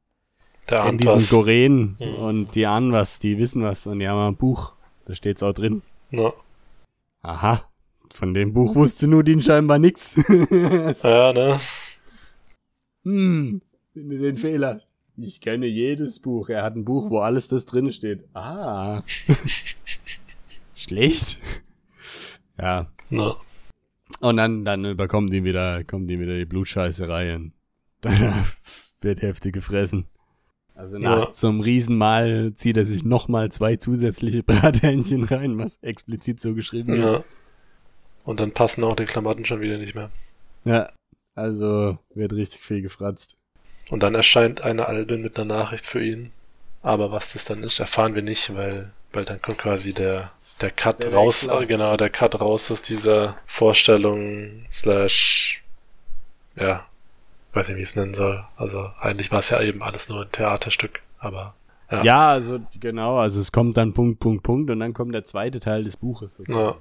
Der 0.69 0.81
kennt 0.83 1.01
diesen 1.01 1.15
was. 1.15 1.29
Goren 1.29 1.97
Mhm. 1.99 2.15
und 2.15 2.55
die 2.55 2.65
ahnen 2.65 2.91
was, 2.91 3.19
die 3.19 3.37
wissen 3.37 3.63
was 3.63 3.85
und 3.87 3.99
die 3.99 4.07
haben 4.07 4.19
ein 4.19 4.35
Buch. 4.35 4.73
Da 5.05 5.13
steht's 5.13 5.43
auch 5.43 5.53
drin. 5.53 5.81
Ja. 6.11 6.33
Aha. 7.21 7.61
Von 8.11 8.33
dem 8.33 8.53
Buch 8.53 8.75
wusste 8.75 9.07
Nudin 9.07 9.41
scheinbar 9.41 9.79
nix. 9.79 10.15
ja, 11.03 11.33
ne? 11.33 11.59
hm, 13.03 13.61
finde 13.93 14.17
den 14.19 14.37
Fehler. 14.37 14.81
Ich 15.17 15.39
kenne 15.41 15.65
jedes 15.65 16.19
Buch. 16.19 16.49
Er 16.49 16.63
hat 16.63 16.75
ein 16.75 16.83
Buch, 16.85 17.09
wo 17.09 17.19
alles 17.19 17.47
das 17.47 17.65
drin 17.65 17.91
steht. 17.91 18.25
Ah. 18.33 19.01
Schlecht. 20.75 21.39
Ja. 22.57 22.87
Ja. 23.09 23.35
Und 24.19 24.37
dann, 24.37 24.65
dann 24.65 24.85
überkommt 24.85 25.33
ihm 25.33 25.43
wieder, 25.45 25.83
kommt 25.83 26.09
ihm 26.11 26.19
wieder 26.19 26.37
die 26.37 26.45
Blutscheißerei 26.45 27.35
und 27.35 27.53
dann 28.01 28.45
wird 29.01 29.21
heftig 29.21 29.53
gefressen. 29.53 30.05
Also 30.73 30.97
Ja. 30.97 31.17
nach 31.17 31.31
zum 31.31 31.61
Riesenmahl 31.61 32.53
zieht 32.55 32.75
er 32.77 32.85
sich 32.85 33.05
nochmal 33.05 33.51
zwei 33.51 33.77
zusätzliche 33.77 34.43
Brathähnchen 34.43 35.23
rein, 35.23 35.57
was 35.57 35.77
explizit 35.81 36.41
so 36.41 36.53
geschrieben 36.53 36.93
wird. 36.93 37.03
ja. 37.03 37.23
Und 38.25 38.39
dann 38.39 38.51
passen 38.51 38.83
auch 38.83 38.95
die 38.95 39.05
Klamotten 39.05 39.45
schon 39.45 39.61
wieder 39.61 39.77
nicht 39.77 39.93
mehr. 39.95 40.09
Ja, 40.65 40.91
also 41.35 41.99
wird 42.15 42.33
richtig 42.33 42.61
viel 42.61 42.81
gefratzt. 42.81 43.37
Und 43.91 44.01
dann 44.03 44.15
erscheint 44.15 44.63
eine 44.63 44.87
Albin 44.87 45.21
mit 45.21 45.37
einer 45.37 45.53
Nachricht 45.53 45.85
für 45.85 46.03
ihn. 46.03 46.31
Aber 46.81 47.11
was 47.11 47.33
das 47.33 47.45
dann 47.45 47.63
ist, 47.63 47.79
erfahren 47.79 48.15
wir 48.15 48.21
nicht, 48.21 48.55
weil, 48.55 48.91
weil 49.13 49.25
dann 49.25 49.41
kommt 49.41 49.57
quasi 49.59 49.93
der, 49.93 50.31
der 50.61 50.71
Cut 50.71 51.01
Der 51.03 51.13
raus, 51.13 51.47
Wechsel. 51.47 51.63
äh, 51.63 51.65
genau, 51.65 51.97
der 51.97 52.09
Cut 52.09 52.39
raus 52.39 52.69
aus 52.71 52.81
dieser 52.81 53.35
Vorstellung, 53.45 54.65
slash, 54.71 55.63
ja, 56.55 56.85
weiß 57.53 57.69
nicht, 57.69 57.77
wie 57.77 57.81
ich 57.81 57.89
es 57.89 57.95
nennen 57.95 58.13
soll. 58.13 58.43
Also 58.57 58.89
eigentlich 58.99 59.31
war 59.31 59.39
es 59.39 59.49
ja 59.49 59.61
eben 59.61 59.81
alles 59.83 60.09
nur 60.09 60.23
ein 60.23 60.31
Theaterstück, 60.31 61.01
aber 61.19 61.55
Ja. 61.91 62.03
Ja. 62.03 62.29
also 62.29 62.59
genau, 62.79 63.17
also 63.17 63.39
es 63.39 63.51
kommt 63.51 63.77
dann 63.77 63.93
Punkt, 63.93 64.19
Punkt, 64.19 64.43
Punkt 64.43 64.69
und 64.71 64.79
dann 64.79 64.93
kommt 64.93 65.13
der 65.13 65.23
zweite 65.25 65.59
Teil 65.59 65.83
des 65.83 65.97
Buches. 65.97 66.39
Ja. 66.47 66.75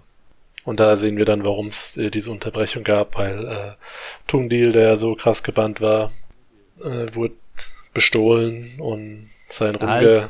Und 0.64 0.80
da 0.80 0.96
sehen 0.96 1.16
wir 1.18 1.26
dann, 1.26 1.44
warum 1.44 1.68
es 1.68 1.96
äh, 1.98 2.10
diese 2.10 2.30
Unterbrechung 2.30 2.84
gab, 2.84 3.16
weil 3.18 3.46
äh, 3.46 3.72
Tungdil, 4.26 4.72
der 4.72 4.96
so 4.96 5.14
krass 5.14 5.42
gebannt 5.42 5.80
war, 5.82 6.10
äh, 6.82 7.14
wurde 7.14 7.34
bestohlen 7.92 8.80
und 8.80 9.30
sein 9.48 9.76
Halt. 9.80 10.16
Rumge 10.16 10.28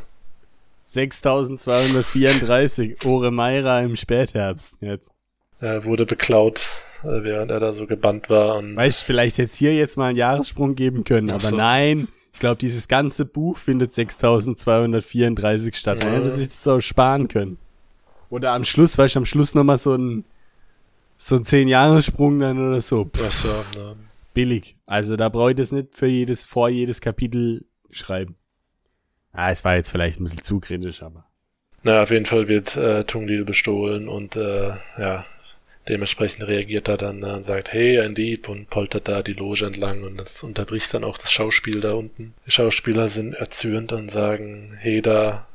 6234, 0.87 3.05
Ore 3.07 3.31
Meira 3.31 3.81
im 3.81 3.97
Spätherbst 3.97 4.77
jetzt. 4.81 5.13
äh, 5.61 5.85
wurde 5.85 6.05
beklaut, 6.07 6.67
äh, 7.03 7.23
während 7.23 7.51
er 7.51 7.61
da 7.61 7.73
so 7.73 7.87
gebannt 7.87 8.29
war. 8.31 8.57
Und 8.57 8.77
Weißt 8.77 9.03
du, 9.03 9.07
vielleicht 9.07 9.39
jetzt 9.39 9.57
hier 9.57 9.75
jetzt 9.75 9.97
mal 9.97 10.09
einen 10.09 10.19
Jahressprung 10.19 10.75
geben 10.75 11.05
können, 11.05 11.29
Ach 11.31 11.35
aber 11.37 11.49
so. 11.51 11.57
nein, 11.57 12.09
ich 12.33 12.41
glaube, 12.41 12.57
dieses 12.59 12.89
ganze 12.89 13.25
Buch 13.25 13.59
findet 13.59 13.93
6234 13.95 15.75
statt. 15.77 16.03
Man 16.05 16.13
Ja. 16.13 16.19
hätte 16.21 16.31
sich 16.33 16.49
das 16.49 16.67
auch 16.69 16.81
sparen 16.81 17.29
können. 17.29 17.59
Oder 18.31 18.53
am 18.53 18.65
Schluss, 18.65 18.99
weißt 18.99 19.15
du, 19.15 19.19
am 19.21 19.25
Schluss 19.25 19.55
nochmal 19.55 19.79
so 19.79 19.95
ein 19.95 20.25
so 21.17 21.37
ein 21.37 21.45
10-Jahressprung 21.45 22.41
dann 22.41 22.59
oder 22.69 22.81
so. 22.81 23.05
Pff, 23.05 23.25
was 23.25 23.43
so, 23.43 23.49
ne? 23.79 23.95
Billig. 24.35 24.77
Also 24.85 25.17
da 25.17 25.29
brauche 25.29 25.53
ich 25.53 25.57
das 25.57 25.73
nicht 25.73 25.95
für 25.95 26.07
jedes, 26.07 26.45
vor 26.45 26.69
jedes 26.69 27.01
Kapitel 27.01 27.65
schreiben. 27.91 28.37
Ah, 29.33 29.51
es 29.51 29.65
war 29.65 29.77
jetzt 29.77 29.91
vielleicht 29.91 30.21
ein 30.21 30.25
bisschen 30.25 30.43
zu 30.43 30.61
kritisch, 30.61 31.03
aber. 31.03 31.27
Naja, 31.83 32.03
auf 32.03 32.11
jeden 32.11 32.27
Fall 32.27 32.49
wird 32.49 32.77
äh, 32.77 33.05
Tungdil 33.05 33.45
bestohlen 33.45 34.09
und 34.09 34.37
äh, 34.37 34.73
ja, 34.97 35.27
dementsprechend 35.89 36.47
reagiert 36.47 36.89
er 36.89 36.97
dann 36.97 37.23
äh, 37.23 37.27
und 37.27 37.45
sagt, 37.45 37.73
hey, 37.73 38.01
ein 38.01 38.15
Dieb 38.15 38.49
und 38.49 38.71
poltert 38.71 39.09
da 39.09 39.21
die 39.21 39.35
Loge 39.35 39.67
entlang 39.67 40.03
und 40.03 40.17
das 40.17 40.43
unterbricht 40.43 40.95
dann 40.95 41.05
auch 41.05 41.19
das 41.19 41.33
Schauspiel 41.33 41.81
da 41.81 41.93
unten. 41.93 42.35
Die 42.47 42.51
Schauspieler 42.51 43.09
sind 43.09 43.35
erzürnt 43.35 43.93
und 43.93 44.11
sagen, 44.11 44.77
hey 44.79 45.03
da, 45.03 45.47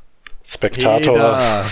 Spektator, 0.46 1.16
Jeder. 1.16 1.66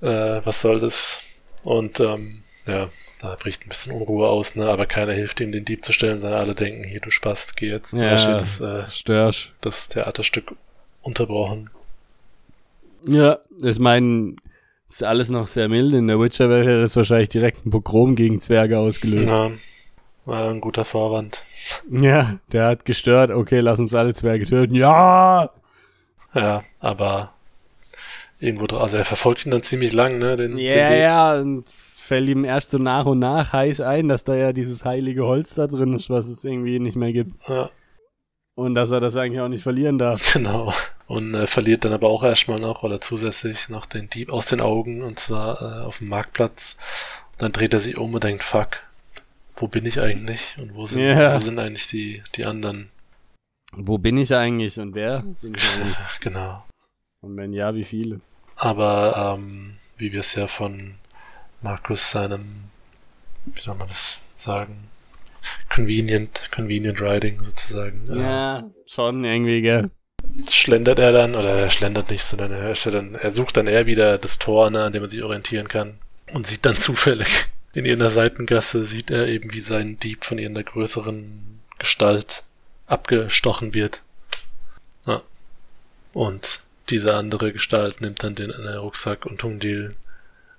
äh, 0.38 0.46
was 0.46 0.60
soll 0.60 0.80
das? 0.80 1.20
Und 1.64 2.00
ähm, 2.00 2.44
ja, 2.66 2.88
da 3.22 3.36
bricht 3.36 3.64
ein 3.64 3.68
bisschen 3.68 3.92
Unruhe 3.92 4.28
aus, 4.28 4.56
ne? 4.56 4.68
Aber 4.68 4.84
keiner 4.84 5.12
hilft 5.12 5.40
ihm, 5.40 5.52
den 5.52 5.64
Dieb 5.64 5.84
zu 5.84 5.92
stellen, 5.92 6.18
sondern 6.18 6.40
alle 6.40 6.54
denken, 6.56 6.82
hier, 6.82 7.00
du 7.00 7.10
Spast, 7.10 7.56
geh 7.56 7.68
jetzt. 7.68 7.92
Ja, 7.92 8.16
das, 8.36 8.60
äh, 8.60 8.90
Störsch. 8.90 9.52
das 9.60 9.88
Theaterstück 9.88 10.52
unterbrochen. 11.02 11.70
Ja, 13.06 13.38
ich 13.62 13.78
meine, 13.78 14.34
ist 14.88 15.04
alles 15.04 15.28
noch 15.28 15.46
sehr 15.46 15.68
mild. 15.68 15.94
In 15.94 16.08
der 16.08 16.18
Witcher-Welt 16.18 16.66
hätte 16.66 16.80
das 16.80 16.96
wahrscheinlich 16.96 17.28
direkt 17.28 17.64
ein 17.64 17.70
Pogrom 17.70 18.16
gegen 18.16 18.40
Zwerge 18.40 18.78
ausgelöst. 18.78 19.28
Ja, 19.28 19.52
war 20.24 20.50
ein 20.50 20.60
guter 20.60 20.84
Vorwand. 20.84 21.44
Ja, 21.90 22.38
der 22.50 22.66
hat 22.66 22.84
gestört. 22.84 23.30
Okay, 23.30 23.60
lass 23.60 23.78
uns 23.78 23.94
alle 23.94 24.14
Zwerge 24.14 24.46
töten. 24.46 24.74
Ja! 24.74 25.50
Ja, 26.34 26.64
aber 26.80 27.32
irgendwo 28.40 28.76
also 28.76 28.96
er 28.96 29.04
verfolgt 29.04 29.46
ihn 29.46 29.52
dann 29.52 29.62
ziemlich 29.62 29.92
lang, 29.92 30.18
ne? 30.18 30.36
Den, 30.36 30.58
Ja, 30.58 30.90
den 30.90 31.00
ja, 31.00 31.34
und 31.36 31.64
fällt 32.02 32.28
ihm 32.28 32.44
erst 32.44 32.70
so 32.70 32.78
nach 32.78 33.06
und 33.06 33.18
nach 33.18 33.52
heiß 33.52 33.80
ein, 33.80 34.08
dass 34.08 34.24
da 34.24 34.34
ja 34.34 34.52
dieses 34.52 34.84
heilige 34.84 35.24
Holz 35.26 35.54
da 35.54 35.66
drin 35.66 35.92
ist, 35.94 36.10
was 36.10 36.26
es 36.26 36.44
irgendwie 36.44 36.78
nicht 36.78 36.96
mehr 36.96 37.12
gibt. 37.12 37.32
Ja, 37.48 37.70
Und 38.54 38.74
dass 38.74 38.90
er 38.90 39.00
das 39.00 39.16
eigentlich 39.16 39.40
auch 39.40 39.48
nicht 39.48 39.62
verlieren 39.62 39.98
darf. 39.98 40.32
genau. 40.32 40.72
Und 41.06 41.34
äh, 41.34 41.46
verliert 41.46 41.84
dann 41.84 41.92
aber 41.92 42.08
auch 42.08 42.22
erstmal 42.22 42.58
noch 42.60 42.82
oder 42.82 43.00
zusätzlich 43.00 43.68
noch 43.68 43.86
den 43.86 44.08
Dieb 44.10 44.30
aus 44.32 44.46
den 44.46 44.60
Augen 44.60 45.02
und 45.02 45.18
zwar 45.18 45.60
äh, 45.60 45.84
auf 45.84 45.98
dem 45.98 46.08
Marktplatz. 46.08 46.76
Dann 47.38 47.52
dreht 47.52 47.72
er 47.74 47.80
sich 47.80 47.96
um 47.98 48.14
und 48.14 48.22
denkt, 48.24 48.42
fuck, 48.44 48.68
wo 49.56 49.68
bin 49.68 49.84
ich 49.84 50.00
eigentlich? 50.00 50.56
Und 50.58 50.74
wo 50.74 50.86
sind, 50.86 51.02
Ja. 51.02 51.34
wo 51.34 51.40
sind 51.40 51.58
eigentlich 51.58 51.88
die, 51.88 52.22
die 52.36 52.46
anderen? 52.46 52.88
Wo 53.74 53.98
bin 53.98 54.16
ich 54.18 54.34
eigentlich 54.34 54.78
und 54.78 54.94
wer 54.94 55.22
bin 55.40 55.54
ich 55.54 55.64
eigentlich? 55.74 56.20
Genau. 56.20 56.64
Und 57.20 57.36
wenn 57.36 57.52
ja, 57.52 57.74
wie 57.74 57.84
viele? 57.84 58.20
Aber 58.56 59.36
ähm, 59.38 59.74
wie 59.96 60.12
wir 60.12 60.20
es 60.20 60.34
ja 60.34 60.46
von 60.46 60.94
Markus 61.62 62.10
seinem, 62.10 62.64
wie 63.46 63.60
soll 63.60 63.74
man 63.74 63.88
das 63.88 64.20
sagen? 64.36 64.88
Convenient, 65.68 66.40
convenient 66.54 67.00
riding 67.00 67.42
sozusagen. 67.42 68.04
äh, 68.10 68.20
Ja, 68.20 68.64
schon 68.86 69.24
irgendwie, 69.24 69.62
gell? 69.62 69.90
schlendert 70.48 70.98
er 70.98 71.12
dann, 71.12 71.34
oder 71.34 71.50
er 71.50 71.70
schlendert 71.70 72.10
nicht, 72.10 72.24
sondern 72.24 72.52
er, 72.52 72.74
dann, 72.74 73.14
er 73.14 73.30
sucht 73.30 73.56
dann 73.56 73.66
eher 73.66 73.86
wieder 73.86 74.18
das 74.18 74.38
Tor, 74.38 74.70
ne, 74.70 74.84
an 74.84 74.92
dem 74.92 75.02
man 75.02 75.08
sich 75.08 75.22
orientieren 75.22 75.68
kann 75.68 75.98
und 76.32 76.46
sieht 76.46 76.64
dann 76.64 76.76
zufällig 76.76 77.46
in 77.74 77.84
irgendeiner 77.84 78.10
Seitengasse, 78.10 78.84
sieht 78.84 79.10
er 79.10 79.26
eben, 79.28 79.52
wie 79.52 79.60
sein 79.60 79.98
Dieb 79.98 80.24
von 80.24 80.38
irgendeiner 80.38 80.64
größeren 80.64 81.60
Gestalt 81.78 82.42
abgestochen 82.86 83.74
wird. 83.74 84.02
Ja. 85.06 85.22
Und 86.12 86.60
diese 86.90 87.14
andere 87.14 87.52
Gestalt 87.52 88.00
nimmt 88.00 88.22
dann 88.22 88.34
den 88.34 88.50
äh, 88.50 88.74
Rucksack 88.74 89.24
und 89.24 89.38
Tungdil, 89.40 89.96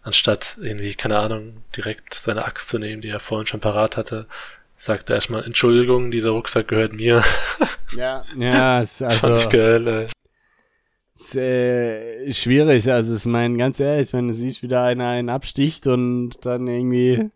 anstatt 0.04 0.58
irgendwie, 0.62 0.94
keine 0.96 1.18
Ahnung, 1.20 1.63
direkt 1.76 2.13
seine 2.13 2.46
Axt 2.46 2.70
zu 2.70 2.78
nehmen, 2.80 3.02
die 3.02 3.10
er 3.10 3.20
vorhin 3.20 3.48
schon 3.48 3.60
parat 3.62 3.98
hatte, 3.98 4.28
sagt 4.76 5.10
er 5.10 5.16
erstmal, 5.18 5.44
Entschuldigung, 5.46 6.12
dieser 6.12 6.32
Rucksack 6.32 6.68
gehört 6.68 6.94
mir. 6.94 7.24
Ja, 7.96 8.24
ja, 8.39 8.82
es, 8.82 8.98
Fand 9.00 9.13
ich 9.13 9.24
also 9.24 9.50
geil, 9.50 9.88
ey. 9.88 10.08
es, 11.16 11.36
äh, 11.36 12.34
schwierig. 12.34 12.92
Also 12.92 13.16
ich 13.16 13.26
meine, 13.26 13.56
ganz 13.58 13.80
ehrlich, 13.80 14.12
wenn 14.13 14.30
du 14.30 14.34
siehst, 14.34 14.63
wie 14.63 14.68
da 14.68 14.84
einer 14.86 15.10
einen 15.10 15.30
absticht 15.30 15.86
und 15.86 16.44
dann 16.44 16.66
irgendwie, 16.66 17.30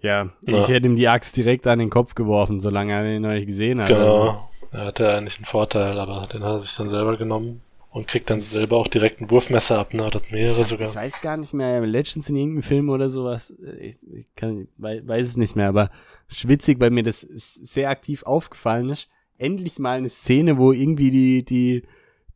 ja, 0.00 0.30
Ja. 0.46 0.58
ich 0.62 0.68
hätte 0.68 0.86
ihm 0.86 0.94
die 0.96 1.06
Axt 1.08 1.36
direkt 1.36 1.66
an 1.66 1.80
den 1.80 1.90
Kopf 1.90 2.14
geworfen, 2.14 2.60
solange 2.60 2.94
er 2.94 3.04
ihn 3.16 3.20
noch 3.22 3.32
nicht 3.32 3.46
gesehen 3.46 3.82
hat. 3.82 3.90
Also, 3.90 4.00
Genau. 4.06 4.50
Er 4.72 4.86
hatte 4.86 5.14
eigentlich 5.14 5.36
einen 5.36 5.44
Vorteil, 5.44 5.98
aber 6.00 6.26
den 6.32 6.42
hat 6.42 6.52
er 6.52 6.58
sich 6.60 6.74
dann 6.74 6.88
selber 6.88 7.18
genommen 7.18 7.60
und 7.94 8.08
kriegt 8.08 8.28
dann 8.28 8.40
selber 8.40 8.76
auch 8.76 8.88
direkt 8.88 9.20
ein 9.20 9.30
Wurfmesser 9.30 9.78
ab, 9.78 9.94
ne? 9.94 10.04
Oder 10.04 10.20
mehrere 10.32 10.64
sogar. 10.64 10.88
Ich 10.88 10.96
weiß 10.96 11.20
gar 11.20 11.36
nicht 11.36 11.54
mehr, 11.54 11.80
letztens 11.86 12.28
in 12.28 12.34
irgendeinem 12.34 12.62
Film 12.64 12.90
oder 12.90 13.08
sowas, 13.08 13.50
äh, 13.50 13.76
ich, 13.88 13.96
ich 14.12 14.26
kann, 14.34 14.66
wei- 14.76 15.06
weiß 15.06 15.28
es 15.28 15.36
nicht 15.36 15.54
mehr, 15.54 15.68
aber 15.68 15.90
schwitzig, 16.28 16.80
weil 16.80 16.90
mir 16.90 17.04
das 17.04 17.20
sehr 17.20 17.88
aktiv 17.90 18.24
aufgefallen 18.24 18.90
ist. 18.90 19.08
Endlich 19.38 19.78
mal 19.78 19.96
eine 19.98 20.08
Szene, 20.08 20.58
wo 20.58 20.72
irgendwie 20.72 21.10
die, 21.12 21.44
die, 21.44 21.82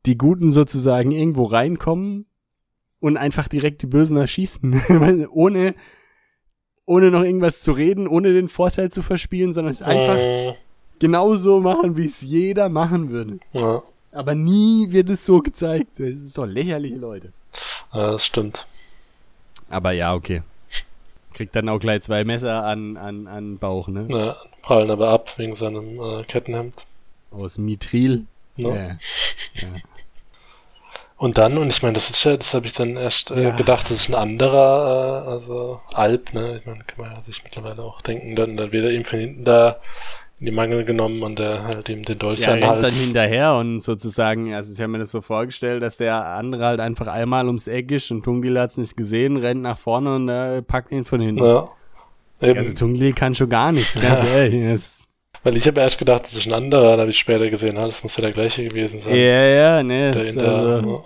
die 0.06 0.16
Guten 0.16 0.50
sozusagen 0.52 1.10
irgendwo 1.10 1.42
reinkommen 1.44 2.26
und 3.00 3.16
einfach 3.16 3.48
direkt 3.48 3.82
die 3.82 3.86
Bösen 3.86 4.16
erschießen. 4.16 5.28
ohne, 5.32 5.74
ohne 6.86 7.10
noch 7.10 7.22
irgendwas 7.24 7.60
zu 7.62 7.72
reden, 7.72 8.06
ohne 8.06 8.32
den 8.32 8.48
Vorteil 8.48 8.90
zu 8.90 9.02
verspielen, 9.02 9.52
sondern 9.52 9.72
es 9.72 9.82
einfach 9.82 10.18
Äh, 10.18 10.54
genauso 11.00 11.60
machen, 11.60 11.96
wie 11.96 12.06
es 12.06 12.20
jeder 12.22 12.68
machen 12.68 13.10
würde. 13.10 13.38
Ja, 13.52 13.82
Aber 14.12 14.34
nie 14.34 14.90
wird 14.90 15.10
es 15.10 15.24
so 15.24 15.40
gezeigt. 15.40 15.98
Das 15.98 16.08
ist 16.08 16.36
doch 16.38 16.46
lächerlich, 16.46 16.94
Leute. 16.96 17.32
ja, 17.92 18.12
das 18.12 18.24
stimmt. 18.24 18.66
Aber 19.70 19.92
ja, 19.92 20.14
okay. 20.14 20.42
Kriegt 21.34 21.54
dann 21.54 21.68
auch 21.68 21.78
gleich 21.78 22.02
zwei 22.02 22.24
Messer 22.24 22.64
an, 22.64 22.96
an, 22.96 23.26
an 23.26 23.58
Bauch, 23.58 23.86
ne? 23.88 24.06
Ja, 24.08 24.34
prallen 24.62 24.90
aber 24.90 25.10
ab 25.10 25.34
wegen 25.38 25.54
seinem 25.54 26.00
äh, 26.00 26.24
Kettenhemd. 26.24 26.86
Aus 27.30 27.58
Mithril. 27.58 28.24
Ne? 28.56 28.98
Ja. 29.54 29.68
Und 31.16 31.36
dann, 31.36 31.58
und 31.58 31.68
ich 31.68 31.82
meine, 31.82 31.94
das 31.94 32.10
ist 32.10 32.22
ja, 32.24 32.36
das 32.36 32.54
habe 32.54 32.66
ich 32.66 32.72
dann 32.72 32.96
erst 32.96 33.30
äh, 33.32 33.42
Ja. 33.44 33.50
gedacht, 33.56 33.84
das 33.90 33.98
ist 33.98 34.08
ein 34.08 34.14
anderer, 34.14 35.24
äh, 35.26 35.30
also 35.30 35.80
Alp, 35.92 36.32
ne? 36.32 36.58
Ich 36.58 36.66
meine, 36.66 36.84
kann 36.84 37.04
man 37.04 37.12
ja 37.16 37.22
sich 37.22 37.42
mittlerweile 37.42 37.82
auch 37.82 38.00
denken, 38.02 38.36
dann, 38.36 38.56
dann 38.56 38.70
wird 38.72 38.84
er 38.84 38.92
ihm 38.92 39.04
von 39.04 39.18
hinten 39.18 39.44
da 39.44 39.80
in 40.40 40.46
die 40.46 40.52
Mangel 40.52 40.84
genommen 40.84 41.22
und 41.22 41.38
der 41.38 41.64
halt 41.64 41.88
ihm 41.88 42.04
den 42.04 42.18
Dolch 42.18 42.40
Ja, 42.40 42.52
an 42.52 42.62
rennt 42.62 42.82
dann 42.82 42.92
hinterher 42.92 43.54
und 43.56 43.80
sozusagen, 43.80 44.54
also 44.54 44.72
ich 44.72 44.78
habe 44.80 44.88
mir 44.92 44.98
das 44.98 45.10
so 45.10 45.20
vorgestellt, 45.20 45.82
dass 45.82 45.96
der 45.96 46.24
andere 46.26 46.64
halt 46.66 46.80
einfach 46.80 47.08
einmal 47.08 47.46
ums 47.46 47.66
Eck 47.66 47.90
ist 47.90 48.10
und 48.12 48.24
Tungdil 48.24 48.58
hat's 48.58 48.76
nicht 48.76 48.96
gesehen, 48.96 49.36
rennt 49.36 49.62
nach 49.62 49.78
vorne 49.78 50.14
und 50.14 50.28
äh, 50.28 50.62
packt 50.62 50.92
ihn 50.92 51.04
von 51.04 51.20
hinten. 51.20 51.42
Ja. 51.44 51.68
Eben. 52.40 52.58
Also 52.58 52.72
Tungdil 52.74 53.12
kann 53.14 53.34
schon 53.34 53.48
gar 53.48 53.72
nichts, 53.72 54.00
ganz 54.00 54.22
ehrlich. 54.32 54.62
Das, 54.70 55.04
Weil 55.42 55.56
ich 55.56 55.66
habe 55.66 55.80
erst 55.80 55.98
gedacht, 55.98 56.22
das 56.22 56.34
ist 56.34 56.46
ein 56.46 56.52
anderer, 56.52 56.90
dann 56.92 57.00
habe 57.00 57.10
ich 57.10 57.18
später 57.18 57.48
gesehen, 57.48 57.76
ah, 57.76 57.86
das 57.86 58.04
muss 58.04 58.16
ja 58.16 58.22
der 58.22 58.32
gleiche 58.32 58.62
gewesen 58.68 59.00
sein. 59.00 59.16
ja, 59.16 59.44
ja, 59.44 59.82
ne. 59.82 60.12
Der 60.12 60.22
hinter, 60.24 60.56
also, 60.56 61.04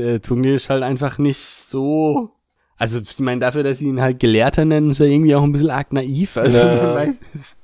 äh, 0.00 0.18
Tungdil 0.18 0.54
ist 0.54 0.68
halt 0.68 0.82
einfach 0.82 1.18
nicht 1.18 1.38
so. 1.38 2.30
Also, 2.76 3.00
ich 3.00 3.18
meine, 3.20 3.40
dafür, 3.40 3.62
dass 3.62 3.78
sie 3.78 3.86
ihn 3.86 4.00
halt 4.00 4.18
Gelehrter 4.20 4.64
nennen, 4.64 4.90
ist 4.90 5.00
er 5.00 5.06
irgendwie 5.06 5.34
auch 5.34 5.42
ein 5.42 5.52
bisschen 5.52 5.70
arg 5.70 5.92
naiv. 5.92 6.36
Also, 6.36 6.58
Ja. 6.58 6.94
weiß 6.94 7.20
es. 7.34 7.56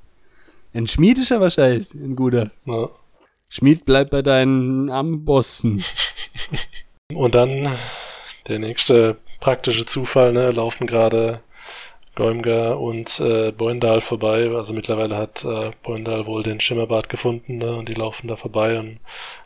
Ein 0.77 0.87
Schmied 0.87 1.17
ist 1.17 1.31
er 1.31 1.41
wahrscheinlich, 1.41 1.95
ein 1.95 2.15
guter. 2.17 2.51
ja. 2.67 2.89
Schmied 3.49 3.87
bleibt 3.87 4.11
bei 4.11 4.21
deinen 4.21 4.91
Ambossen. 4.91 5.83
Und 7.15 7.35
dann 7.35 7.71
der 8.47 8.59
nächste 8.59 9.17
praktische 9.41 9.87
Zufall, 9.87 10.35
ne, 10.35 10.51
laufen 10.51 10.87
gerade 10.87 11.41
Goimger 12.15 12.79
und 12.79 13.21
äh, 13.21 13.53
Boindal 13.53 14.01
vorbei. 14.01 14.51
Also 14.55 14.75
mittlerweile 14.75 15.17
hat 15.17 15.45
äh, 15.45 15.71
Boindal 15.83 16.27
wohl 16.27 16.43
den 16.43 16.61
Schimmerbart 16.61 17.09
gefunden 17.09 17.59
ne, 17.59 17.75
und 17.75 17.89
die 17.89 17.95
laufen 17.95 18.29
da 18.29 18.37
vorbei 18.37 18.79
und 18.79 18.99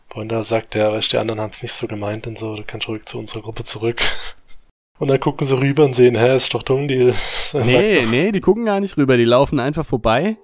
Boindal 0.08 0.42
sagt, 0.42 0.74
ja, 0.74 0.90
weißt 0.90 1.12
du, 1.12 1.16
die 1.16 1.20
anderen 1.20 1.40
haben 1.40 1.52
es 1.52 1.62
nicht 1.62 1.74
so 1.74 1.86
gemeint 1.86 2.26
und 2.26 2.38
so, 2.38 2.56
du 2.56 2.64
kannst 2.64 2.88
ruhig 2.88 3.04
zu 3.04 3.18
unserer 3.18 3.42
Gruppe 3.42 3.62
zurück. 3.62 4.02
Und 4.98 5.08
dann 5.08 5.18
gucken 5.18 5.46
sie 5.46 5.58
rüber 5.58 5.86
und 5.86 5.94
sehen, 5.94 6.14
hä, 6.14 6.36
ist 6.36 6.52
doch 6.52 6.62
Tungdil. 6.62 7.14
Er 7.54 7.64
Nee, 7.64 8.00
sagt 8.00 8.10
nee, 8.10 8.32
die 8.32 8.42
gucken 8.42 8.66
gar 8.66 8.80
nicht 8.80 8.98
rüber, 8.98 9.16
die 9.16 9.24
laufen 9.24 9.58
einfach 9.58 9.86
vorbei. 9.86 10.36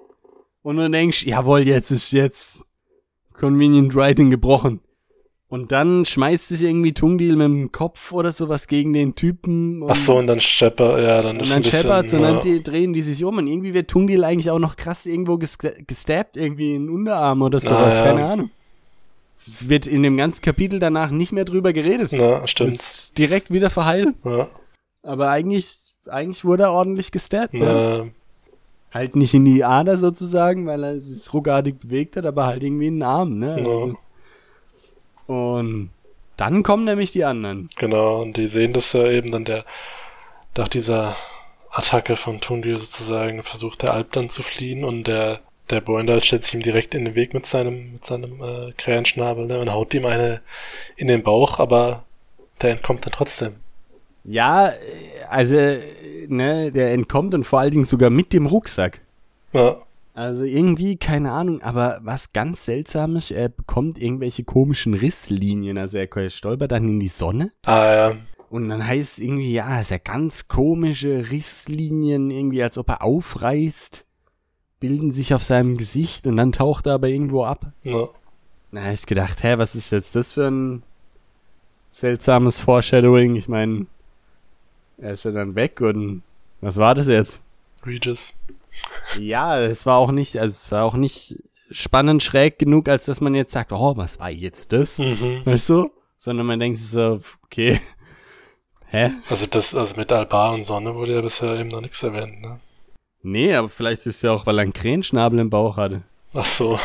Und 0.67 0.75
du 0.75 0.89
denkst, 0.89 1.25
jawohl, 1.25 1.61
jetzt 1.61 1.91
ist 1.91 2.11
jetzt 2.11 2.65
Convenient 3.33 3.95
Writing 3.95 4.29
gebrochen. 4.29 4.81
Und 5.47 5.71
dann 5.71 6.03
schmeißt 6.03 6.49
sich 6.49 6.61
irgendwie 6.63 6.93
Tungdil 6.93 7.37
mit 7.37 7.45
dem 7.45 7.71
Kopf 7.71 8.11
oder 8.11 8.33
sowas 8.33 8.67
gegen 8.67 8.91
den 8.91 9.15
Typen. 9.15 9.81
Und, 9.81 9.91
Ach 9.91 9.95
so, 9.95 10.17
und 10.17 10.27
dann 10.27 10.41
Schepper, 10.41 11.01
ja, 11.01 11.21
dann 11.21 11.37
und 11.37 11.43
ist 11.43 11.51
dann 11.51 11.59
ein 11.59 11.61
bisschen, 11.61 11.79
scheppert's 11.83 12.11
und 12.11 12.19
ja, 12.19 12.33
dann 12.33 12.41
die, 12.41 12.61
drehen 12.61 12.91
die 12.91 13.01
sich 13.01 13.23
um. 13.23 13.37
Und 13.37 13.47
irgendwie 13.47 13.73
wird 13.73 13.89
Tungdil 13.89 14.25
eigentlich 14.25 14.51
auch 14.51 14.59
noch 14.59 14.75
krass 14.75 15.05
irgendwo 15.05 15.37
ges 15.37 15.57
gestabbt, 15.57 16.35
irgendwie 16.35 16.73
in 16.75 16.87
den 16.87 16.89
Unterarm 16.89 17.41
oder 17.43 17.61
sowas, 17.61 17.95
Ah, 17.95 17.99
ja. 17.99 18.03
keine 18.03 18.25
Ahnung. 18.25 18.49
Es 19.37 19.69
wird 19.69 19.87
in 19.87 20.03
dem 20.03 20.17
ganzen 20.17 20.41
Kapitel 20.41 20.79
danach 20.79 21.11
nicht 21.11 21.31
mehr 21.31 21.45
drüber 21.45 21.71
geredet. 21.71 22.09
na, 22.11 22.45
stimmt. 22.45 22.73
Ist 22.73 23.17
direkt 23.17 23.53
wieder 23.53 23.69
verheilt. 23.69 24.15
Ja, 24.25 24.49
Aber 25.01 25.29
eigentlich, 25.29 25.77
eigentlich 26.07 26.43
wurde 26.43 26.63
er 26.63 26.71
ordentlich 26.73 27.13
gestabbt. 27.13 27.53
Ja. 27.53 27.99
na, 28.03 28.07
Halt 28.97 29.15
nicht 29.15 29.35
in 29.35 29.45
die 29.45 29.63
Ader 29.63 29.99
sozusagen, 29.99 30.65
weil 30.65 30.83
er 30.83 30.99
sich 30.99 31.31
ruckartig 31.31 31.79
bewegt 31.79 32.15
hat, 32.15 32.25
aber 32.25 32.47
halt 32.47 32.63
irgendwie 32.63 32.87
in 32.87 32.95
den 32.95 33.03
Arm, 33.03 33.37
ne? 33.37 33.49
Ja. 33.49 33.57
Also, 33.57 33.97
und 35.27 35.91
dann 36.35 36.63
kommen 36.63 36.85
nämlich 36.85 37.11
die 37.11 37.23
anderen. 37.23 37.69
Genau, 37.75 38.23
und 38.23 38.37
die 38.37 38.47
sehen 38.47 38.73
das 38.73 38.93
ja 38.93 39.05
eben 39.07 39.29
dann 39.29 39.45
der, 39.45 39.65
nach 40.55 40.67
dieser 40.67 41.15
Attacke 41.69 42.15
von 42.15 42.41
Tungdil 42.41 42.79
sozusagen 42.79 43.43
versucht 43.43 43.83
der 43.83 43.93
Alp 43.93 44.13
dann 44.13 44.29
zu 44.29 44.41
fliehen 44.41 44.83
und 44.83 45.05
der, 45.05 45.41
der 45.69 45.81
Boindal 45.81 46.23
stellt 46.23 46.43
sich 46.43 46.55
ihm 46.55 46.63
direkt 46.63 46.95
in 46.95 47.05
den 47.05 47.13
Weg 47.13 47.35
mit 47.35 47.45
seinem, 47.45 47.91
mit 47.91 48.03
seinem 48.03 48.41
äh, 48.41 48.71
Krähenschnabel 48.77 49.45
ne, 49.45 49.59
und 49.59 49.71
haut 49.71 49.93
ihm 49.93 50.07
eine 50.07 50.41
in 50.95 51.07
den 51.07 51.21
Bauch, 51.21 51.59
aber 51.59 52.03
der 52.63 52.71
entkommt 52.71 53.05
dann 53.05 53.13
trotzdem. 53.13 53.57
Ja, 54.27 54.73
also, 55.29 55.55
ne, 56.27 56.71
der 56.71 56.93
entkommt 56.93 57.33
und 57.33 57.45
vor 57.45 57.59
allen 57.59 57.71
Dingen 57.71 57.85
sogar 57.85 58.09
mit 58.09 58.33
dem 58.33 58.45
Rucksack. 58.45 59.01
Ja, 59.53 59.77
Also 60.13 60.43
irgendwie, 60.43 60.97
keine 60.97 61.31
Ahnung, 61.31 61.61
aber 61.61 61.99
was 62.03 62.33
ganz 62.33 62.65
seltsames, 62.65 63.31
er 63.31 63.49
bekommt 63.49 64.01
irgendwelche 64.01 64.43
komischen 64.43 64.93
Risslinien, 64.93 65.77
also 65.77 65.97
er 65.97 66.29
stolpert 66.29 66.71
dann 66.73 66.89
in 66.89 66.99
die 66.99 67.07
Sonne 67.07 67.51
ah 67.65 67.93
ja, 67.93 68.15
Und 68.49 68.67
dann 68.67 68.85
heißt 68.85 69.19
irgendwie, 69.19 69.53
ja, 69.53 69.79
ist 69.79 69.91
ja 69.91 69.99
ganz 69.99 70.47
komische 70.47 71.29
Risslinien, 71.31 72.29
irgendwie 72.29 72.61
als 72.61 72.77
ob 72.77 72.89
er 72.89 73.03
aufreißt, 73.03 74.05
bilden 74.79 75.11
sich 75.11 75.33
auf 75.33 75.43
seinem 75.43 75.77
Gesicht 75.77 76.27
und 76.27 76.35
dann 76.35 76.51
taucht 76.51 76.85
er 76.87 76.95
aber 76.95 77.07
irgendwo 77.07 77.45
ab. 77.45 77.71
ja. 77.83 78.07
Na, 78.69 78.81
hab 78.83 78.93
ich 78.93 79.05
gedacht, 79.05 79.43
hä, 79.43 79.57
was 79.57 79.75
ist 79.75 79.91
jetzt 79.91 80.13
das 80.15 80.33
für 80.33 80.47
ein 80.47 80.83
seltsames 81.91 82.59
Foreshadowing? 82.59 83.37
Ich 83.37 83.47
meine, 83.47 83.85
er 84.97 85.11
ist 85.11 85.25
ja 85.25 85.31
dann 85.31 85.55
weg 85.55 85.81
und 85.81 86.23
was 86.61 86.77
war 86.77 86.95
das 86.95 87.07
jetzt? 87.07 87.41
Regis. 87.85 88.33
Ja, 89.19 89.59
es 89.59 89.85
war 89.85 89.97
auch 89.97 90.11
nicht, 90.11 90.37
also 90.37 90.53
es 90.53 90.71
war 90.71 90.83
auch 90.83 90.95
nicht 90.95 91.37
spannend 91.71 92.23
schräg 92.23 92.59
genug, 92.59 92.89
als 92.89 93.05
dass 93.05 93.21
man 93.21 93.35
jetzt 93.35 93.51
sagt, 93.51 93.71
oh, 93.71 93.97
was 93.97 94.19
war 94.19 94.29
jetzt 94.29 94.73
das? 94.73 94.99
Mhm. 94.99 95.41
Weißt 95.45 95.69
du? 95.69 95.91
Sondern 96.17 96.45
man 96.45 96.59
denkt 96.59 96.79
sich 96.79 96.89
so, 96.89 97.19
okay, 97.45 97.79
hä? 98.87 99.11
Also 99.29 99.45
das, 99.47 99.75
also 99.75 99.95
mit 99.95 100.11
Albar 100.11 100.53
und 100.53 100.63
Sonne 100.63 100.95
wurde 100.95 101.15
ja 101.15 101.21
bisher 101.21 101.57
eben 101.57 101.69
noch 101.69 101.81
nichts 101.81 102.01
erwähnt, 102.03 102.41
ne? 102.41 102.59
Nee, 103.23 103.53
aber 103.55 103.67
vielleicht 103.67 104.05
ist 104.05 104.21
ja 104.21 104.31
auch, 104.31 104.45
weil 104.45 104.59
er 104.59 104.63
einen 104.63 104.73
Krähenschnabel 104.73 105.39
im 105.39 105.49
Bauch 105.49 105.77
hatte. 105.77 106.03
Ach 106.33 106.45
so. 106.45 106.79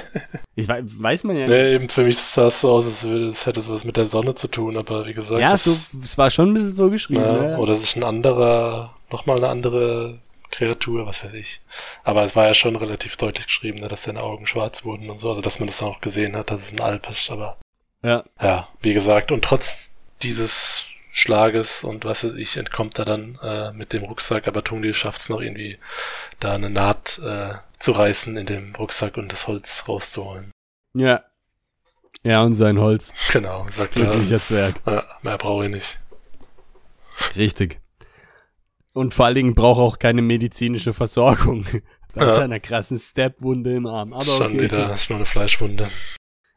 Ich 0.58 0.66
weiß, 0.68 0.84
weiß 0.86 1.24
man 1.24 1.36
ja 1.36 1.46
Nee, 1.48 1.74
eben 1.74 1.88
für 1.90 2.02
mich 2.04 2.16
sah 2.16 2.46
es 2.46 2.62
so 2.62 2.72
aus, 2.72 2.86
als 2.86 3.04
würde 3.04 3.26
es 3.26 3.44
hätte 3.44 3.60
es 3.60 3.70
was 3.70 3.84
mit 3.84 3.96
der 3.98 4.06
Sonne 4.06 4.34
zu 4.34 4.48
tun, 4.48 4.76
aber 4.78 5.06
wie 5.06 5.12
gesagt, 5.12 5.40
Ja, 5.40 5.50
das, 5.50 5.64
so, 5.64 5.76
es 6.02 6.16
war 6.16 6.30
schon 6.30 6.50
ein 6.50 6.54
bisschen 6.54 6.74
so 6.74 6.88
geschrieben. 6.88 7.20
Ja, 7.20 7.32
ne? 7.32 7.58
Oder 7.58 7.72
es 7.72 7.82
ist 7.82 7.96
ein 7.96 8.04
anderer, 8.04 8.94
nochmal 9.12 9.36
eine 9.36 9.48
andere 9.48 10.18
Kreatur, 10.50 11.06
was 11.06 11.24
weiß 11.24 11.34
ich. 11.34 11.60
Aber 12.04 12.24
es 12.24 12.34
war 12.36 12.46
ja 12.46 12.54
schon 12.54 12.76
relativ 12.76 13.16
deutlich 13.18 13.46
geschrieben, 13.46 13.80
ne, 13.80 13.88
dass 13.88 14.04
seine 14.04 14.22
Augen 14.22 14.46
schwarz 14.46 14.84
wurden 14.84 15.10
und 15.10 15.18
so, 15.18 15.28
also 15.30 15.42
dass 15.42 15.58
man 15.58 15.66
das 15.66 15.82
auch 15.82 16.00
gesehen 16.00 16.36
hat, 16.36 16.50
dass 16.50 16.62
es 16.62 16.72
ein 16.72 16.80
Alp 16.80 17.08
ist, 17.10 17.30
aber 17.30 17.58
Ja. 18.02 18.24
ja, 18.40 18.68
wie 18.80 18.94
gesagt, 18.94 19.32
und 19.32 19.44
trotz 19.44 19.90
dieses 20.22 20.86
Schlages 21.18 21.82
und 21.82 22.04
was 22.04 22.24
weiß 22.24 22.34
ich, 22.34 22.58
entkommt 22.58 22.98
er 22.98 23.06
dann 23.06 23.38
äh, 23.42 23.72
mit 23.72 23.94
dem 23.94 24.02
Rucksack, 24.04 24.46
aber 24.46 24.62
Tungli 24.62 24.92
schafft 24.92 25.22
es 25.22 25.30
noch 25.30 25.40
irgendwie, 25.40 25.78
da 26.40 26.52
eine 26.52 26.68
Naht 26.68 27.18
äh, 27.24 27.54
zu 27.78 27.92
reißen 27.92 28.36
in 28.36 28.44
dem 28.44 28.74
Rucksack 28.74 29.16
und 29.16 29.32
das 29.32 29.46
Holz 29.46 29.84
rauszuholen. 29.88 30.50
Ja. 30.94 31.24
Ja, 32.22 32.42
und 32.42 32.52
sein 32.52 32.78
Holz. 32.78 33.14
Genau, 33.32 33.66
sagt 33.70 33.98
er. 33.98 34.04
Glücklicher 34.10 34.42
Zwerg. 34.42 34.74
Ja, 34.86 35.04
mehr 35.22 35.38
brauche 35.38 35.64
ich 35.64 35.70
nicht. 35.70 35.98
Richtig. 37.34 37.80
Und 38.92 39.14
vor 39.14 39.24
allen 39.24 39.34
Dingen 39.36 39.54
braucht 39.54 39.78
er 39.80 39.84
auch 39.84 39.98
keine 39.98 40.20
medizinische 40.20 40.92
Versorgung. 40.92 41.64
Bei 42.14 42.26
Ja. 42.26 42.34
seiner 42.34 42.60
krassen 42.60 42.98
Step-Wunde 42.98 43.74
im 43.74 43.86
Arm. 43.86 44.12
Aber 44.12 44.22
Schon 44.24 44.46
okay. 44.52 44.60
wieder, 44.62 44.94
ist 44.94 45.08
nur 45.08 45.16
eine 45.18 45.26
Fleischwunde. 45.26 45.88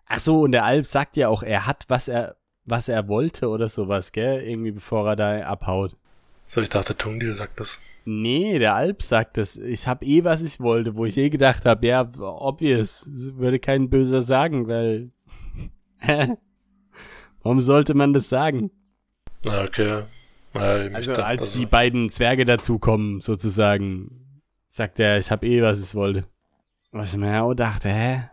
Ach 0.05 0.19
so, 0.19 0.41
und 0.41 0.51
der 0.51 0.65
Alp 0.65 0.85
sagt 0.85 1.15
ja 1.17 1.29
auch, 1.29 1.43
er 1.43 1.65
hat, 1.65 1.85
was 1.87 2.07
er, 2.09 2.35
was 2.69 2.87
er 2.87 3.07
wollte 3.07 3.49
oder 3.49 3.69
sowas, 3.69 4.11
gell? 4.11 4.41
Irgendwie 4.41 4.71
bevor 4.71 5.07
er 5.07 5.15
da 5.15 5.41
abhaut. 5.41 5.95
So, 6.45 6.61
ich 6.61 6.69
dachte, 6.69 6.97
Tungdil 6.97 7.33
sagt 7.33 7.59
das. 7.59 7.79
Nee, 8.05 8.57
der 8.57 8.73
Alp 8.73 9.03
sagt 9.03 9.37
das. 9.37 9.55
Ich 9.55 9.87
hab 9.87 10.03
eh, 10.03 10.23
was 10.23 10.41
ich 10.41 10.59
wollte, 10.59 10.95
wo 10.95 11.05
ich 11.05 11.17
eh 11.17 11.29
gedacht 11.29 11.65
habe, 11.65 11.85
ja, 11.85 12.09
obvious, 12.19 13.07
würde 13.11 13.59
kein 13.59 13.89
Böser 13.89 14.23
sagen, 14.23 14.67
weil. 14.67 15.11
Hä? 15.99 16.37
Warum 17.43 17.61
sollte 17.61 17.93
man 17.93 18.13
das 18.13 18.29
sagen? 18.29 18.71
Okay. 19.45 20.03
Ja, 20.53 20.61
Also 20.61 21.11
dachte, 21.11 21.25
als 21.25 21.41
also, 21.43 21.59
die 21.59 21.65
beiden 21.65 22.09
Zwerge 22.09 22.45
dazukommen, 22.45 23.21
sozusagen, 23.21 24.41
sagt 24.67 24.99
er, 24.99 25.19
ich 25.19 25.29
hab 25.29 25.43
eh, 25.43 25.61
was 25.61 25.79
ich 25.81 25.93
wollte. 25.93 26.25
Was 26.91 27.13
ich 27.13 27.19
mir 27.19 27.43
auch 27.43 27.53
dachte, 27.53 27.89
hä? 27.89 28.29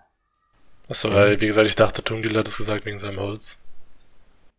Achso, 0.88 1.10
ja, 1.10 1.38
wie 1.38 1.46
gesagt, 1.46 1.66
ich 1.66 1.76
dachte, 1.76 2.02
Tungdil 2.02 2.36
hat 2.36 2.48
es 2.48 2.56
gesagt 2.56 2.86
wegen 2.86 2.98
seinem 2.98 3.20
Holz. 3.20 3.58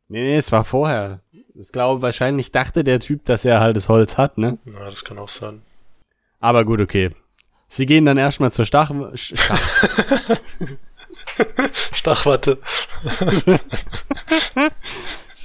Nee, 0.09 0.21
nee, 0.21 0.37
es 0.37 0.51
war 0.51 0.63
vorher. 0.63 1.21
Ich 1.53 1.71
glaube, 1.71 2.01
wahrscheinlich 2.01 2.51
dachte 2.51 2.83
der 2.83 2.99
Typ, 2.99 3.25
dass 3.25 3.45
er 3.45 3.59
halt 3.59 3.75
das 3.75 3.89
Holz 3.89 4.17
hat, 4.17 4.37
ne? 4.37 4.57
Na, 4.65 4.85
das 4.85 5.03
kann 5.03 5.17
auch 5.17 5.29
sein. 5.29 5.61
Aber 6.39 6.65
gut, 6.65 6.81
okay. 6.81 7.11
Sie 7.67 7.85
gehen 7.85 8.05
dann 8.05 8.17
erstmal 8.17 8.51
zur 8.51 8.65
Stach... 8.65 8.91
Stach 9.15 9.59
Stachwatte. 11.93 12.59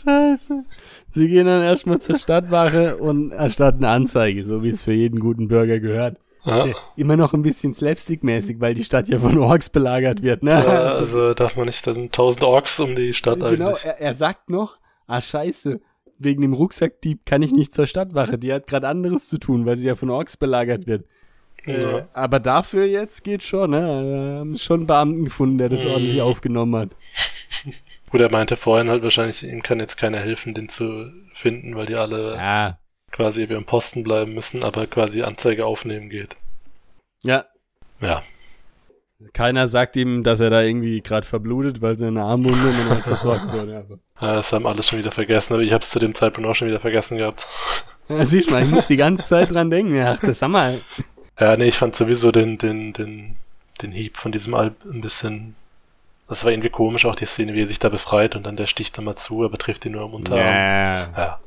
Scheiße. 0.05 0.65
Sie 1.11 1.29
gehen 1.29 1.47
dann 1.47 1.63
erstmal 1.63 2.01
zur 2.01 2.19
Stadtwache 2.19 2.97
und 2.97 3.33
erstatten 3.33 3.85
Anzeige, 3.85 4.45
so 4.45 4.63
wie 4.63 4.71
es 4.71 4.85
für 4.85 4.93
jeden 4.93 5.19
guten 5.19 5.49
Bürger 5.49 5.81
gehört. 5.81 6.19
Ja. 6.45 6.67
Immer 6.97 7.17
noch 7.17 7.35
ein 7.35 7.43
bisschen 7.43 7.73
slapstick-mäßig, 7.75 8.57
weil 8.61 8.75
die 8.75 8.83
Stadt 8.85 9.09
ja 9.09 9.19
von 9.19 9.39
Orks 9.39 9.71
belagert 9.71 10.23
wird, 10.23 10.43
ne? 10.43 10.51
Ja, 10.51 10.59
Also, 10.65 11.01
also 11.01 11.35
darf 11.35 11.57
man 11.57 11.67
nicht, 11.67 11.87
da 11.87 11.93
sind 11.95 12.13
tausend 12.13 12.43
Orks 12.43 12.81
um 12.81 12.97
die 12.97 13.15
Stadt 13.15 13.39
genau, 13.41 13.69
eigentlich. 13.69 13.85
er, 13.85 14.01
er 14.01 14.15
sagt 14.15 14.51
noch, 14.51 14.79
ah 15.07 15.21
scheiße, 15.21 15.81
wegen 16.19 16.43
dem 16.43 16.53
Rucksackdieb 16.53 17.25
kann 17.27 17.43
ich 17.43 17.53
nicht 17.53 17.73
zur 17.73 17.87
Stadtwache, 17.87 18.39
die 18.39 18.53
hat 18.53 18.67
gerade 18.67 18.89
anderes 18.89 19.29
zu 19.29 19.39
tun, 19.39 19.67
weil 19.67 19.77
sie 19.77 19.87
ja 19.87 19.95
von 19.95 20.11
Orks 20.11 20.37
belagert 20.37 20.87
wird. 20.89 21.05
Äh, 21.65 21.81
Ja. 21.81 22.09
aber 22.13 22.41
dafür 22.41 22.87
jetzt 22.87 23.23
geht 23.23 23.45
schon, 23.45 23.71
ne? 23.71 24.37
Haben 24.41 24.57
schon 24.59 24.81
einen 24.81 24.87
Beamten 24.89 25.25
gefunden, 25.27 25.59
der 25.59 25.69
das 25.69 25.85
Mhm. 25.85 25.91
ordentlich 25.93 26.21
aufgenommen 26.23 26.75
hat. 26.77 26.91
Gut, 28.11 28.21
er 28.21 28.31
meinte 28.33 28.57
vorhin 28.57 28.91
halt 28.91 29.03
wahrscheinlich, 29.05 29.45
ihm 29.45 29.63
kann 29.63 29.79
jetzt 29.79 29.97
keiner 29.97 30.19
helfen, 30.19 30.55
den 30.55 30.69
zu 30.69 31.13
finden, 31.33 31.77
weil 31.77 31.87
die 31.87 31.95
alle 31.95 32.35
Ja. 32.37 32.79
Quasi 33.13 33.45
über 33.45 33.55
dem 33.55 33.65
Posten 33.65 34.03
bleiben 34.03 34.35
müssen, 34.35 34.65
aber 34.65 34.87
quasi 34.87 35.23
Anzeige 35.23 35.67
aufnehmen 35.67 36.09
geht. 36.09 36.37
Ja. 37.23 37.45
Ja. 38.01 38.23
Keiner 39.33 39.69
sagt 39.69 39.95
ihm, 39.97 40.25
dass 40.25 40.41
er 40.41 40.51
da 40.51 40.63
irgendwie 40.63 41.01
gerade 41.01 41.27
verblutet, 41.27 41.81
weil 41.81 41.97
seine 41.97 42.23
Armwunde 42.23 42.69
und 42.69 42.91
halt 42.91 43.05
versorgt 43.05 43.53
wurde. 43.53 43.79
Aber. 43.79 43.99
Ja, 44.21 44.37
Das 44.37 44.53
haben 44.53 44.67
alle 44.67 44.83
schon 44.83 44.99
wieder 44.99 45.13
vergessen, 45.13 45.55
aber 45.55 45.63
ich 45.63 45.73
habe 45.73 45.85
es 45.85 45.91
zu 45.91 46.01
dem 46.01 46.15
Zeitpunkt 46.15 46.49
auch 46.49 46.55
schon 46.55 46.69
wieder 46.69 46.81
vergessen 46.81 47.19
gehabt. 47.19 47.47
Ja, 48.09 48.25
siehst 48.25 48.49
du 48.49 48.55
mal, 48.55 48.65
ich 48.65 48.71
muss 48.71 48.89
die 48.89 48.97
ganze 48.97 49.25
Zeit 49.25 49.53
dran 49.53 49.71
denken. 49.71 49.95
Ja, 49.95 50.13
ach, 50.13 50.21
das 50.21 50.43
haben 50.43 50.53
wir. 50.53 50.81
Ja, 51.39 51.57
nee, 51.57 51.69
ich 51.69 51.79
fand 51.79 51.95
sowieso 51.95 52.33
den, 52.33 52.59
den, 52.59 52.93
den, 52.93 53.37
den 53.81 53.93
Hieb 53.93 54.17
von 54.17 54.33
diesem 54.33 54.55
Alp 54.55 54.75
ein 54.85 55.01
bisschen. 55.01 55.55
Das 56.29 56.45
war 56.45 56.51
irgendwie 56.51 56.71
komisch, 56.71 57.07
auch 57.07 57.15
die 57.15 57.27
Szene, 57.27 57.55
wie 57.55 57.63
er 57.63 57.69
sich 57.69 57.79
da 57.79 57.89
befreit 57.89 58.35
und 58.35 58.45
dann 58.45 58.57
der 58.57 58.67
sticht 58.67 58.99
da 58.99 59.03
mal 59.03 59.15
zu, 59.17 59.45
aber 59.45 59.57
trifft 59.57 59.85
ihn 59.87 59.93
nur 59.93 60.03
am 60.05 60.15
Unterarm. 60.15 60.41
Ja. 60.41 61.01
Ja. 61.17 61.41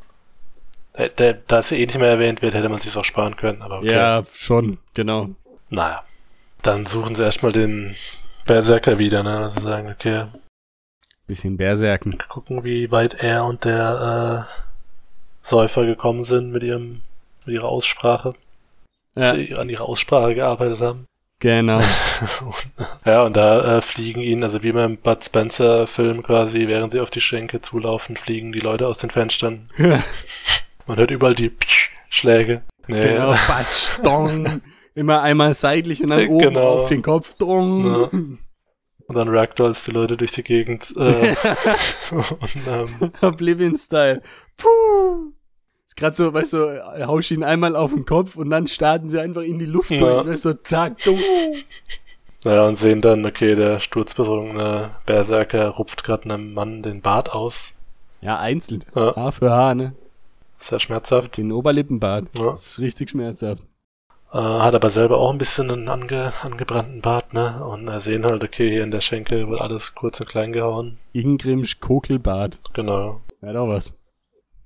Da, 0.97 1.07
da, 1.15 1.33
da 1.33 1.59
es 1.59 1.71
eh 1.71 1.85
nicht 1.85 1.97
mehr 1.99 2.09
erwähnt 2.09 2.41
wird, 2.41 2.53
hätte 2.53 2.69
man 2.69 2.79
sich 2.79 2.95
auch 2.95 3.03
sparen 3.05 3.35
können, 3.35 3.61
aber 3.61 3.79
okay. 3.79 3.93
ja, 3.93 4.23
schon, 4.31 4.77
genau. 4.93 5.29
Naja. 5.69 6.03
Dann 6.61 6.85
suchen 6.85 7.15
sie 7.15 7.23
erstmal 7.23 7.51
den 7.51 7.95
Berserker 8.45 8.97
wieder, 8.97 9.21
ne? 9.23 9.37
Also 9.39 9.59
sagen, 9.61 9.91
okay, 9.91 10.25
Bisschen 11.27 11.57
Berserken. 11.57 12.17
gucken, 12.29 12.63
wie 12.63 12.91
weit 12.91 13.15
er 13.15 13.45
und 13.45 13.65
der 13.65 14.47
äh, 14.47 15.47
Säufer 15.47 15.85
gekommen 15.85 16.23
sind 16.23 16.51
mit 16.51 16.63
ihrem 16.63 17.01
mit 17.45 17.55
ihrer 17.55 17.67
Aussprache. 17.67 18.31
Ja, 19.15 19.33
Sie 19.35 19.55
an 19.55 19.69
ihrer 19.69 19.87
Aussprache 19.87 20.35
gearbeitet 20.35 20.81
haben. 20.81 21.07
genau. 21.39 21.81
Ja, 23.05 23.23
und 23.23 23.35
da 23.35 23.77
äh, 23.77 23.81
fliegen 23.81 24.21
ihnen, 24.21 24.43
also 24.43 24.63
wie 24.63 24.71
beim 24.71 24.97
Bud 24.97 25.23
Spencer 25.23 25.85
Film 25.87 26.23
quasi, 26.23 26.67
während 26.67 26.91
sie 26.91 26.99
auf 26.99 27.09
die 27.11 27.21
Schenke 27.21 27.61
zulaufen, 27.61 28.17
fliegen 28.17 28.51
die 28.51 28.59
Leute 28.59 28.87
aus 28.87 28.97
den 28.97 29.09
Fenstern. 29.11 29.69
Man 30.87 30.97
hört 30.97 31.11
überall 31.11 31.35
die 31.35 31.49
Psch 31.49 31.91
Schläge. 32.09 32.61
Nee, 32.87 33.13
genau, 33.13 33.31
Batsch, 33.47 33.89
Dong. 34.03 34.61
Immer 34.93 35.21
einmal 35.21 35.53
seitlich 35.53 36.01
und 36.03 36.11
dann 36.11 36.27
oben 36.29 36.39
Genau. 36.53 36.79
auf 36.81 36.89
den 36.89 37.01
Kopf, 37.01 37.35
Dong. 37.37 37.85
Ja. 37.85 38.09
Und 39.07 39.13
dann 39.15 39.27
Ragdolls 39.29 39.83
die 39.83 39.91
Leute 39.91 40.15
durch 40.17 40.31
die 40.31 40.43
Gegend. 40.43 40.93
Äh, 40.97 41.35
und, 42.11 42.27
ähm, 42.67 43.11
Oblivion-Style. 43.21 44.21
Puh. 44.57 45.31
Ist 45.87 45.97
gerade 45.97 46.15
so, 46.15 46.33
weißt 46.33 46.53
du, 46.53 47.05
hausch 47.07 47.31
ihn 47.31 47.43
einmal 47.43 47.75
auf 47.75 47.93
den 47.93 48.05
Kopf 48.05 48.35
und 48.35 48.49
dann 48.49 48.67
starten 48.67 49.07
sie 49.09 49.19
einfach 49.19 49.41
in 49.41 49.59
die 49.59 49.65
Luft 49.65 49.91
Ja. 49.91 49.97
durch. 50.23 50.27
Weißt 50.27 50.45
du, 50.45 50.63
zack, 50.63 50.97
dumm. 51.03 51.19
naja, 52.43 52.67
und 52.67 52.75
sehen 52.75 53.01
dann, 53.01 53.25
okay, 53.25 53.55
der 53.55 53.79
sturzbetrunkene 53.79 54.91
Berserker 55.05 55.69
rupft 55.69 56.03
gerade 56.03 56.23
einem 56.25 56.53
Mann 56.53 56.81
den 56.81 57.01
Bart 57.01 57.33
aus. 57.33 57.73
Ja, 58.21 58.39
einzeln. 58.39 58.83
Ja. 58.95 59.15
Haar 59.15 59.31
für 59.33 59.51
Haar, 59.51 59.75
ne? 59.75 59.93
Sehr 60.57 60.79
schmerzhaft. 60.79 61.37
Den 61.37 61.51
Oberlippenbart. 61.51 62.27
Ja. 62.35 62.51
Das 62.51 62.67
ist 62.67 62.79
richtig 62.79 63.11
schmerzhaft. 63.11 63.63
Äh, 64.31 64.37
hat 64.37 64.75
aber 64.75 64.89
selber 64.89 65.17
auch 65.17 65.31
ein 65.31 65.37
bisschen 65.37 65.71
einen 65.71 65.87
ange, 65.87 66.33
angebrannten 66.41 67.01
Bart, 67.01 67.33
ne? 67.33 67.63
Und 67.65 67.87
äh, 67.87 67.99
sehen 67.99 68.25
halt, 68.25 68.43
okay, 68.43 68.69
hier 68.69 68.83
in 68.83 68.91
der 68.91 69.01
Schenkel 69.01 69.49
wird 69.49 69.61
alles 69.61 69.95
kurz 69.95 70.19
und 70.19 70.27
klein 70.27 70.51
gehauen. 70.51 70.97
Ingrimsch 71.13 71.79
Kokelbart. 71.79 72.59
Genau. 72.73 73.21
Ja, 73.41 73.53
doch 73.53 73.67
was. 73.67 73.93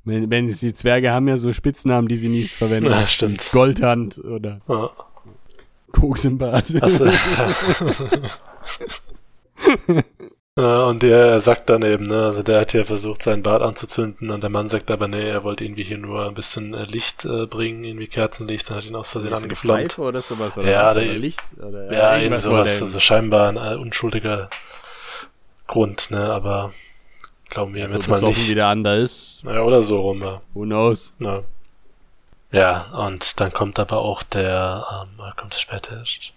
Wenn, 0.05 0.31
wenn 0.31 0.47
die 0.47 0.73
Zwerge 0.73 1.11
haben 1.11 1.27
ja 1.27 1.37
so 1.37 1.53
Spitznamen, 1.53 2.07
die 2.07 2.17
sie 2.17 2.29
nicht 2.29 2.53
verwenden. 2.53 2.89
Ja, 2.89 3.05
stimmt. 3.05 3.49
Goldhand 3.51 4.17
oder 4.19 4.61
Ja. 4.67 4.89
Koks 5.91 6.25
im 6.25 6.37
Bart. 6.37 6.69
Ja, 6.69 6.87
und 10.61 11.03
der 11.03 11.39
sagt 11.41 11.69
dann 11.69 11.83
eben, 11.83 12.05
ne, 12.05 12.25
also 12.25 12.43
der 12.43 12.61
hat 12.61 12.71
hier 12.71 12.85
versucht, 12.85 13.21
seinen 13.23 13.43
Bart 13.43 13.61
anzuzünden 13.61 14.29
und 14.31 14.41
der 14.41 14.49
Mann 14.49 14.67
sagt 14.67 14.89
aber, 14.91 15.07
nee, 15.07 15.29
er 15.29 15.43
wollte 15.43 15.63
irgendwie 15.63 15.83
hier 15.83 15.97
nur 15.97 16.25
ein 16.25 16.33
bisschen 16.33 16.73
äh, 16.73 16.85
Licht 16.85 17.23
äh, 17.25 17.45
bringen, 17.45 17.83
irgendwie 17.83 18.07
Kerzenlicht, 18.07 18.69
und 18.69 18.75
hat 18.77 18.85
ihn 18.85 18.95
aus 18.95 19.09
Versehen 19.09 19.33
angeflammt. 19.33 19.93
Pfeife 19.93 20.01
oder 20.01 20.21
sowas? 20.21 20.55
Ja, 20.55 20.61
was? 20.63 20.93
der- 20.95 21.03
oder 21.11 21.13
Licht? 21.19 21.41
Oder 21.57 21.91
Ja, 21.91 22.09
irgendwie 22.15 22.23
irgendwas 22.23 22.43
sowas, 22.43 22.75
er- 22.77 22.81
also 22.83 22.99
scheinbar 22.99 23.49
ein 23.49 23.57
äh, 23.57 23.75
unschuldiger 23.75 24.49
Grund, 25.67 26.09
ne, 26.11 26.31
aber 26.33 26.73
glauben 27.49 27.73
wir 27.75 27.83
also 27.83 27.95
jetzt 27.95 28.07
mal 28.07 28.21
nicht. 28.21 28.47
wie 28.49 28.55
der 28.55 28.67
andere 28.67 28.97
ist. 28.97 29.41
Ja, 29.43 29.61
oder 29.61 29.81
so 29.81 29.97
rum, 29.97 30.21
ja. 30.21 30.41
Who 30.53 30.63
knows? 30.63 31.13
Ja. 31.19 31.41
Ja, 32.51 32.87
und 33.05 33.39
dann 33.39 33.53
kommt 33.53 33.77
aber 33.77 33.99
auch 33.99 34.23
der, 34.23 34.83
ähm, 35.03 35.19
oder 35.19 35.33
kommt 35.37 35.53
es 35.53 35.61
später 35.61 35.97
erst? 35.97 36.33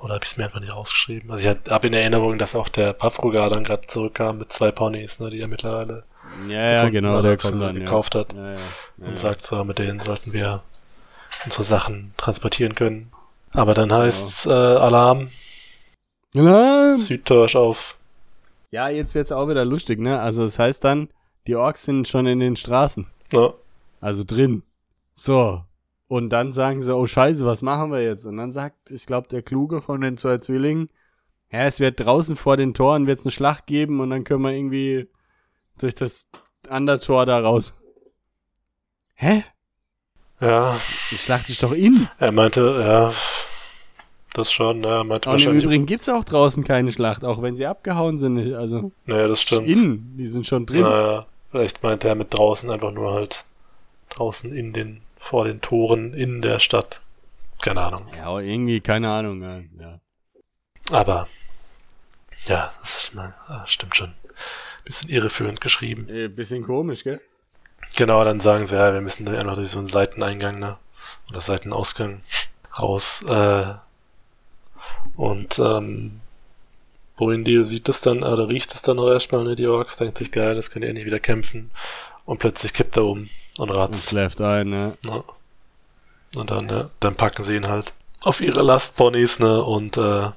Oder 0.00 0.14
habe 0.14 0.24
ich 0.24 0.30
es 0.32 0.36
mir 0.36 0.44
einfach 0.44 0.60
nicht 0.60 0.72
rausgeschrieben? 0.74 1.30
Also 1.30 1.48
ich 1.48 1.56
habe 1.70 1.86
in 1.86 1.92
Erinnerung, 1.94 2.38
dass 2.38 2.54
auch 2.54 2.68
der 2.68 2.92
Pafrogar 2.94 3.50
dann 3.50 3.64
gerade 3.64 3.86
zurückkam 3.86 4.38
mit 4.38 4.50
zwei 4.52 4.70
Ponys, 4.72 5.18
ne, 5.20 5.30
die 5.30 5.40
er 5.40 5.48
mittlerweile 5.48 6.04
Ja, 6.48 6.72
ja, 6.72 6.88
genau, 6.88 7.20
der 7.22 7.32
beziehungsweise 7.32 7.50
kommt 7.52 7.62
dann, 7.62 7.76
ja. 7.76 7.84
gekauft 7.84 8.14
hat 8.14 8.32
Ja, 8.32 8.52
ja. 8.52 8.58
und 8.98 9.10
ja. 9.10 9.16
sagt 9.16 9.46
so, 9.46 9.62
mit 9.64 9.78
denen 9.78 10.00
sollten 10.00 10.32
wir 10.32 10.62
unsere 11.44 11.64
Sachen 11.64 12.14
transportieren 12.16 12.74
können. 12.74 13.12
Aber 13.52 13.74
dann 13.74 13.92
heißt's 13.92 14.46
äh, 14.46 14.50
Alarm, 14.52 15.30
Ja. 16.32 16.98
Südtor 16.98 17.46
ist 17.46 17.56
auf. 17.56 17.96
ja, 18.70 18.88
jetzt 18.88 19.14
wird's 19.14 19.32
auch 19.32 19.48
wieder 19.48 19.64
lustig, 19.64 19.98
ne? 20.00 20.20
Also 20.20 20.44
das 20.44 20.58
heißt 20.58 20.82
dann, 20.84 21.08
die 21.46 21.56
Orks 21.56 21.84
sind 21.84 22.06
schon 22.08 22.26
in 22.26 22.40
den 22.40 22.56
Straßen. 22.56 23.06
Ja, 23.32 23.52
Also 24.00 24.22
drin. 24.24 24.62
So. 25.14 25.62
Und 26.10 26.30
dann 26.30 26.50
sagen 26.50 26.82
sie, 26.82 26.92
oh 26.92 27.06
scheiße, 27.06 27.46
was 27.46 27.62
machen 27.62 27.92
wir 27.92 28.02
jetzt? 28.02 28.26
Und 28.26 28.36
dann 28.36 28.50
sagt, 28.50 28.90
ich 28.90 29.06
glaube, 29.06 29.28
der 29.28 29.42
Kluge 29.42 29.80
von 29.80 30.00
den 30.00 30.16
zwei 30.16 30.38
Zwillingen, 30.38 30.88
ja, 31.52 31.60
es 31.66 31.78
wird 31.78 32.00
draußen 32.04 32.34
vor 32.34 32.56
den 32.56 32.74
Toren 32.74 33.06
wird's 33.06 33.24
eine 33.24 33.30
Schlacht 33.30 33.68
geben 33.68 34.00
und 34.00 34.10
dann 34.10 34.24
können 34.24 34.42
wir 34.42 34.50
irgendwie 34.50 35.06
durch 35.78 35.94
das 35.94 36.26
andere 36.68 36.98
Tor 36.98 37.26
da 37.26 37.38
raus. 37.38 37.74
Hä? 39.14 39.44
ja, 40.40 40.80
Die 41.12 41.16
Schlacht 41.18 41.48
ist 41.48 41.62
doch 41.62 41.70
in. 41.70 42.08
er 42.18 42.32
meinte, 42.32 42.60
ja, 42.84 43.12
das 44.34 44.50
schon, 44.50 44.82
er 44.82 45.04
meinte 45.04 45.28
Und 45.28 45.34
im 45.36 45.40
wahrscheinlich. 45.46 45.62
Übrigen 45.62 45.86
gibt's 45.86 46.08
auch 46.08 46.24
draußen 46.24 46.64
keine 46.64 46.90
Schlacht, 46.90 47.24
auch 47.24 47.40
wenn 47.40 47.54
sie 47.54 47.66
abgehauen 47.66 48.18
sind. 48.18 48.52
Also 48.54 48.90
Nee, 49.06 49.28
das 49.28 49.42
stimmt. 49.42 49.68
in, 49.68 50.16
die 50.16 50.26
sind 50.26 50.44
schon 50.44 50.66
drin. 50.66 50.82
Naja, 50.82 51.26
vielleicht 51.52 51.84
meinte 51.84 52.08
er 52.08 52.16
mit 52.16 52.34
draußen 52.34 52.68
einfach 52.68 52.90
nur 52.90 53.12
halt 53.12 53.44
draußen 54.08 54.52
in 54.52 54.72
den, 54.72 55.02
vor 55.20 55.44
den 55.44 55.60
Toren 55.60 56.14
in 56.14 56.40
der 56.40 56.58
Stadt. 56.58 57.02
Keine 57.60 57.82
Ahnung. 57.82 58.06
Ja, 58.16 58.40
irgendwie, 58.40 58.80
keine 58.80 59.10
Ahnung. 59.10 59.68
Ja. 59.78 60.00
Aber, 60.90 61.28
ja, 62.46 62.72
das 62.80 63.04
ist 63.04 63.14
mal, 63.14 63.34
ah, 63.46 63.64
stimmt 63.66 63.94
schon. 63.94 64.14
Bisschen 64.84 65.10
irreführend 65.10 65.60
geschrieben. 65.60 66.08
Äh, 66.08 66.28
bisschen 66.28 66.64
komisch, 66.64 67.04
gell? 67.04 67.20
Genau, 67.96 68.24
dann 68.24 68.40
sagen 68.40 68.66
sie, 68.66 68.76
ja, 68.76 68.94
wir 68.94 69.02
müssen 69.02 69.26
da 69.26 69.32
einfach 69.32 69.54
durch 69.56 69.70
so 69.70 69.78
einen 69.78 69.88
Seiteneingang, 69.88 70.58
ne? 70.58 70.78
Oder 71.28 71.42
Seitenausgang 71.42 72.22
raus. 72.78 73.22
Äh, 73.28 73.74
und, 75.16 75.58
ähm, 75.58 76.20
Boindil 77.16 77.64
sieht 77.64 77.88
das 77.88 78.00
dann, 78.00 78.22
oder 78.22 78.48
riecht 78.48 78.74
es 78.74 78.80
dann 78.80 78.98
auch 78.98 79.10
erstmal, 79.10 79.44
ne, 79.44 79.54
die 79.54 79.66
Orks, 79.66 79.98
denkt 79.98 80.16
sich, 80.16 80.32
geil, 80.32 80.54
das 80.54 80.70
können 80.70 80.82
die 80.82 80.88
endlich 80.88 81.06
wieder 81.06 81.20
kämpfen. 81.20 81.70
Und 82.24 82.38
plötzlich 82.38 82.72
kippt 82.72 82.96
er 82.96 83.04
um 83.04 83.28
und 83.60 83.70
ratzt. 83.70 84.08
schläft 84.08 84.40
ein, 84.40 84.70
ne? 84.70 84.96
Ja. 85.04 85.22
Und 86.36 86.50
dann, 86.50 86.66
ne, 86.66 86.90
dann 87.00 87.16
packen 87.16 87.42
sie 87.42 87.56
ihn 87.56 87.68
halt 87.68 87.92
auf 88.20 88.40
ihre 88.40 88.62
Lastponys, 88.62 89.38
ne, 89.38 89.62
und 89.62 89.96
äh, 89.96 90.30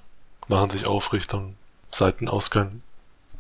machen 0.48 0.70
sich 0.70 0.88
auf 0.88 1.14
Richtung 1.14 1.56
Seitenausgang. 1.92 2.82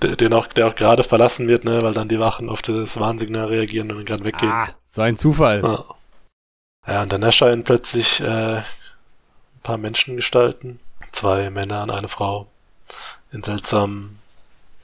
Der, 0.01 0.15
den 0.15 0.33
auch, 0.33 0.47
der 0.47 0.67
auch 0.67 0.75
gerade 0.75 1.03
verlassen 1.03 1.47
wird, 1.47 1.65
ne, 1.65 1.81
weil 1.81 1.93
dann 1.93 2.09
die 2.09 2.19
Wachen 2.19 2.49
auf 2.49 2.61
das 2.61 2.99
Warnsignal 2.99 3.47
reagieren 3.47 3.91
und 3.91 3.97
dann 3.97 4.05
gerade 4.05 4.23
weggehen. 4.23 4.51
Ah, 4.51 4.69
so 4.83 5.01
ein 5.01 5.17
Zufall. 5.17 5.61
Ja. 5.63 5.85
ja, 6.93 7.01
und 7.03 7.11
dann 7.11 7.23
erscheinen 7.23 7.63
plötzlich 7.63 8.19
äh, 8.21 8.57
ein 8.57 8.65
paar 9.63 9.77
Menschengestalten. 9.77 10.79
Zwei 11.11 11.49
Männer 11.49 11.83
und 11.83 11.91
eine 11.91 12.07
Frau 12.07 12.47
in 13.31 13.43
seltsamen 13.43 14.19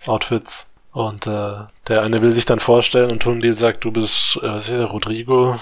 Outfits. 0.06 0.68
Und 0.92 1.28
äh, 1.28 1.54
der 1.88 2.02
eine 2.02 2.22
will 2.22 2.32
sich 2.32 2.46
dann 2.46 2.60
vorstellen 2.60 3.12
und 3.12 3.22
Tundil 3.22 3.54
sagt, 3.56 3.84
du 3.86 3.92
bist 3.92 4.38
äh, 4.38 4.48
was 4.50 4.64
ist 4.64 4.72
der, 4.72 4.86
Rodrigo, 4.86 5.60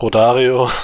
Rodario. 0.00 0.70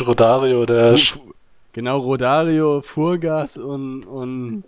Rodario, 0.00 0.66
der 0.66 0.98
Fu- 0.98 1.20
fu- 1.20 1.34
genau, 1.72 1.98
Rodario, 1.98 2.80
Furgas 2.82 3.56
und, 3.56 4.04
und 4.04 4.64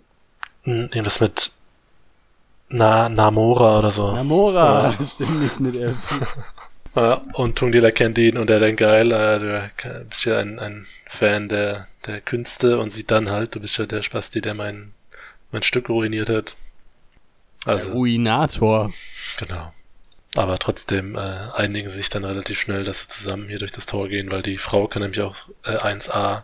Hm, 0.63 0.89
irgendwas 0.93 1.19
mit 1.19 1.51
Na, 2.69 3.09
Namora 3.09 3.79
oder 3.79 3.91
so. 3.91 4.11
Namora. 4.13 4.91
Ja. 4.99 5.05
Stimmt 5.05 5.41
nichts 5.41 5.59
mit 5.59 5.75
Elfen. 5.75 6.21
Ja, 6.93 7.21
und 7.35 7.57
Tungdila 7.57 7.89
kennt 7.91 8.17
ihn 8.17 8.37
und 8.37 8.49
er 8.49 8.59
denkt, 8.59 8.81
geil, 8.81 9.13
äh, 9.13 9.39
du 9.39 10.03
bist 10.09 10.25
ja 10.25 10.39
ein, 10.39 10.59
ein 10.59 10.87
Fan 11.07 11.47
der, 11.47 11.87
der 12.05 12.19
Künste 12.19 12.79
und 12.79 12.89
sieht 12.89 13.11
dann 13.11 13.29
halt, 13.31 13.55
du 13.55 13.61
bist 13.61 13.77
ja 13.77 13.85
der 13.85 14.01
Spasti, 14.01 14.41
der 14.41 14.55
mein, 14.55 14.91
mein 15.51 15.63
Stück 15.63 15.89
ruiniert 15.89 16.29
hat. 16.29 16.55
Also, 17.65 17.91
Ruinator. 17.91 18.91
Genau. 19.37 19.73
Aber 20.35 20.57
trotzdem 20.59 21.15
äh, 21.15 21.19
einigen 21.19 21.89
sie 21.89 21.97
sich 21.97 22.09
dann 22.09 22.23
relativ 22.23 22.59
schnell, 22.59 22.83
dass 22.83 23.01
sie 23.01 23.07
zusammen 23.09 23.49
hier 23.49 23.59
durch 23.59 23.71
das 23.71 23.85
Tor 23.85 24.07
gehen, 24.07 24.31
weil 24.31 24.41
die 24.41 24.57
Frau 24.57 24.87
kann 24.87 25.01
nämlich 25.01 25.21
auch 25.21 25.35
äh, 25.65 25.75
1a 25.75 26.43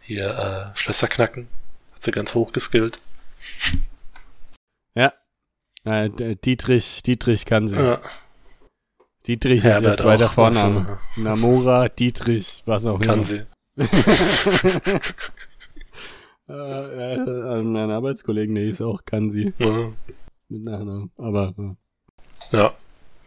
hier 0.00 0.72
äh, 0.74 0.78
Schlösser 0.78 1.08
knacken. 1.08 1.48
Hat 1.94 2.02
sie 2.02 2.10
ganz 2.10 2.34
hoch 2.34 2.52
geskillt. 2.52 2.98
Ja. 4.94 5.12
Äh, 5.84 6.10
Dietrich, 6.44 7.02
Dietrich 7.02 7.46
kann 7.46 7.68
sie. 7.68 7.76
Ja. 7.76 8.00
Dietrich 9.26 9.64
Herbert 9.64 9.94
ist 9.94 10.00
der 10.00 10.18
zweite 10.18 10.28
Vorname. 10.28 10.98
Namora, 11.16 11.88
Dietrich, 11.88 12.62
was 12.66 12.84
auch 12.84 13.00
immer. 13.00 13.06
Kann 13.06 13.24
sie. 13.24 13.46
äh, 16.48 17.14
äh, 17.14 17.62
mein 17.62 17.90
Arbeitskollegen, 17.90 18.54
der 18.54 18.64
ist 18.64 18.80
auch 18.80 19.04
kann 19.04 19.30
sie. 19.30 19.52
Ja. 19.58 19.92
Mit 20.48 20.64
Nachnamen. 20.64 21.10
Aber. 21.16 21.54
Ja. 22.52 22.58
ja. 22.58 22.72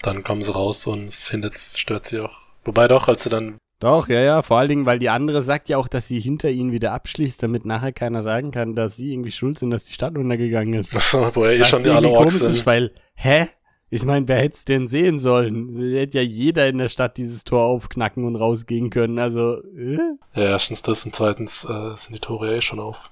Dann 0.01 0.24
kommen 0.24 0.43
sie 0.43 0.53
raus 0.53 0.86
und 0.86 1.11
findet, 1.11 1.55
stört 1.55 2.05
sie 2.05 2.20
auch. 2.20 2.38
Wobei 2.63 2.88
doch, 2.88 3.07
als 3.07 3.24
sie 3.24 3.30
dann 3.30 3.57
doch, 3.80 4.09
ja, 4.09 4.22
ja, 4.22 4.41
vor 4.41 4.57
allen 4.57 4.70
Dingen, 4.70 4.86
weil 4.88 4.97
die 4.97 5.09
andere 5.09 5.43
sagt 5.43 5.70
ja 5.70 5.78
auch, 5.78 5.88
dass 5.88 6.07
sie 6.07 6.20
hinter 6.20 6.49
ihnen 6.49 6.72
wieder 6.72 6.93
abschließt, 6.93 7.43
damit 7.43 7.63
nachher 7.63 7.91
keiner 7.91 8.24
sagen 8.24 8.49
kann, 8.49 8.74
dass 8.74 8.95
sie 8.95 9.13
irgendwie 9.13 9.30
schuld 9.30 9.59
sind, 9.59 9.70
dass 9.70 9.86
die 9.86 9.93
Stadt 9.93 10.18
untergegangen 10.18 10.74
ist. 10.74 10.95
Achso, 10.95 11.30
wo 11.36 11.43
er 11.43 11.53
eh 11.53 11.63
schon 11.63 11.84
die 11.84 11.89
alle 11.89 12.09
Orks 12.09 12.39
sind. 12.39 12.51
Ist, 12.51 12.65
weil, 12.65 12.91
hä? 13.13 13.49
Ich 13.89 14.03
meine, 14.03 14.27
wer 14.27 14.38
hätte 14.38 14.55
es 14.55 14.65
denn 14.65 14.88
sehen 14.88 15.17
sollen? 15.17 15.73
Hätte 15.93 16.17
ja 16.17 16.23
jeder 16.23 16.67
in 16.67 16.77
der 16.77 16.89
Stadt 16.89 17.15
dieses 17.15 17.45
Tor 17.45 17.63
aufknacken 17.63 18.25
und 18.25 18.35
rausgehen 18.35 18.89
können, 18.89 19.17
also, 19.17 19.63
äh? 19.63 19.97
Ja, 20.35 20.43
erstens 20.49 20.81
das 20.81 21.05
und 21.05 21.15
zweitens 21.15 21.63
äh, 21.63 21.95
sind 21.95 22.13
die 22.13 22.19
Tore 22.19 22.57
eh 22.57 22.61
schon 22.61 22.79
auf. 22.79 23.09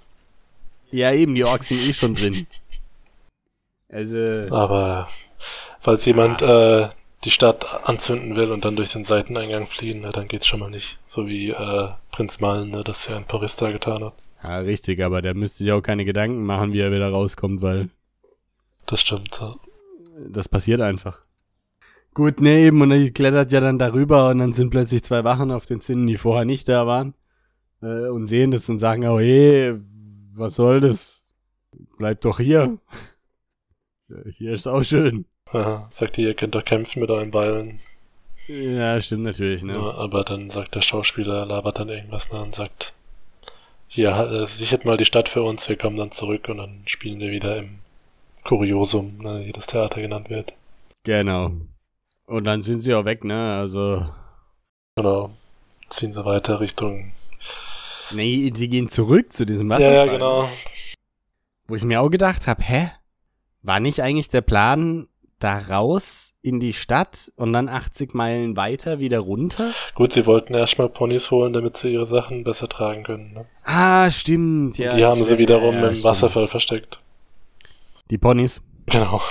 Ja, 0.92 1.14
eben, 1.14 1.36
die 1.36 1.46
Orks 1.46 1.70
sind 1.70 1.80
eh 1.82 1.94
schon 1.94 2.16
drin. 2.16 2.46
Also. 3.90 4.18
Aber, 4.52 5.08
falls 5.80 6.06
jemand, 6.06 6.42
äh, 6.42 6.90
die 7.24 7.32
Stadt 7.32 7.88
anzünden 7.88 8.36
will 8.36 8.52
und 8.52 8.66
dann 8.66 8.76
durch 8.76 8.92
den 8.92 9.04
Seiteneingang 9.04 9.68
fliehen, 9.68 10.02
ne, 10.02 10.12
dann 10.12 10.28
geht's 10.28 10.46
schon 10.46 10.60
mal 10.60 10.70
nicht. 10.70 11.00
So 11.08 11.28
wie 11.28 11.52
äh, 11.52 11.88
Prinz 12.12 12.40
Malen, 12.40 12.70
ne, 12.70 12.84
das 12.84 13.08
ja 13.08 13.18
ein 13.18 13.26
Porista 13.26 13.72
getan 13.72 14.04
hat. 14.04 14.14
Ja, 14.44 14.60
richtig, 14.60 15.04
aber 15.04 15.22
der 15.22 15.34
müsste 15.34 15.64
sich 15.64 15.72
auch 15.72 15.82
keine 15.82 16.06
Gedanken 16.06 16.46
machen, 16.46 16.74
wie 16.74 16.82
er 16.82 16.92
wieder 16.92 17.10
rauskommt, 17.10 17.62
weil. 17.62 17.90
Das 18.86 19.02
stimmt, 19.02 19.40
ja. 19.42 19.56
Das 20.30 20.48
passiert 20.48 20.82
einfach. 20.82 21.22
Gut, 22.14 22.40
ne, 22.40 22.60
eben, 22.60 22.82
und 22.82 22.92
er 22.92 23.12
klettert 23.12 23.52
ja 23.52 23.60
dann 23.60 23.78
darüber 23.78 24.30
und 24.30 24.40
dann 24.40 24.54
sind 24.54 24.70
plötzlich 24.70 25.04
zwei 25.04 25.26
Wachen 25.26 25.52
auf 25.52 25.66
den 25.66 25.82
Zinnen, 25.82 26.08
die 26.08 26.16
vorher 26.16 26.46
nicht 26.46 26.70
da 26.70 26.88
waren, 26.88 27.14
äh, 27.82 28.08
und 28.08 28.28
sehen 28.28 28.52
das 28.52 28.70
und 28.70 28.80
sagen, 28.80 29.06
oh 29.06 29.20
hey, 29.20 29.76
was 30.34 30.56
soll 30.56 30.80
das? 30.80 31.28
Bleib 31.98 32.22
doch 32.22 32.40
hier. 32.40 32.80
Hier 34.30 34.54
ist 34.54 34.68
auch 34.68 34.84
schön. 34.84 35.26
Aha, 35.48 35.90
sagt 35.92 36.18
ihr, 36.18 36.30
ihr 36.30 36.34
könnt 36.36 36.56
doch 36.56 36.64
kämpfen 36.64 37.02
mit 37.02 37.10
euren 37.10 37.32
Beilen. 37.32 37.80
Ja, 38.48 39.02
stimmt 39.02 39.24
natürlich, 39.24 39.64
ne? 39.64 39.74
Ja, 39.74 39.96
aber 39.96 40.24
dann 40.24 40.50
sagt 40.50 40.76
der 40.76 40.82
Schauspieler, 40.82 41.46
labert 41.46 41.80
dann 41.80 41.90
irgendwas 41.90 42.32
nach 42.32 42.44
und 42.44 42.56
sagt, 42.56 42.94
hier, 43.88 44.12
äh, 44.12 44.48
sichert 44.48 44.86
mal 44.86 44.98
die 44.98 45.06
Stadt 45.06 45.28
für 45.28 45.44
uns, 45.44 45.68
wir 45.68 45.78
kommen 45.78 45.98
dann 45.98 46.12
zurück 46.12 46.48
und 46.48 46.58
dann 46.58 46.84
spielen 46.86 47.20
wir 47.20 47.32
wieder 47.32 47.58
im 47.58 47.80
Kuriosum, 48.46 49.18
ne, 49.18 49.44
wie 49.46 49.52
das 49.52 49.68
Theater 49.68 50.02
genannt 50.02 50.30
wird. 50.30 50.54
Genau. 51.04 51.52
Und 52.28 52.46
dann 52.46 52.62
sind 52.62 52.80
sie 52.80 52.94
auch 52.94 53.06
weg, 53.06 53.24
ne, 53.24 53.56
also. 53.58 54.06
Genau. 54.96 55.32
Ziehen 55.90 56.14
sie 56.14 56.24
weiter 56.24 56.60
Richtung. 56.60 57.12
Nee, 58.12 58.52
sie 58.56 58.70
gehen 58.70 58.90
zurück 58.90 59.34
zu 59.34 59.46
diesem 59.46 59.70
Wasserfall. 59.70 59.94
Ja, 59.94 60.06
ja, 60.06 60.12
genau. 60.12 60.50
Wo 61.68 61.76
ich 61.76 61.84
mir 61.84 62.02
auch 62.02 62.10
gedacht 62.10 62.48
habe, 62.48 62.64
hä? 62.64 62.92
War 63.64 63.80
nicht 63.80 64.02
eigentlich 64.02 64.30
der 64.30 64.42
Plan, 64.42 65.08
da 65.40 65.58
raus 65.60 66.34
in 66.44 66.60
die 66.60 66.74
Stadt 66.74 67.32
und 67.36 67.54
dann 67.54 67.68
80 67.68 68.14
Meilen 68.14 68.56
weiter 68.56 69.00
wieder 69.00 69.20
runter. 69.20 69.72
Gut, 69.96 70.14
sie 70.14 70.28
wollten 70.28 70.54
erstmal 70.54 70.90
Ponys 70.90 71.32
holen, 71.32 71.54
damit 71.54 71.78
sie 71.78 71.94
ihre 71.94 72.06
Sachen 72.06 72.44
besser 72.44 72.70
tragen 72.70 73.04
können. 73.04 73.34
Ne? 73.34 73.46
Ah, 73.64 74.12
stimmt. 74.12 74.78
Ja, 74.78 74.96
die 74.96 75.04
haben 75.04 75.24
sie 75.24 75.40
wiederum 75.40 75.76
ja, 75.76 75.88
im 75.88 75.96
stimmt. 75.96 76.04
Wasserfall 76.04 76.48
versteckt. 76.48 77.00
Die 78.12 78.18
Ponys. 78.18 78.62
Genau. 78.88 79.22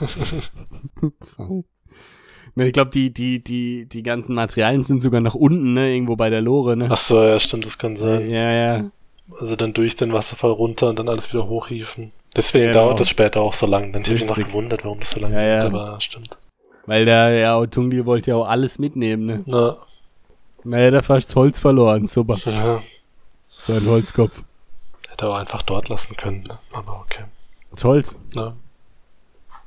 Sorry. 1.20 1.64
Ne, 2.56 2.68
ich 2.68 2.72
glaube, 2.72 2.90
die, 2.90 3.12
die, 3.12 3.44
die, 3.44 3.86
die 3.86 4.02
ganzen 4.02 4.34
Materialien 4.34 4.82
sind 4.82 5.02
sogar 5.02 5.20
nach 5.20 5.34
unten, 5.34 5.74
ne, 5.74 5.92
irgendwo 5.92 6.16
bei 6.16 6.30
der 6.30 6.40
Lore, 6.40 6.74
ne? 6.76 6.88
Ach 6.90 6.96
so, 6.96 7.22
ja, 7.22 7.38
stimmt, 7.38 7.66
das 7.66 7.76
kann 7.76 7.96
sein. 7.96 8.30
Ja, 8.30 8.50
ja. 8.50 8.90
Also 9.38 9.56
dann 9.56 9.74
durch 9.74 9.96
den 9.96 10.12
Wasserfall 10.14 10.52
runter 10.52 10.88
und 10.88 10.98
dann 10.98 11.08
alles 11.08 11.30
wieder 11.32 11.46
hochhieven. 11.48 12.12
Deswegen 12.34 12.68
genau. 12.68 12.86
dauert 12.86 13.00
das 13.00 13.10
später 13.10 13.42
auch 13.42 13.52
so 13.52 13.66
lang. 13.66 13.92
Dann 13.92 14.02
hätte 14.02 14.14
ich 14.14 14.20
mich 14.20 14.28
noch 14.28 14.36
gewundert, 14.36 14.84
warum 14.84 15.00
das 15.00 15.10
so 15.10 15.20
lange 15.20 15.34
ja, 15.34 15.60
dauert, 15.60 15.74
aber 15.74 16.00
stimmt. 16.00 16.38
Weil 16.86 17.04
der 17.04 17.30
ja, 17.32 17.58
Otungli 17.58 18.06
wollte 18.06 18.30
ja 18.30 18.36
auch 18.36 18.48
alles 18.48 18.78
mitnehmen, 18.78 19.26
ne? 19.26 19.42
Na. 19.44 19.76
Naja, 20.64 20.90
da 20.90 21.02
fast 21.02 21.34
Holz 21.36 21.58
verloren, 21.58 22.06
super. 22.06 22.38
Ja. 22.44 22.82
So 23.58 23.74
ein 23.74 23.86
Holzkopf. 23.86 24.42
Hätte 25.08 25.28
auch 25.28 25.36
einfach 25.36 25.62
dort 25.62 25.88
lassen 25.88 26.16
können, 26.16 26.44
ne? 26.44 26.58
aber 26.72 27.00
okay. 27.00 27.24
Das 27.76 27.84
Holz? 27.84 28.16
Na. 28.34 28.56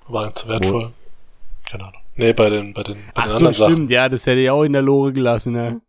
War 0.07 0.33
zu 0.35 0.47
wertvoll. 0.47 0.85
Wo? 0.85 1.69
Keine 1.69 1.83
Ahnung. 1.85 2.01
Nee, 2.15 2.33
bei 2.33 2.49
den, 2.49 2.73
bei 2.73 2.83
den, 2.83 2.95
bei 2.95 3.01
Ach 3.15 3.23
den 3.23 3.29
so, 3.29 3.35
anderen 3.37 3.53
stimmt, 3.53 3.69
Sachen. 3.69 3.87
ja, 3.89 4.09
das 4.09 4.25
hätte 4.25 4.41
ich 4.41 4.49
auch 4.49 4.63
in 4.63 4.73
der 4.73 4.81
Lore 4.81 5.13
gelassen, 5.13 5.53
ne? 5.53 5.81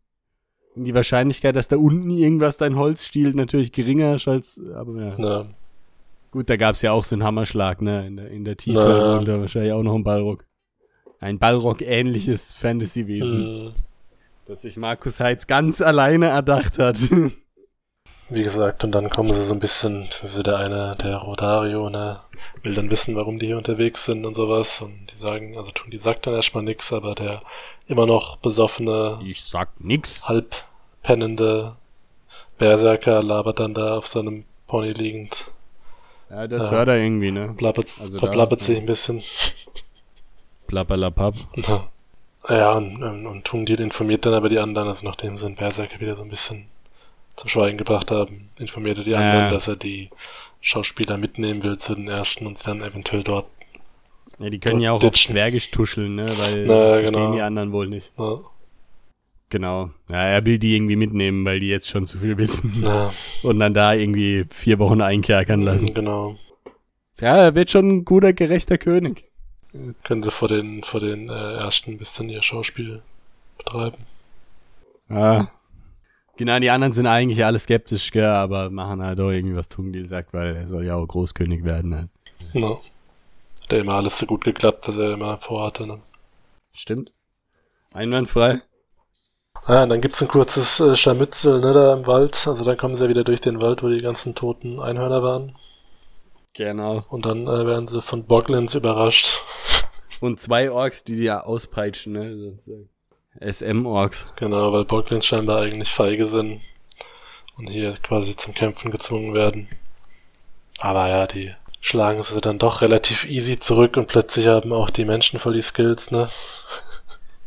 Die 0.76 0.94
Wahrscheinlichkeit, 0.94 1.56
dass 1.56 1.66
da 1.66 1.76
unten 1.76 2.10
irgendwas 2.10 2.56
dein 2.56 2.76
Holz 2.76 3.04
stiehlt, 3.04 3.34
natürlich 3.34 3.72
geringer 3.72 4.16
als, 4.24 4.60
aber 4.72 5.02
ja. 5.02 5.14
Na. 5.18 5.46
Gut, 6.30 6.48
da 6.48 6.56
gab's 6.56 6.82
ja 6.82 6.92
auch 6.92 7.02
so 7.02 7.16
einen 7.16 7.24
Hammerschlag, 7.24 7.82
ne? 7.82 8.06
In 8.06 8.16
der, 8.16 8.30
in 8.30 8.44
der 8.44 8.56
Tiefe 8.56 8.78
naja. 8.78 9.16
und 9.16 9.24
da 9.26 9.40
wahrscheinlich 9.40 9.72
auch 9.72 9.82
noch 9.82 9.94
ein 9.94 10.04
Ballrock. 10.04 10.44
Ein 11.18 11.38
Ballrock-ähnliches 11.38 12.52
Fantasy-Wesen. 12.52 13.64
Mhm. 13.64 13.72
Das 14.46 14.62
sich 14.62 14.76
Markus 14.76 15.20
Heitz 15.20 15.46
ganz 15.46 15.80
alleine 15.80 16.26
erdacht 16.26 16.78
hat. 16.78 16.98
Wie 18.30 18.44
gesagt, 18.44 18.84
und 18.84 18.92
dann 18.92 19.10
kommen 19.10 19.32
sie 19.32 19.42
so 19.42 19.52
ein 19.52 19.58
bisschen, 19.58 20.08
sind 20.10 20.46
der 20.46 20.58
eine, 20.58 20.96
der 21.02 21.16
Rodario, 21.16 21.90
ne, 21.90 22.20
will 22.62 22.74
dann 22.74 22.88
wissen, 22.88 23.16
warum 23.16 23.40
die 23.40 23.46
hier 23.46 23.56
unterwegs 23.58 24.04
sind 24.04 24.24
und 24.24 24.34
sowas. 24.34 24.80
Und 24.80 25.08
die 25.12 25.16
sagen, 25.16 25.58
also 25.58 25.72
tun 25.72 25.90
die 25.90 25.98
sagt 25.98 26.28
dann 26.28 26.34
erstmal 26.34 26.62
nix, 26.62 26.92
aber 26.92 27.16
der 27.16 27.42
immer 27.88 28.06
noch 28.06 28.36
besoffene, 28.36 29.18
ich 29.24 29.42
sag 29.42 29.68
nix, 29.80 30.28
halb 30.28 30.54
pennende 31.02 31.74
Berserker 32.58 33.20
labert 33.22 33.58
dann 33.58 33.74
da 33.74 33.96
auf 33.96 34.06
seinem 34.06 34.44
Pony 34.68 34.92
liegend. 34.92 35.46
Ja, 36.30 36.46
das 36.46 36.66
ja. 36.66 36.70
hört 36.70 36.88
er 36.88 36.98
irgendwie, 36.98 37.32
ne? 37.32 37.52
Plappert, 37.56 37.88
also 38.00 38.18
verplappert 38.18 38.60
sich 38.60 38.78
ein 38.78 38.86
bisschen. 38.86 39.22
Plapperlapapp. 40.68 41.34
Ja, 41.56 41.88
ja 42.48 42.72
und, 42.74 43.02
und, 43.02 43.26
und 43.26 43.44
Tungdil 43.44 43.80
informiert 43.80 44.24
dann 44.24 44.34
aber 44.34 44.48
die 44.48 44.60
anderen, 44.60 44.86
also 44.86 45.04
nachdem 45.04 45.36
sie 45.36 45.46
den 45.46 45.56
Berserker 45.56 45.98
wieder 45.98 46.14
so 46.14 46.22
ein 46.22 46.28
bisschen 46.28 46.68
zum 47.40 47.48
Schweigen 47.48 47.78
gebracht 47.78 48.10
haben, 48.10 48.50
informiert 48.58 48.98
er 48.98 49.04
die 49.04 49.16
anderen, 49.16 49.44
ja. 49.46 49.50
dass 49.50 49.66
er 49.66 49.76
die 49.76 50.10
Schauspieler 50.60 51.16
mitnehmen 51.16 51.62
will 51.62 51.78
zu 51.78 51.94
den 51.94 52.06
ersten 52.06 52.46
und 52.46 52.58
sie 52.58 52.64
dann 52.64 52.82
eventuell 52.82 53.24
dort. 53.24 53.48
Ja, 54.38 54.50
die 54.50 54.58
können 54.58 54.80
ja 54.80 54.92
auch 54.92 55.00
ditchen. 55.00 55.30
auf 55.30 55.32
Zwergisch 55.32 55.70
tuscheln, 55.70 56.16
ne? 56.16 56.30
Weil 56.36 56.66
Na, 56.66 57.00
genau. 57.00 57.34
die 57.34 57.40
anderen 57.40 57.72
wohl 57.72 57.88
nicht. 57.88 58.12
Ja. 58.18 58.40
Genau. 59.48 59.90
Ja, 60.10 60.22
er 60.22 60.44
will 60.44 60.58
die 60.58 60.76
irgendwie 60.76 60.96
mitnehmen, 60.96 61.46
weil 61.46 61.60
die 61.60 61.68
jetzt 61.68 61.88
schon 61.88 62.06
zu 62.06 62.18
viel 62.18 62.36
wissen. 62.36 62.82
Ja. 62.84 63.10
Und 63.42 63.58
dann 63.58 63.72
da 63.72 63.94
irgendwie 63.94 64.44
vier 64.50 64.78
Wochen 64.78 65.00
einkerkern 65.00 65.62
lassen. 65.62 65.94
Genau. 65.94 66.36
Ja, 67.20 67.36
er 67.36 67.54
wird 67.54 67.70
schon 67.70 67.88
ein 67.88 68.04
guter, 68.04 68.34
gerechter 68.34 68.76
König. 68.76 69.24
Können 70.04 70.22
sie 70.22 70.30
vor 70.30 70.48
den, 70.48 70.82
vor 70.82 71.00
den 71.00 71.30
äh, 71.30 71.54
ersten 71.54 71.92
ein 71.92 71.98
bisschen 71.98 72.28
ihr 72.28 72.42
Schauspiel 72.42 73.00
betreiben. 73.56 74.04
Ja. 76.40 76.46
Genau, 76.46 76.58
die 76.58 76.70
anderen 76.70 76.94
sind 76.94 77.06
eigentlich 77.06 77.44
alle 77.44 77.58
skeptisch, 77.58 78.10
gell, 78.12 78.24
aber 78.24 78.70
machen 78.70 79.02
halt 79.02 79.20
auch 79.20 79.30
irgendwie 79.30 79.56
was 79.56 79.68
Tungdil 79.68 80.06
sagt, 80.06 80.32
weil 80.32 80.56
er 80.56 80.66
soll 80.66 80.86
ja 80.86 80.94
auch 80.96 81.06
Großkönig 81.06 81.64
werden. 81.64 81.94
Halt. 81.94 82.08
Ja. 82.54 82.70
Hat 82.70 83.72
ja 83.72 83.78
immer 83.78 83.94
alles 83.94 84.18
so 84.18 84.24
gut 84.24 84.44
geklappt, 84.44 84.88
was 84.88 84.96
er 84.96 85.12
immer 85.12 85.36
vorhatte. 85.36 85.86
Ne? 85.86 86.00
Stimmt. 86.72 87.12
Einwandfrei. 87.92 88.62
Ja, 89.68 89.84
dann 89.84 90.00
gibt's 90.00 90.22
ein 90.22 90.28
kurzes 90.28 90.80
äh, 90.80 90.96
Scharmützel, 90.96 91.60
ne, 91.60 91.74
da 91.74 91.92
im 91.92 92.06
Wald. 92.06 92.46
Also 92.46 92.64
dann 92.64 92.78
kommen 92.78 92.94
sie 92.94 93.04
ja 93.04 93.10
wieder 93.10 93.24
durch 93.24 93.42
den 93.42 93.60
Wald, 93.60 93.82
wo 93.82 93.88
die 93.88 94.00
ganzen 94.00 94.34
toten 94.34 94.80
Einhörner 94.80 95.22
waren. 95.22 95.54
Genau. 96.54 97.04
Und 97.08 97.26
dann 97.26 97.46
äh, 97.46 97.66
werden 97.66 97.86
sie 97.86 98.00
von 98.00 98.24
Boglins 98.24 98.74
überrascht. 98.74 99.34
Und 100.20 100.40
zwei 100.40 100.70
Orks, 100.70 101.04
die 101.04 101.16
die 101.16 101.24
ja 101.24 101.42
auspeitschen, 101.42 102.14
ne, 102.14 102.54
SM-Orks. 103.38 104.26
Genau, 104.36 104.72
weil 104.72 104.84
Boglins 104.84 105.26
scheinbar 105.26 105.62
eigentlich 105.62 105.90
feige 105.90 106.26
sind 106.26 106.60
und 107.56 107.68
hier 107.68 107.92
quasi 108.02 108.36
zum 108.36 108.54
Kämpfen 108.54 108.90
gezwungen 108.90 109.34
werden. 109.34 109.68
Aber 110.80 111.08
ja, 111.08 111.26
die 111.26 111.52
schlagen 111.80 112.22
sie 112.22 112.40
dann 112.40 112.58
doch 112.58 112.80
relativ 112.82 113.28
easy 113.28 113.58
zurück 113.58 113.96
und 113.96 114.06
plötzlich 114.08 114.46
haben 114.48 114.72
auch 114.72 114.90
die 114.90 115.04
Menschen 115.04 115.38
voll 115.38 115.54
die 115.54 115.62
Skills, 115.62 116.10
ne? 116.10 116.28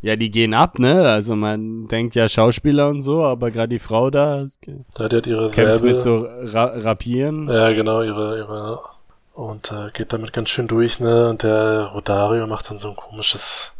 Ja, 0.01 0.17
die 0.17 0.31
gehen 0.31 0.53
ab, 0.53 0.79
ne? 0.79 1.07
Also 1.09 1.33
man 1.33 1.87
denkt 1.87 2.15
ja 2.15 2.27
Schauspieler 2.27 2.89
und 2.89 3.01
so, 3.01 3.23
aber 3.23 3.51
gerade 3.51 3.69
die 3.69 3.79
Frau 3.79 4.09
da 4.09 4.45
Da 4.95 5.07
die 5.07 5.15
hat 5.15 5.27
ihre 5.27 5.49
kämpft 5.49 5.75
Säbel. 5.77 5.93
mit 5.93 6.01
so 6.01 6.27
Ra 6.27 6.65
Rapieren. 6.75 7.47
Ja, 7.47 7.71
genau, 7.71 8.01
ihre, 8.01 8.37
ihre, 8.37 8.81
und 9.33 9.71
äh, 9.71 9.91
geht 9.93 10.11
damit 10.11 10.33
ganz 10.33 10.49
schön 10.49 10.67
durch, 10.67 10.99
ne? 10.99 11.29
Und 11.29 11.43
der 11.43 11.85
Rodario 11.93 12.47
macht 12.47 12.69
dann 12.69 12.77
so 12.77 12.89
ein 12.89 12.95
komisches, 12.97 13.72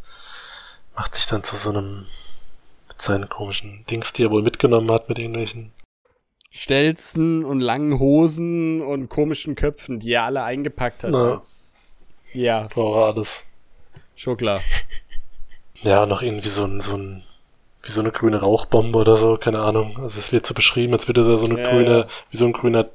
macht 0.96 1.16
sich 1.16 1.26
dann 1.26 1.44
zu 1.44 1.56
so 1.56 1.70
einem, 1.70 2.06
mit 2.88 3.02
seinen 3.02 3.30
komischen 3.30 3.86
Dings, 3.89 4.14
die 4.14 4.24
er 4.24 4.32
wohl 4.32 4.44
mitgenommen 4.44 4.91
hat, 4.91 5.10
mit 5.10 5.18
irgendwelchen. 5.20 5.72
Stelzen 6.52 7.44
und 7.46 7.60
langen 7.62 7.98
Hosen 8.00 8.82
und 8.82 9.10
komischen 9.10 9.56
Köpfen, 9.56 10.00
die 10.00 10.12
er 10.14 10.24
alle 10.24 10.44
eingepackt 10.44 11.04
hat. 11.04 11.14
Ja. 11.14 11.32
als- 11.34 11.80
Ja, 12.34 12.68
Braucht 12.68 13.02
er 13.02 13.06
alles. 13.16 13.46
schon 14.16 14.38
klar. 14.38 14.60
Ja, 15.82 16.06
noch 16.06 16.22
irgendwie 16.22 16.48
so 16.48 16.64
ein, 16.64 16.80
so 16.80 16.96
ein, 16.96 17.24
wie 17.82 17.91
so 17.91 18.00
eine 18.00 18.12
grüne 18.12 18.39
Rauchbombe 18.39 18.98
oder 19.00 19.18
so, 19.18 19.36
keine 19.36 19.60
Ahnung. 19.60 19.98
Also 20.02 20.18
es 20.18 20.32
wird 20.32 20.46
so 20.48 20.54
beschrieben, 20.54 20.94
als 20.94 21.10
würde 21.10 21.26
da 21.26 21.36
so 21.38 21.46
eine 21.46 21.62
Ja, 21.62 21.70
grüne, 21.72 21.98
ja. 22.00 22.08
wie 22.32 22.38
so 22.38 22.46
ein 22.46 22.54
grüner 22.54 22.89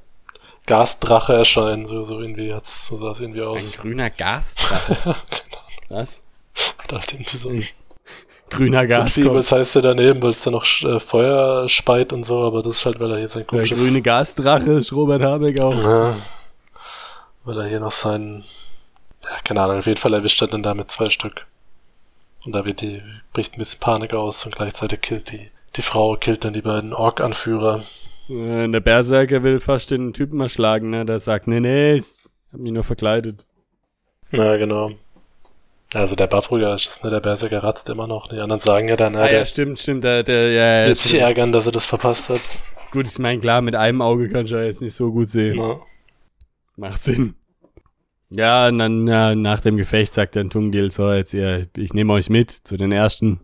Gasdrache 0.64 1.34
erscheinen. 1.34 1.86
So, 1.86 2.04
so 2.04 2.18
irgendwie 2.18 2.54
hat's, 2.54 2.86
so 2.86 2.96
sah 2.98 3.10
es 3.10 3.20
irgendwie 3.20 3.42
Ein 3.42 3.48
aus. 3.48 3.72
grüner 3.72 4.08
Gasdrache. 4.08 5.16
Was? 5.90 6.22
Halt 6.90 7.12
irgendwie 7.12 7.36
so 7.36 7.50
Grüner 8.50 8.86
Gaskopf. 8.86 9.32
Das 9.34 9.52
heißt 9.52 9.76
er 9.76 9.82
daneben, 9.82 10.22
weil 10.22 10.30
es 10.30 10.42
da 10.42 10.50
noch 10.50 10.64
äh, 10.82 10.98
Feuer 11.00 11.68
speit 11.68 12.12
und 12.12 12.24
so, 12.24 12.42
aber 12.42 12.62
das 12.62 12.78
ist 12.78 12.86
halt, 12.86 13.00
weil 13.00 13.12
er 13.12 13.18
hier 13.18 13.28
sein 13.28 13.40
Der 13.40 13.46
komisches... 13.46 13.78
grüne 13.78 14.02
Gasdrache 14.02 14.70
ist 14.72 14.92
Robert 14.92 15.22
Habeck 15.22 15.60
auch. 15.60 15.76
Ja, 15.76 16.16
weil 17.44 17.58
er 17.58 17.66
hier 17.66 17.80
noch 17.80 17.92
seinen... 17.92 18.44
Ja, 19.24 19.30
keine 19.44 19.62
Ahnung, 19.62 19.78
auf 19.78 19.86
jeden 19.86 20.00
Fall 20.00 20.14
erwischt 20.14 20.40
er 20.42 20.48
dann 20.48 20.62
damit 20.62 20.90
zwei 20.90 21.10
Stück. 21.10 21.46
Und 22.46 22.52
da 22.52 22.64
wird 22.64 22.80
die, 22.80 23.02
bricht 23.32 23.54
ein 23.54 23.58
bisschen 23.58 23.80
Panik 23.80 24.14
aus 24.14 24.44
und 24.46 24.56
gleichzeitig 24.56 25.00
killt 25.00 25.32
die, 25.32 25.50
die 25.76 25.82
Frau, 25.82 26.16
killt 26.16 26.44
dann 26.44 26.52
die 26.52 26.62
beiden 26.62 26.94
Ork-Anführer. 26.94 27.82
Äh, 28.28 28.68
Der 28.68 28.80
Berserker 28.80 29.42
will 29.42 29.60
fast 29.60 29.90
den 29.90 30.12
Typen 30.12 30.40
erschlagen, 30.40 30.90
ne? 30.90 31.04
Der 31.04 31.18
sagt, 31.18 31.48
nee, 31.48 31.60
nee, 31.60 31.94
ich 31.94 32.04
hab 32.52 32.60
mich 32.60 32.72
nur 32.72 32.84
verkleidet. 32.84 33.44
Ja, 34.30 34.56
genau. 34.56 34.92
Also 35.94 36.16
der 36.16 36.26
Buffruger 36.26 36.74
ist 36.74 36.86
das, 36.86 37.02
ne? 37.02 37.10
Der 37.10 37.20
Berserker 37.20 37.62
ratzt 37.62 37.88
immer 37.88 38.06
noch. 38.06 38.28
Die 38.28 38.38
anderen 38.38 38.60
sagen 38.60 38.88
ja 38.88 38.96
dann, 38.96 39.14
ja, 39.14 39.20
Ah, 39.20 39.28
der 39.28 39.38
ja, 39.38 39.44
stimmt, 39.46 39.78
stimmt, 39.78 40.04
der, 40.04 40.22
der, 40.22 40.52
ja, 40.52 40.80
ja, 40.82 40.88
wird 40.88 40.98
sich 40.98 41.10
stimmt. 41.12 41.22
ärgern, 41.22 41.52
dass 41.52 41.64
er 41.66 41.72
das 41.72 41.86
verpasst 41.86 42.28
hat. 42.28 42.40
Gut, 42.90 43.06
ich 43.06 43.18
meine, 43.18 43.40
klar, 43.40 43.62
mit 43.62 43.74
einem 43.74 44.02
Auge 44.02 44.28
kannst 44.28 44.52
du 44.52 44.56
ja 44.56 44.64
jetzt 44.64 44.82
nicht 44.82 44.94
so 44.94 45.12
gut 45.12 45.28
sehen. 45.28 45.56
Ja. 45.58 45.76
Macht 46.76 47.02
Sinn. 47.04 47.34
Ja, 48.30 48.68
und 48.68 48.78
dann 48.78 49.08
ja, 49.08 49.34
nach 49.34 49.60
dem 49.60 49.78
Gefecht 49.78 50.12
sagt 50.12 50.36
dann 50.36 50.50
Tungdil 50.50 50.90
so, 50.90 51.10
jetzt 51.10 51.32
ihr, 51.32 51.68
ich 51.76 51.94
nehme 51.94 52.12
euch 52.12 52.28
mit 52.28 52.50
zu 52.50 52.76
den 52.76 52.92
ersten. 52.92 53.40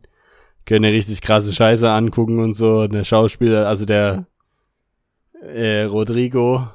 Könnt 0.66 0.84
ihr 0.84 0.92
richtig 0.92 1.22
krasse 1.22 1.52
Scheiße 1.52 1.90
angucken 1.90 2.38
und 2.38 2.54
so. 2.54 2.86
Der 2.86 3.04
Schauspieler, 3.04 3.66
also 3.66 3.86
der 3.86 4.26
äh, 5.42 5.82
Rodrigo, 5.84 6.68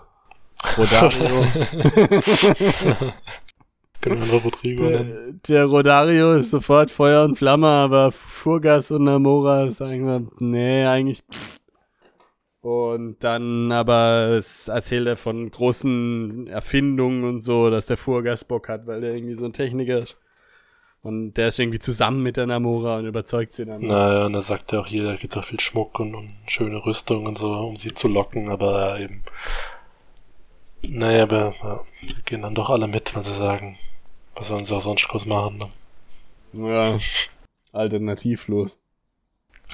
Rodario, 0.77 1.45
Wir 4.03 4.41
Rodrigo 4.41 4.87
der, 4.87 5.03
der 5.47 5.65
Rodario 5.65 6.33
ist 6.35 6.51
sofort 6.51 6.89
Feuer 6.89 7.25
und 7.25 7.37
Flamme, 7.37 7.67
aber 7.67 8.11
Furgas 8.11 8.91
und 8.91 9.03
Namora 9.03 9.71
sagen 9.71 10.05
wir, 10.05 10.25
nee, 10.39 10.85
eigentlich. 10.85 11.21
Und 12.61 13.23
dann 13.23 13.71
aber 13.71 14.35
es 14.37 14.69
erzählt 14.69 15.07
er 15.07 15.17
von 15.17 15.49
großen 15.51 16.47
Erfindungen 16.47 17.25
und 17.25 17.41
so, 17.41 17.69
dass 17.69 17.87
der 17.87 17.97
Furgas 17.97 18.45
Bock 18.45 18.69
hat, 18.69 18.87
weil 18.87 19.01
der 19.01 19.13
irgendwie 19.15 19.35
so 19.35 19.45
ein 19.45 19.53
Techniker 19.53 19.99
ist. 19.99 20.17
Und 21.01 21.35
der 21.35 21.49
ist 21.49 21.59
irgendwie 21.59 21.79
zusammen 21.79 22.23
mit 22.23 22.35
der 22.35 22.45
Namora 22.45 22.97
und 22.97 23.05
überzeugt 23.05 23.53
sie 23.53 23.65
dann. 23.65 23.81
Naja, 23.81 24.25
und 24.25 24.33
da 24.33 24.41
sagt 24.41 24.73
er 24.73 24.81
auch 24.81 24.87
hier, 24.87 25.03
da 25.03 25.15
gibt 25.15 25.35
auch 25.37 25.45
viel 25.45 25.59
Schmuck 25.59 25.99
und, 25.99 26.13
und 26.13 26.33
schöne 26.47 26.85
Rüstung 26.85 27.25
und 27.25 27.37
so, 27.37 27.53
um 27.53 27.77
sie 27.77 27.93
zu 27.93 28.09
locken, 28.09 28.49
aber 28.49 28.99
eben. 28.99 29.23
Naja, 30.81 31.23
aber 31.23 31.53
ja, 31.61 31.81
gehen 32.25 32.41
dann 32.41 32.55
doch 32.55 32.69
alle 32.69 32.87
mit, 32.87 33.15
wenn 33.15 33.23
sie 33.23 33.33
sagen, 33.33 33.77
was 34.39 34.47
sollen 34.47 34.65
sie 34.65 34.75
auch 34.75 34.81
sonst 34.81 35.07
groß 35.07 35.25
machen. 35.25 35.59
Ne? 36.53 36.71
Ja, 36.71 36.97
alternativlos. 37.73 38.79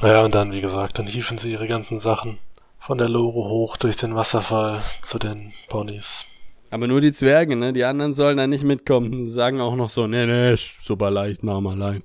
Naja, 0.01 0.26
und 0.26 0.36
dann, 0.36 0.51
wie 0.51 0.61
gesagt, 0.61 0.99
dann 0.99 1.07
hieven 1.07 1.38
sie 1.38 1.51
ihre 1.51 1.68
ganzen 1.68 1.99
Sachen 1.99 2.39
von 2.80 2.97
der 2.97 3.07
Lore 3.07 3.49
hoch 3.49 3.78
durch 3.78 3.95
den 3.95 4.16
Wasserfall 4.16 4.82
zu 5.01 5.20
den 5.20 5.53
Ponys. 5.70 6.26
Aber 6.72 6.88
nur 6.88 6.99
die 6.99 7.13
Zwerge, 7.13 7.55
ne? 7.55 7.72
Die 7.72 7.86
anderen 7.86 8.13
sollen 8.13 8.38
da 8.38 8.47
nicht 8.47 8.63
mitkommen. 8.63 9.26
Sie 9.26 9.32
sagen 9.32 9.61
auch 9.61 9.76
noch 9.76 9.89
so, 9.89 10.07
nee, 10.07 10.26
nee, 10.26 10.53
ist 10.53 10.84
super 10.84 11.11
leicht, 11.11 11.43
machen 11.43 11.63
wir 11.63 11.72
allein. 11.72 12.03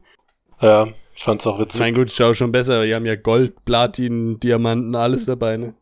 Ja, 0.60 0.86
ich 1.14 1.24
fand's 1.24 1.46
auch 1.46 1.58
witzig. 1.58 1.80
Mein 1.80 1.94
gut, 1.94 2.10
schau 2.10 2.34
schon 2.34 2.52
besser. 2.52 2.84
Die 2.84 2.94
haben 2.94 3.06
ja 3.06 3.16
Gold, 3.16 3.64
Platin, 3.64 4.38
Diamanten, 4.38 4.94
alles 4.94 5.26
dabei, 5.26 5.56
ne? 5.56 5.74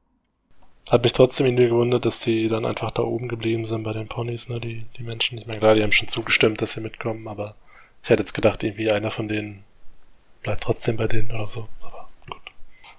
Hat 0.90 1.02
mich 1.02 1.12
trotzdem 1.12 1.46
irgendwie 1.46 1.68
gewundert, 1.68 2.04
dass 2.04 2.20
die 2.20 2.48
dann 2.48 2.64
einfach 2.64 2.90
da 2.90 3.02
oben 3.02 3.28
geblieben 3.28 3.66
sind 3.66 3.82
bei 3.82 3.92
den 3.92 4.08
Ponys, 4.08 4.48
ne, 4.48 4.60
die, 4.60 4.86
die 4.96 5.02
Menschen. 5.02 5.38
Ich 5.38 5.46
meine, 5.46 5.58
klar, 5.58 5.74
die 5.74 5.82
haben 5.82 5.92
schon 5.92 6.08
zugestimmt, 6.08 6.62
dass 6.62 6.72
sie 6.72 6.80
mitkommen, 6.80 7.28
aber 7.28 7.54
ich 8.02 8.10
hätte 8.10 8.22
jetzt 8.22 8.34
gedacht, 8.34 8.62
irgendwie 8.62 8.90
einer 8.90 9.10
von 9.10 9.28
denen 9.28 9.64
bleibt 10.42 10.62
trotzdem 10.62 10.96
bei 10.96 11.06
denen 11.06 11.30
oder 11.30 11.46
so. 11.46 11.68
Aber 11.82 12.08
gut. 12.28 12.40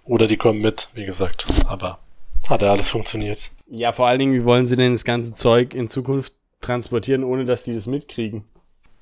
Oder 0.05 0.27
die 0.27 0.37
kommen 0.37 0.61
mit, 0.61 0.89
wie 0.93 1.05
gesagt. 1.05 1.47
Aber 1.65 1.99
hat 2.47 2.61
ja 2.61 2.71
alles 2.71 2.89
funktioniert. 2.89 3.51
Ja, 3.67 3.91
vor 3.91 4.07
allen 4.07 4.19
Dingen, 4.19 4.33
wie 4.33 4.45
wollen 4.45 4.65
sie 4.65 4.75
denn 4.75 4.93
das 4.93 5.03
ganze 5.03 5.33
Zeug 5.33 5.73
in 5.73 5.87
Zukunft 5.87 6.33
transportieren, 6.61 7.23
ohne 7.23 7.45
dass 7.45 7.63
die 7.63 7.73
das 7.73 7.87
mitkriegen? 7.87 8.43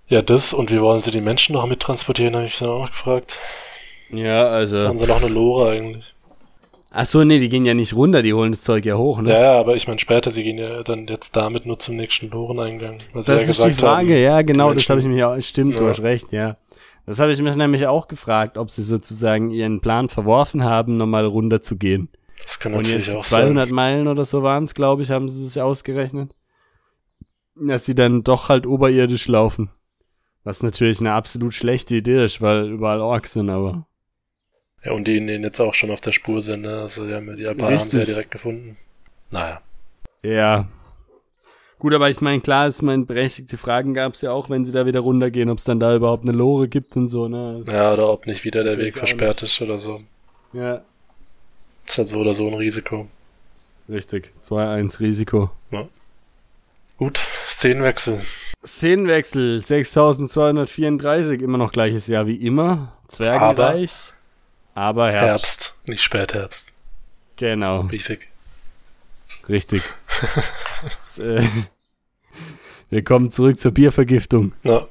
Ja, 0.08 0.22
das 0.22 0.54
und 0.54 0.72
wie 0.72 0.80
wollen 0.80 1.02
sie 1.02 1.12
die 1.12 1.22
Menschen 1.22 1.54
noch 1.54 1.66
mittransportieren, 1.66 2.36
habe 2.36 2.46
ich 2.46 2.58
dann 2.58 2.70
auch 2.70 2.90
gefragt. 2.90 3.40
Ja, 4.10 4.48
also. 4.48 4.88
Haben 4.88 4.98
sie 4.98 5.08
noch 5.08 5.22
eine 5.22 5.34
Lore 5.34 5.72
eigentlich? 5.72 6.14
Ach 6.90 7.06
so, 7.06 7.24
nee, 7.24 7.40
die 7.40 7.50
gehen 7.50 7.66
ja 7.66 7.74
nicht 7.74 7.94
runter, 7.94 8.22
die 8.22 8.34
holen 8.34 8.54
das 8.54 8.64
Zeug 8.64 8.86
ja 8.86 8.96
hoch, 8.96 9.22
ne? 9.22 9.32
Ja, 9.32 9.40
ja, 9.42 9.60
aber 9.60 9.76
ich 9.76 9.88
meine 9.88 10.00
später, 10.00 10.32
sie 10.32 10.44
gehen 10.44 10.58
ja 10.58 10.84
dann 10.84 11.06
jetzt 11.08 11.36
damit 11.36 11.66
nur 11.66 11.78
zum 11.80 11.96
nächsten 11.98 12.30
Loreneingang. 12.30 12.98
Weil 13.14 13.24
das 13.24 13.28
ja 13.28 13.52
ist 13.52 13.64
die 13.66 13.72
Frage, 13.72 14.14
haben, 14.14 14.22
ja, 14.24 14.42
genau, 14.42 14.74
das 14.74 14.90
habe 14.90 15.02
ich 15.02 15.06
mich 15.06 15.24
auch. 15.24 15.40
Stimmt, 15.42 15.78
du 15.78 15.84
Ja. 15.84 15.90
hast 15.90 16.02
recht, 16.02 16.32
ja. 16.32 16.58
Das 17.06 17.20
habe 17.20 17.32
ich 17.32 17.42
mich 17.42 17.56
nämlich 17.56 17.88
auch 17.88 18.08
gefragt, 18.08 18.58
ob 18.58 18.70
sie 18.70 18.84
sozusagen 18.84 19.50
ihren 19.50 19.80
Plan 19.82 20.10
verworfen 20.10 20.64
haben, 20.64 20.98
nochmal 20.98 21.26
runter 21.26 21.62
zu 21.62 21.78
gehen. 21.78 22.10
Das 22.44 22.60
kann 22.60 22.74
Und 22.74 22.80
natürlich 22.84 23.08
jetzt 23.08 23.18
auch 23.18 23.24
200 23.24 23.68
sein. 23.68 23.76
Meilen 23.76 24.08
oder 24.08 24.26
so 24.26 24.44
waren 24.44 24.66
es, 24.66 24.74
glaube 24.74 25.04
ich, 25.04 25.12
haben 25.12 25.28
sie 25.30 25.46
sich 25.46 25.62
ausgerechnet. 25.62 26.36
Dass 27.56 27.86
sie 27.86 27.96
dann 27.96 28.24
doch 28.24 28.50
halt 28.50 28.68
oberirdisch 28.68 29.28
laufen. 29.28 29.70
Was 30.44 30.62
natürlich 30.62 31.00
eine 31.00 31.14
absolut 31.14 31.54
schlechte 31.54 31.96
Idee 31.96 32.24
ist, 32.24 32.42
weil 32.42 32.70
überall 32.70 33.02
Orks 33.02 33.34
sind, 33.34 33.50
aber. 33.50 33.87
Ja, 34.84 34.92
und 34.94 35.06
die 35.08 35.18
ihnen 35.18 35.44
jetzt 35.44 35.60
auch 35.60 35.74
schon 35.74 35.92
auf 35.92 36.02
der 36.02 36.12
Spur 36.12 36.42
sind, 36.42 36.62
ne? 36.62 36.82
Also 36.82 37.06
die 37.08 37.14
haben 37.14 37.28
ja 37.28 37.36
die 37.36 37.48
Alpha 37.48 37.66
haben 37.66 37.78
sie 37.78 37.84
ja 37.90 37.98
Richtig. 38.00 38.06
direkt 38.16 38.32
gefunden. 38.32 38.78
Naja. 39.32 39.62
Ja. 40.24 40.68
Gut, 41.80 41.94
aber 41.94 42.10
ich 42.10 42.22
meine, 42.22 42.42
klar, 42.42 42.68
ich 42.70 42.82
meine, 42.82 43.06
berechtigte 43.06 43.56
Fragen 43.58 43.94
gab 43.94 44.14
es 44.14 44.22
ja 44.22 44.32
auch, 44.32 44.50
wenn 44.50 44.66
sie 44.66 44.72
da 44.72 44.86
wieder 44.86 45.02
runtergehen, 45.02 45.50
ob 45.50 45.60
es 45.60 45.64
dann 45.64 45.80
da 45.80 45.96
überhaupt 45.96 46.24
eine 46.28 46.36
Lore 46.36 46.68
gibt 46.68 46.96
und 46.98 47.08
so, 47.08 47.28
ne? 47.28 47.64
Ja, 47.68 47.94
oder 47.94 48.10
ob 48.10 48.26
nicht 48.26 48.44
wieder 48.46 48.64
der 48.64 48.78
Weg 48.78 48.98
versperrt 48.98 49.44
ist 49.44 49.62
oder 49.62 49.78
so. 49.78 50.02
Ja, 50.54 50.82
Ist 51.86 51.98
halt 51.98 52.08
so 52.08 52.20
oder 52.20 52.34
so 52.34 52.48
ein 52.48 52.54
Risiko. 52.56 53.08
richtig. 53.90 54.34
2-1 54.44 55.00
Risiko. 55.02 55.52
Gut, 56.98 57.20
Szenenwechsel. 57.48 58.22
Szenenwechsel, 58.66 59.62
6234, 59.62 61.42
immer 61.44 61.60
noch 61.60 61.72
gleiches 61.72 62.08
Jahr 62.08 62.26
wie 62.26 62.36
immer. 62.38 62.94
Zwergenreich. 63.08 64.14
Aber, 64.78 65.12
Herbst. 65.12 65.44
Herbst, 65.46 65.74
nicht 65.86 66.04
Spätherbst. 66.04 66.72
Genau, 67.36 67.82
richtig. 67.82 68.28
S- 70.86 71.18
äh, 71.20 71.42
Wir 72.90 73.04
kommen 73.04 73.32
zurück 73.32 73.60
zur 73.60 73.72
Biervergiftung. 73.72 74.54
Na, 74.62 74.88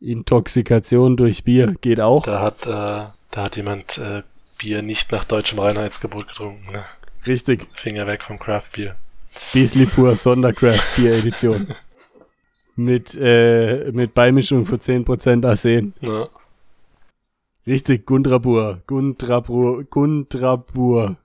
Intoxikation 0.00 1.16
durch 1.16 1.44
Bier 1.44 1.74
geht 1.80 2.00
auch. 2.00 2.22
da 2.22 2.40
hat, 2.40 2.66
äh, 2.66 2.70
da 2.70 3.12
hat 3.36 3.56
jemand 3.56 3.98
äh, 3.98 4.22
Bier 4.58 4.80
nicht 4.82 5.12
nach 5.12 5.24
deutschem 5.24 5.58
Reinheitsgebot 5.58 6.28
getrunken. 6.28 6.72
Ne? 6.72 6.84
Richtig. 7.26 7.66
Finger 7.74 8.06
weg 8.06 8.22
vom 8.22 8.38
Craft-Bier. 8.38 8.94
Beasley 9.52 9.86
Pur 9.86 10.16
Sondercraft 10.16 10.80
Bier 10.96 11.14
Edition. 11.14 11.74
mit, 12.76 13.14
äh, 13.20 13.90
mit 13.92 14.14
Beimischung 14.14 14.64
für 14.64 14.76
10% 14.76 15.46
Arsen. 15.46 15.94
Na, 16.00 16.28
Richtig, 17.68 18.06
Gundrabur. 18.06 18.82
Gundrabur. 18.86 19.84
Gundrabur. 19.84 21.18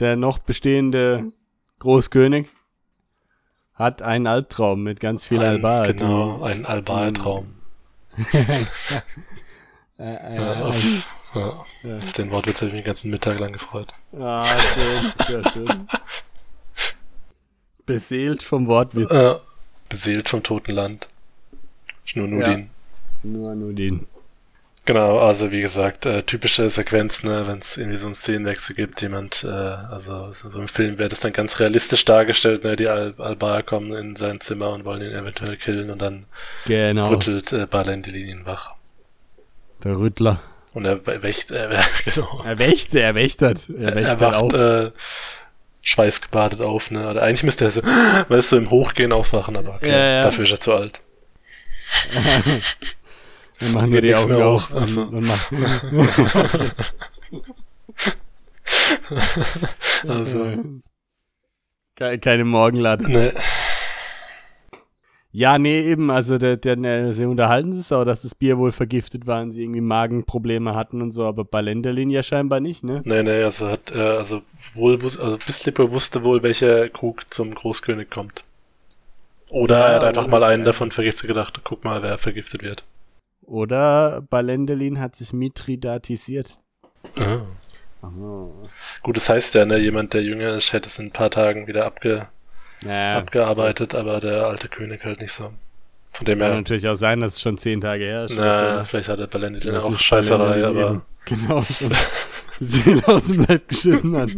Der 0.00 0.16
noch 0.16 0.38
bestehende 0.38 1.32
Großkönig 1.78 2.46
hat 3.72 4.02
einen 4.02 4.26
Albtraum 4.26 4.82
mit 4.82 5.00
ganz 5.00 5.24
viel 5.24 5.38
ein, 5.38 5.46
Albar. 5.46 5.86
Genau, 5.92 6.42
ein 6.42 6.66
Albar-Traum. 6.66 7.54
Die, 8.18 8.22
äh, 9.98 10.02
äh, 10.02 10.36
Ja, 10.36 10.52
ein- 10.52 10.62
auf, 10.62 10.84
ja. 11.34 11.64
ja. 11.84 11.98
Den 12.18 12.30
Wortwitz 12.32 12.56
habe 12.60 12.66
ich 12.68 12.72
mich 12.74 12.82
den 12.82 12.86
ganzen 12.86 13.10
Mittag 13.10 13.38
lang 13.38 13.52
gefreut. 13.52 13.88
Ah, 14.12 14.44
schön, 14.44 15.12
sehr 15.26 15.50
schön. 15.52 15.68
Beseelt 17.86 18.42
vom 18.42 18.66
Wortwitz. 18.66 19.10
Äh, 19.10 19.36
beseelt 19.88 20.28
vom 20.28 20.42
toten 20.42 20.72
Land. 20.72 21.08
Schnurnudin. 22.04 22.68
Nur 23.22 23.54
Nudin. 23.54 24.06
Genau, 24.88 25.18
also 25.18 25.52
wie 25.52 25.60
gesagt, 25.60 26.06
äh, 26.06 26.22
typische 26.22 26.70
Sequenz, 26.70 27.22
ne, 27.22 27.46
wenn 27.46 27.58
es 27.58 27.76
irgendwie 27.76 27.98
so 27.98 28.06
einen 28.06 28.14
Szenenwechsel 28.14 28.74
gibt, 28.74 29.02
jemand, 29.02 29.44
äh, 29.44 29.48
also 29.48 30.32
so 30.32 30.58
im 30.58 30.66
Film 30.66 30.98
wird 30.98 31.12
es 31.12 31.20
dann 31.20 31.34
ganz 31.34 31.60
realistisch 31.60 32.06
dargestellt, 32.06 32.64
ne, 32.64 32.74
die 32.74 32.88
Al 32.88 33.12
Albar 33.18 33.62
kommen 33.62 33.92
in 33.92 34.16
sein 34.16 34.40
Zimmer 34.40 34.70
und 34.70 34.86
wollen 34.86 35.02
ihn 35.02 35.12
eventuell 35.12 35.58
killen 35.58 35.90
und 35.90 36.00
dann 36.00 36.24
Genau. 36.64 37.08
rüttelt 37.10 37.52
äh, 37.52 37.66
Balendilin 37.66 38.28
ihn 38.28 38.46
wach. 38.46 38.76
Der 39.84 39.98
Rüttler. 39.98 40.40
Und 40.72 40.86
er 40.86 41.04
wächt, 41.22 41.50
äh, 41.50 41.68
genau. 42.06 42.42
Er 42.46 42.58
wächt, 42.58 42.94
er 42.94 43.14
wächtert. 43.14 43.68
Er 43.68 43.88
Er 43.90 43.94
wächtert 43.94 44.20
wacht 44.22 44.34
auf. 44.36 44.52
äh, 44.54 44.90
schweißgebadet 45.82 46.62
auf, 46.62 46.90
ne? 46.90 47.10
Oder 47.10 47.22
eigentlich 47.24 47.42
müsste 47.44 47.66
er 47.66 47.72
so, 47.72 47.82
weißt 47.82 48.52
du, 48.52 48.56
im 48.56 48.70
Hochgehen 48.70 49.12
aufwachen, 49.12 49.54
aber 49.58 49.74
okay, 49.74 49.90
Ja, 49.90 49.98
ja. 49.98 50.22
dafür 50.22 50.44
ist 50.44 50.52
er 50.52 50.60
zu 50.60 50.72
alt. 50.72 51.00
Wir 53.60 53.68
machen 53.70 53.90
nur 53.90 54.00
die 54.00 54.14
Augen 54.14 54.34
auf 54.42 54.70
hoch. 54.70 54.76
und, 54.76 54.96
und 54.98 55.26
machen. 55.26 56.72
Also, 60.06 60.46
Ke- 61.96 62.18
Keine 62.18 62.44
Morgenlatte. 62.44 63.10
ne, 63.10 63.32
Ja, 65.32 65.58
nee, 65.58 65.80
eben, 65.82 66.10
also 66.10 66.38
der, 66.38 66.56
der, 66.56 66.76
ne, 66.76 67.12
sie 67.12 67.24
unterhalten 67.26 67.72
sich 67.72 67.92
auch, 67.92 68.04
dass 68.04 68.22
das 68.22 68.34
Bier 68.34 68.58
wohl 68.58 68.72
vergiftet 68.72 69.26
war 69.26 69.42
und 69.42 69.50
sie 69.50 69.62
irgendwie 69.62 69.80
Magenprobleme 69.80 70.74
hatten 70.74 71.02
und 71.02 71.10
so, 71.10 71.26
aber 71.26 71.44
bei 71.44 71.60
Lenderlin 71.60 72.10
ja 72.10 72.22
scheinbar 72.22 72.60
nicht, 72.60 72.82
ne? 72.84 73.02
ne, 73.04 73.22
ne, 73.24 73.44
also 73.44 73.68
hat, 73.68 73.94
äh, 73.94 73.98
also 73.98 74.42
wohl, 74.74 74.94
also 75.02 75.36
Bislipper 75.44 75.90
wusste 75.90 76.24
wohl, 76.24 76.42
welcher 76.42 76.88
Krug 76.88 77.32
zum 77.32 77.54
Großkönig 77.54 78.08
kommt. 78.10 78.44
Oder 79.50 79.78
Ja, 79.78 79.86
er 79.88 79.94
hat 79.96 80.04
einfach 80.04 80.26
mal 80.28 80.44
einen 80.44 80.64
davon 80.64 80.90
vergiftet 80.90 81.28
gedacht, 81.28 81.60
guck 81.64 81.84
mal, 81.84 82.02
wer 82.02 82.18
vergiftet 82.18 82.62
wird. 82.62 82.84
Oder 83.48 84.20
Balendelin 84.28 85.00
hat 85.00 85.16
sich 85.16 85.32
mitridatisiert. 85.32 86.58
Ah. 87.16 87.40
Aha. 88.02 88.48
Gut, 89.02 89.16
das 89.16 89.28
heißt 89.28 89.54
ja, 89.54 89.64
ne, 89.64 89.78
jemand, 89.78 90.12
der 90.12 90.22
jünger 90.22 90.54
ist, 90.56 90.72
hätte 90.72 90.88
es 90.88 90.98
in 90.98 91.06
ein 91.06 91.10
paar 91.12 91.30
Tagen 91.30 91.66
wieder 91.66 91.86
abge, 91.86 92.28
Ja, 92.84 93.16
abgearbeitet, 93.16 93.94
aber 93.94 94.20
der 94.20 94.46
alte 94.46 94.68
König 94.68 95.02
halt 95.04 95.20
nicht 95.22 95.32
so. 95.32 95.50
Von 96.12 96.26
dem 96.26 96.38
kann 96.38 96.48
her, 96.48 96.56
natürlich 96.56 96.86
auch 96.88 96.94
sein, 96.94 97.20
dass 97.20 97.36
es 97.36 97.40
schon 97.40 97.56
zehn 97.58 97.80
Tage 97.80 98.04
her 98.04 98.24
ist. 98.26 98.36
na, 98.36 98.72
Also, 98.72 98.84
vielleicht 98.84 99.08
hat 99.08 99.18
er 99.18 99.26
Balendilin 99.26 99.74
das 99.74 99.84
auch 99.84 99.96
Scheißerei, 99.96 100.60
Balendelin 100.60 100.84
aber. 100.84 101.02
Genau, 101.24 101.60
so. 101.60 101.88
Seele 102.60 103.06
aus 103.08 103.28
dem 103.28 103.44
Leib 103.46 103.68
geschissen 103.68 104.16
hat. 104.16 104.30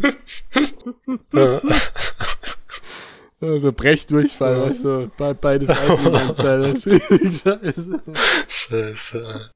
Also 3.41 3.71
Brechdurchfall, 3.73 4.57
Ja. 4.57 4.69
weißt 4.69 4.83
du, 4.83 5.11
be 5.17 5.33
beides 5.33 5.69
Scheiße. 6.37 8.01
Scheiße. 8.47 9.51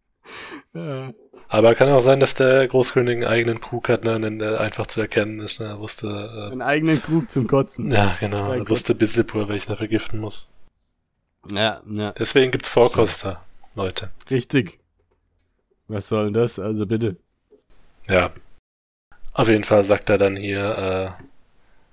Ja. 0.73 1.13
Aber 1.47 1.75
kann 1.75 1.89
auch 1.89 1.99
sein, 1.99 2.19
dass 2.19 2.33
der 2.33 2.67
Großkönig 2.67 3.17
einen 3.17 3.23
eigenen 3.25 3.61
Krug 3.61 3.87
hat, 3.89 4.03
ne, 4.03 4.15
und 4.15 4.39
der 4.39 4.59
einfach 4.59 4.87
zu 4.87 4.99
erkennen 5.01 5.39
ist, 5.39 5.59
ne, 5.59 5.67
er 5.67 5.79
wusste, 5.79 6.49
Einen 6.51 6.63
eigenen 6.63 6.99
Krug 7.01 7.29
zum 7.29 7.45
Kotzen. 7.47 7.91
äh, 7.91 7.95
ja, 7.95 8.17
genau, 8.19 8.51
er 8.51 8.67
wusste 8.67 8.95
Bislipur, 8.95 9.47
welchen 9.47 9.69
er 9.71 9.77
vergiften 9.77 10.19
muss. 10.19 10.49
Ja, 11.51 11.81
ja, 11.87 12.11
Deswegen 12.13 12.51
gibt's 12.51 12.69
Vorkoster, 12.69 13.43
Leute. 13.75 14.09
richtig. 14.31 14.79
Was 15.87 16.07
soll 16.07 16.25
denn 16.25 16.33
das? 16.33 16.57
Also 16.57 16.87
bitte. 16.87 17.17
Ja. 18.09 18.31
Auf 19.33 19.47
jeden 19.47 19.63
Fall 19.63 19.83
sagt 19.83 20.09
er 20.09 20.17
dann 20.17 20.35
hier, 20.35 21.15
äh, 21.19 21.23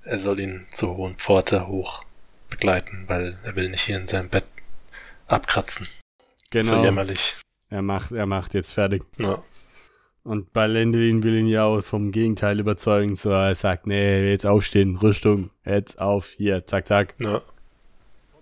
er 0.04 0.18
soll 0.18 0.40
ihn 0.40 0.66
zur 0.70 0.96
hohen 0.96 1.16
Pforte 1.16 1.68
hoch 1.68 2.04
begleiten, 2.50 3.04
weil 3.06 3.38
er 3.44 3.56
will 3.56 3.68
nicht 3.70 3.82
hier 3.82 3.96
in 3.98 4.06
seinem 4.06 4.28
Bett 4.28 4.44
abkratzen. 5.26 5.86
So 5.86 5.98
Genau. 6.50 6.84
jämmerlich. 6.84 7.36
Er 7.70 7.82
macht, 7.82 8.12
er 8.12 8.26
macht 8.26 8.52
jetzt 8.54 8.72
fertig. 8.72 9.02
Ja. 9.18 9.38
Und 10.24 10.52
Balendelin 10.52 11.22
will 11.22 11.34
ihn 11.36 11.46
ja 11.46 11.64
auch 11.64 11.80
vom 11.82 12.12
Gegenteil 12.12 12.60
überzeugen. 12.60 13.16
So, 13.16 13.30
er 13.30 13.54
sagt, 13.54 13.86
nee, 13.86 14.30
jetzt 14.30 14.46
aufstehen, 14.46 14.96
Rüstung, 14.96 15.50
jetzt 15.64 16.00
auf, 16.00 16.26
hier, 16.36 16.66
zack, 16.66 16.86
zack. 16.86 17.14
Ja. 17.18 17.40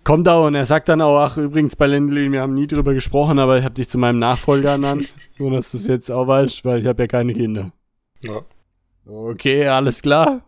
Kommt 0.03 0.27
auch 0.27 0.47
und 0.47 0.55
er 0.55 0.65
sagt 0.65 0.89
dann 0.89 1.01
auch, 1.01 1.19
ach 1.19 1.37
übrigens, 1.37 1.75
Balendelin, 1.75 2.31
wir 2.33 2.41
haben 2.41 2.53
nie 2.55 2.67
drüber 2.67 2.93
gesprochen, 2.93 3.39
aber 3.39 3.57
ich 3.57 3.63
habe 3.63 3.75
dich 3.75 3.87
zu 3.87 3.97
meinem 3.97 4.17
Nachfolger 4.19 4.71
ernannt. 4.71 5.13
Nur, 5.37 5.51
dass 5.51 5.71
du 5.71 5.77
es 5.77 5.87
jetzt 5.87 6.11
auch 6.11 6.27
weißt, 6.27 6.65
weil 6.65 6.81
ich 6.81 6.87
habe 6.87 7.03
ja 7.03 7.07
keine 7.07 7.33
Kinder. 7.33 7.71
ja. 8.25 8.41
Okay, 9.05 9.67
alles 9.67 10.01
klar. 10.01 10.41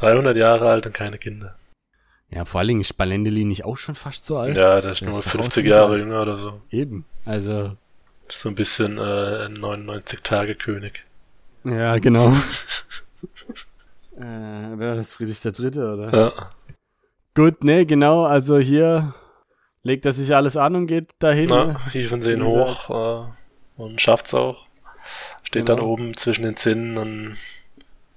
300 0.00 0.36
Jahre 0.36 0.68
alt 0.70 0.86
und 0.86 0.92
keine 0.92 1.18
Kinder. 1.18 1.56
Ja, 2.30 2.44
vor 2.44 2.60
allen 2.60 2.68
Dingen 2.68 2.80
ist 2.80 2.96
Balendelin 2.96 3.48
nicht 3.48 3.64
auch 3.64 3.76
schon 3.76 3.94
fast 3.96 4.24
so 4.24 4.38
alt. 4.38 4.56
Ja, 4.56 4.80
der 4.80 4.92
ist 4.92 5.02
nur 5.02 5.18
ist 5.18 5.26
doch 5.26 5.42
50 5.42 5.64
auch 5.66 5.70
Jahre 5.70 5.92
alt. 5.92 6.00
jünger 6.00 6.22
oder 6.22 6.36
so. 6.36 6.62
Eben. 6.70 7.04
Also, 7.24 7.76
so 8.28 8.48
ein 8.48 8.54
bisschen 8.54 8.98
äh, 8.98 9.46
ein 9.46 9.58
99-Tage-König. 9.58 11.04
ja, 11.64 11.98
genau. 11.98 12.28
äh, 14.16 14.20
wer 14.20 14.78
war 14.90 14.96
das 14.96 15.14
Friedrich 15.14 15.40
der 15.40 15.52
Dritte, 15.52 15.92
oder? 15.94 16.16
Ja. 16.16 16.32
Gut, 17.34 17.64
nee, 17.64 17.84
genau, 17.84 18.24
also 18.24 18.58
hier 18.58 19.14
legt 19.82 20.04
er 20.06 20.12
sich 20.12 20.34
alles 20.34 20.56
an 20.56 20.76
und 20.76 20.86
geht 20.86 21.10
dahin. 21.18 21.46
Na, 21.50 21.64
ne? 21.64 21.80
hieven 21.92 22.22
sie 22.22 22.32
ihn 22.32 22.44
hoch 22.44 22.90
äh, 22.90 23.80
und 23.82 24.00
schafft's 24.00 24.34
auch. 24.34 24.66
Steht 25.42 25.68
dann 25.68 25.78
Genau. 25.78 25.90
oben 25.90 26.16
zwischen 26.16 26.44
den 26.44 26.56
Zinnen 26.56 26.96
und 26.98 27.36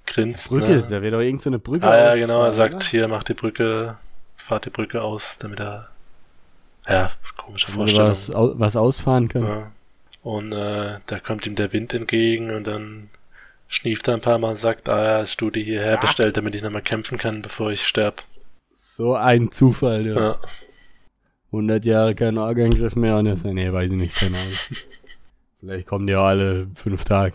grinst. 0.06 0.48
Brücke, 0.48 0.66
Ne? 0.66 0.86
da 0.88 1.02
wird 1.02 1.14
doch 1.14 1.20
irgend 1.20 1.42
so 1.42 1.50
eine 1.50 1.58
Brücke. 1.58 1.86
Ah 1.86 1.96
ja, 1.96 2.14
genau, 2.16 2.42
er 2.44 2.52
sagt, 2.52 2.74
oder? 2.74 2.84
hier 2.84 3.08
macht 3.08 3.28
die 3.28 3.34
Brücke, 3.34 3.96
fahrt 4.36 4.66
die 4.66 4.70
Brücke 4.70 5.02
aus, 5.02 5.38
damit 5.38 5.60
er 5.60 5.88
ja, 6.88 7.10
komische 7.36 7.70
Vorstellung. 7.72 8.10
was, 8.10 8.30
was 8.34 8.76
ausfahren 8.76 9.28
kann. 9.28 9.42
Ja. 9.42 9.72
Und 10.22 10.52
äh, 10.52 10.98
da 11.06 11.18
kommt 11.18 11.46
ihm 11.46 11.54
der 11.54 11.72
Wind 11.72 11.92
entgegen 11.94 12.50
und 12.50 12.66
dann 12.66 13.08
schnieft 13.68 14.06
er 14.08 14.14
ein 14.14 14.20
paar 14.20 14.38
Mal 14.38 14.50
und 14.50 14.56
sagt, 14.56 14.88
ah 14.88 15.02
ja, 15.02 15.18
hast 15.22 15.40
du 15.40 15.50
die 15.50 15.64
hierher 15.64 15.96
bestellt, 15.98 16.36
damit 16.36 16.54
ich 16.54 16.62
nochmal 16.62 16.82
kämpfen 16.82 17.18
kann, 17.18 17.42
bevor 17.42 17.70
ich 17.70 17.86
sterb. 17.86 18.22
So 18.96 19.14
ein 19.14 19.50
Zufall, 19.50 20.06
ja. 20.06 20.14
Ja. 20.20 20.36
100 21.52 21.84
Jahre 21.84 22.14
kein 22.14 22.36
Organgriff 22.38 22.96
mehr 22.96 23.16
und 23.16 23.26
er 23.26 23.36
sagt, 23.36 23.54
nee, 23.54 23.72
weiß 23.72 23.90
ich 23.92 23.96
nicht, 23.96 24.16
keine 24.16 24.36
Ahnung. 24.38 24.52
Vielleicht 25.60 25.86
kommen 25.86 26.06
die 26.06 26.16
auch 26.16 26.24
alle 26.24 26.66
fünf 26.74 27.04
Tage. 27.04 27.34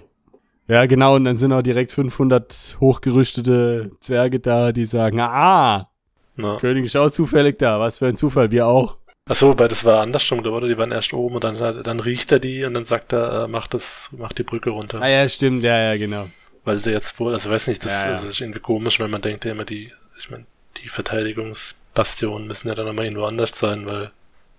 Ja, 0.69 0.85
genau, 0.85 1.15
und 1.15 1.23
dann 1.25 1.35
sind 1.35 1.51
auch 1.51 1.63
direkt 1.63 1.91
500 1.91 2.77
hochgerüstete 2.79 3.91
Zwerge 4.01 4.39
da, 4.39 4.71
die 4.71 4.85
sagen, 4.85 5.19
ah, 5.19 5.89
Ja. 6.37 6.57
König 6.57 6.85
ist 6.85 6.95
auch 6.95 7.09
zufällig 7.09 7.57
da, 7.57 7.79
was 7.79 7.97
für 7.97 8.05
ein 8.05 8.15
Zufall, 8.15 8.51
wir 8.51 8.67
auch. 8.67 8.97
Achso, 9.27 9.57
weil 9.57 9.67
das 9.67 9.83
war 9.83 10.01
andersrum, 10.01 10.41
glaube 10.41 10.57
ich, 10.57 10.63
oder? 10.63 10.67
Die 10.69 10.77
waren 10.77 10.91
erst 10.91 11.11
oben 11.13 11.35
und 11.35 11.43
dann, 11.43 11.83
dann 11.83 11.99
riecht 11.99 12.31
er 12.31 12.39
die 12.39 12.63
und 12.65 12.75
dann 12.75 12.85
sagt 12.85 13.13
er, 13.13 13.45
äh, 13.45 13.47
mach 13.47 13.65
das, 13.67 14.09
mach 14.11 14.31
die 14.31 14.43
Brücke 14.43 14.69
runter. 14.69 15.01
Ah 15.01 15.07
ja, 15.07 15.27
stimmt, 15.27 15.63
ja, 15.63 15.75
ja, 15.75 15.97
genau. 15.97 16.29
Weil 16.65 16.77
sie 16.77 16.91
jetzt 16.91 17.19
wohl, 17.19 17.33
also 17.33 17.49
weiß 17.49 17.67
nicht, 17.67 17.83
das, 17.83 17.91
Ja, 18.03 18.05
ja. 18.05 18.11
das 18.11 18.23
ist 18.23 18.39
irgendwie 18.39 18.59
komisch, 18.59 18.99
weil 18.99 19.07
man 19.07 19.21
denkt 19.21 19.45
ja 19.45 19.51
immer, 19.51 19.65
die, 19.65 19.91
ich 20.19 20.29
meine, 20.29 20.45
die 20.77 20.87
Verteidigungsbastionen 20.87 22.47
müssen 22.47 22.67
ja 22.67 22.75
dann 22.75 22.85
nochmal 22.85 23.05
irgendwo 23.05 23.25
anders 23.25 23.51
sein, 23.57 23.89
weil 23.89 24.11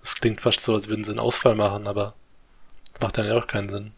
es 0.02 0.16
klingt 0.16 0.40
fast 0.40 0.60
so, 0.60 0.74
als 0.74 0.88
würden 0.88 1.04
sie 1.04 1.10
einen 1.12 1.20
Ausfall 1.20 1.54
machen, 1.54 1.86
aber 1.86 2.14
das 2.92 3.00
macht 3.00 3.16
dann 3.18 3.26
ja 3.26 3.36
auch 3.36 3.46
keinen 3.46 3.68
Sinn. 3.68 3.92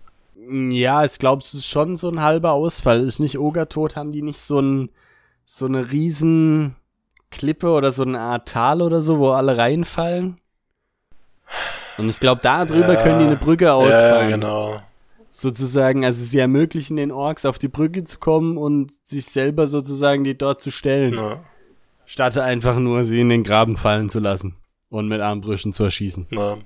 Ja, 0.51 1.05
ich 1.05 1.19
glaube, 1.19 1.43
es 1.43 1.55
ist 1.55 1.67
schon 1.67 1.97
so 1.97 2.09
ein 2.09 2.21
halber 2.23 2.53
Ausfall. 2.53 3.01
Ist 3.03 3.21
nicht 3.21 3.39
Ogertod, 3.39 3.97
haben 3.97 4.13
die 4.13 4.23
nicht 4.23 4.41
so 4.41 4.59
ein, 4.61 4.91
so 5.47 5.67
eine 5.67 5.93
riesen 5.93 6.75
Klippe 7.31 7.71
oder 7.71 7.93
so 7.93 8.03
eine 8.03 8.19
Art 8.21 8.49
Tal 8.49 8.83
oder 8.83 9.03
so, 9.03 9.19
wo 9.19 9.31
alle 9.31 9.57
reinfallen? 9.57 10.37
Und 11.99 12.09
ich 12.09 12.19
glaube, 12.21 12.41
da 12.43 12.65
drüber 12.65 12.95
Ja. 12.95 13.03
können 13.03 13.19
die 13.19 13.25
eine 13.27 13.37
Brücke 13.37 13.67
Ja, 13.67 13.75
ausfahren. 13.75 14.31
genau. 14.31 14.81
Sozusagen, 15.31 16.05
also 16.05 16.23
sie 16.25 16.39
ermöglichen 16.39 16.97
den 16.97 17.11
Orks 17.13 17.47
auf 17.47 17.59
die 17.59 17.69
Brücke 17.69 18.05
zu 18.05 18.19
kommen 18.19 18.59
und 18.59 18.93
sich 19.07 19.25
selber 19.27 19.67
sozusagen 19.67 20.25
die 20.25 20.37
dort 20.37 20.61
zu 20.61 20.71
stellen. 20.71 21.15
Na, 21.15 21.41
Statt 22.05 22.37
einfach 22.37 22.79
nur 22.79 23.05
sie 23.05 23.21
in 23.21 23.29
den 23.31 23.45
Graben 23.45 23.77
fallen 23.77 24.09
zu 24.11 24.19
lassen 24.19 24.57
und 24.91 25.09
mit 25.09 25.21
Armbrüchen 25.21 25.73
zu 25.73 25.85
erschießen. 25.85 26.27
na, 26.31 26.59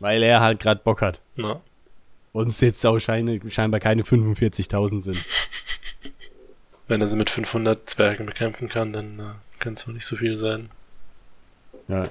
Weil 0.00 0.22
er 0.22 0.40
halt 0.40 0.60
gerade 0.60 0.80
Bock 0.84 1.02
hat. 1.02 1.20
na. 1.36 1.60
Und 2.38 2.48
es 2.48 2.60
jetzt 2.60 2.86
auch 2.86 2.98
scheine, 3.00 3.40
scheinbar 3.50 3.80
keine 3.80 4.02
45.000 4.02 5.02
sind. 5.02 5.24
Wenn 6.86 7.00
er 7.00 7.08
sie 7.08 7.16
mit 7.16 7.30
500 7.30 7.88
Zwergen 7.88 8.26
bekämpfen 8.26 8.68
kann, 8.68 8.92
dann 8.92 9.18
äh, 9.18 9.22
kann 9.58 9.72
es 9.72 9.86
wohl 9.86 9.94
nicht 9.94 10.06
so 10.06 10.14
viel 10.14 10.36
sein. 10.36 10.70
Ja. 11.88 12.08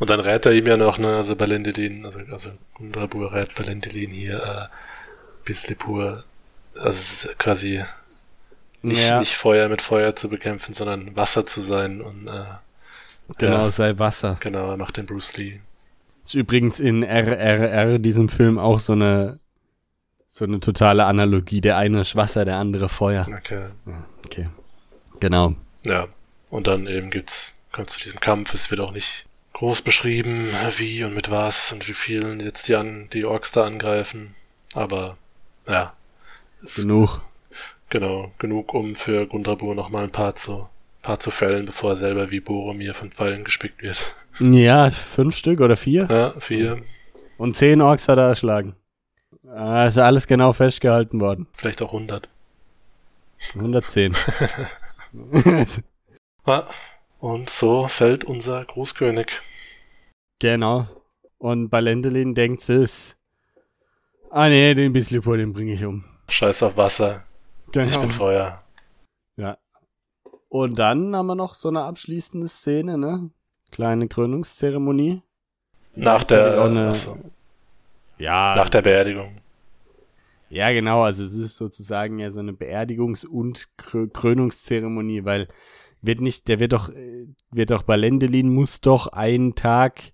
Und 0.00 0.10
dann 0.10 0.18
rät 0.18 0.44
er 0.46 0.52
ihm 0.52 0.66
ja 0.66 0.76
noch, 0.76 0.98
ne, 0.98 1.16
also 1.16 1.36
Balendilin, 1.36 2.04
also, 2.04 2.18
also 2.30 2.50
Gundrabur 2.74 3.32
rät 3.32 3.54
Balendilin 3.54 4.10
hier, 4.10 4.42
äh, 4.42 5.44
Bislipur, 5.44 6.24
also 6.74 7.28
quasi 7.38 7.84
nicht, 8.82 9.08
ja, 9.08 9.20
nicht 9.20 9.36
Feuer 9.36 9.68
mit 9.68 9.80
Feuer 9.80 10.16
zu 10.16 10.28
bekämpfen, 10.28 10.72
sondern 10.72 11.14
Wasser 11.14 11.46
zu 11.46 11.60
sein 11.60 12.00
und 12.00 12.26
äh, 12.26 12.44
genau, 13.38 13.64
ja. 13.64 13.70
sei 13.70 13.98
Wasser. 13.98 14.38
genau, 14.40 14.70
er 14.70 14.76
macht 14.76 14.96
den 14.96 15.06
Bruce 15.06 15.36
Lee. 15.36 15.60
Ist 16.24 16.34
übrigens 16.34 16.80
in 16.80 17.04
RRR, 17.04 17.98
diesem 17.98 18.28
Film, 18.28 18.58
auch 18.58 18.80
so 18.80 18.94
eine, 18.94 19.38
so 20.32 20.46
eine 20.46 20.60
totale 20.60 21.04
Analogie. 21.04 21.60
Der 21.60 21.76
eine 21.76 22.00
ist 22.00 22.16
Wasser, 22.16 22.46
der 22.46 22.56
andere 22.56 22.88
Feuer. 22.88 23.28
Okay. 23.38 23.66
Okay. 24.24 24.48
Genau. 25.20 25.54
Ja. 25.84 26.08
Und 26.48 26.66
dann 26.66 26.86
eben 26.86 27.10
gibt's, 27.10 27.54
kommt 27.70 27.90
zu 27.90 28.00
diesem 28.00 28.18
Kampf, 28.18 28.54
es 28.54 28.70
wird 28.70 28.80
auch 28.80 28.92
nicht 28.92 29.26
groß 29.52 29.82
beschrieben, 29.82 30.48
wie 30.76 31.04
und 31.04 31.14
mit 31.14 31.30
was 31.30 31.72
und 31.72 31.86
wie 31.86 31.92
vielen 31.92 32.40
jetzt 32.40 32.68
die 32.68 32.76
an, 32.76 33.08
die 33.12 33.26
Orks 33.26 33.52
da 33.52 33.64
angreifen. 33.64 34.34
Aber 34.74 35.18
ja. 35.68 35.92
Genug. 36.76 37.20
Genau, 37.90 38.32
genug, 38.38 38.72
um 38.72 38.94
für 38.94 39.26
Gundrabur 39.26 39.74
nochmal 39.74 40.04
ein 40.04 40.12
paar 40.12 40.34
zu, 40.34 40.66
paar 41.02 41.20
zu 41.20 41.30
fällen, 41.30 41.66
bevor 41.66 41.90
er 41.90 41.96
selber 41.96 42.30
wie 42.30 42.40
Boromir 42.40 42.94
von 42.94 43.12
Pfeilen 43.12 43.44
gespickt 43.44 43.82
wird. 43.82 44.14
Ja, 44.40 44.88
fünf 44.88 45.36
Stück 45.36 45.60
oder 45.60 45.76
vier. 45.76 46.06
Ja, 46.08 46.40
vier. 46.40 46.82
Und 47.36 47.54
zehn 47.54 47.82
Orks 47.82 48.08
hat 48.08 48.16
er 48.16 48.28
erschlagen. 48.28 48.74
Ah, 49.54 49.84
ist 49.84 49.98
alles 49.98 50.26
genau 50.26 50.54
festgehalten 50.54 51.20
worden. 51.20 51.46
Vielleicht 51.52 51.82
auch 51.82 51.92
100. 51.92 52.26
110. 53.54 54.16
ja, 56.46 56.66
und 57.18 57.50
so 57.50 57.86
fällt 57.86 58.24
unser 58.24 58.64
Großkönig. 58.64 59.42
Genau. 60.38 60.86
Und 61.36 61.68
Balendelin 61.68 62.34
denkt 62.34 62.66
es. 62.70 63.14
Ah 64.30 64.48
nee, 64.48 64.72
den 64.72 64.94
Bislipur, 64.94 65.36
den 65.36 65.52
bringe 65.52 65.74
ich 65.74 65.84
um. 65.84 66.04
Scheiß 66.28 66.62
auf 66.62 66.78
Wasser. 66.78 67.24
Genau. 67.72 67.90
Ich 67.90 67.98
bin 67.98 68.10
Feuer. 68.10 68.62
Ja. 69.36 69.58
Und 70.48 70.78
dann 70.78 71.14
haben 71.14 71.26
wir 71.26 71.34
noch 71.34 71.54
so 71.54 71.68
eine 71.68 71.82
abschließende 71.82 72.48
Szene, 72.48 72.96
ne? 72.96 73.30
Kleine 73.70 74.08
Krönungszeremonie. 74.08 75.22
Nach 75.94 76.24
der, 76.24 76.62
eine, 76.62 76.88
achso, 76.88 77.18
ja, 78.16 78.54
nach 78.56 78.70
der 78.70 78.80
Beerdigung. 78.80 79.41
Ja, 80.52 80.70
genau. 80.70 81.00
Also 81.02 81.24
es 81.24 81.32
ist 81.32 81.56
sozusagen 81.56 82.18
ja 82.18 82.30
so 82.30 82.40
eine 82.40 82.52
Beerdigungs- 82.52 83.26
und 83.26 83.68
Krö 83.78 84.06
Krönungszeremonie, 84.06 85.24
weil 85.24 85.48
wird 86.02 86.20
nicht, 86.20 86.46
der 86.48 86.60
wird 86.60 86.74
doch, 86.74 86.90
äh, 86.90 87.26
wird 87.50 87.70
doch 87.70 87.84
Balendelin 87.84 88.52
muss 88.52 88.82
doch 88.82 89.06
einen 89.06 89.54
Tag 89.54 90.12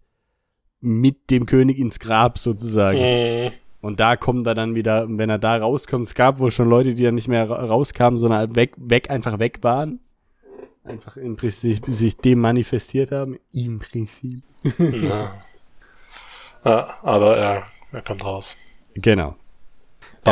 mit 0.80 1.30
dem 1.32 1.44
König 1.44 1.78
ins 1.78 1.98
Grab 1.98 2.38
sozusagen. 2.38 2.98
Mhm. 3.00 3.50
Und 3.80 3.98
da 3.98 4.14
kommt 4.14 4.46
er 4.46 4.54
dann 4.54 4.76
wieder, 4.76 5.08
wenn 5.08 5.28
er 5.28 5.38
da 5.40 5.56
rauskommt, 5.56 6.06
es 6.06 6.14
gab 6.14 6.38
wohl 6.38 6.52
schon 6.52 6.68
Leute, 6.68 6.94
die 6.94 7.02
dann 7.02 7.16
nicht 7.16 7.26
mehr 7.26 7.50
ra- 7.50 7.64
rauskamen, 7.64 8.16
sondern 8.16 8.54
weg, 8.54 8.74
weg, 8.76 9.10
einfach 9.10 9.40
weg 9.40 9.58
waren. 9.62 9.98
Einfach 10.84 11.16
im 11.16 11.36
Prinzip 11.36 11.84
sich 11.88 12.16
dem 12.16 12.38
manifestiert 12.38 13.10
haben. 13.10 13.40
Im 13.52 13.80
Prinzip. 13.80 14.40
ja. 14.78 15.32
ja, 16.64 16.88
aber 17.02 17.36
er, 17.36 17.66
er 17.90 18.02
kommt 18.02 18.24
raus. 18.24 18.56
Genau. 18.94 19.34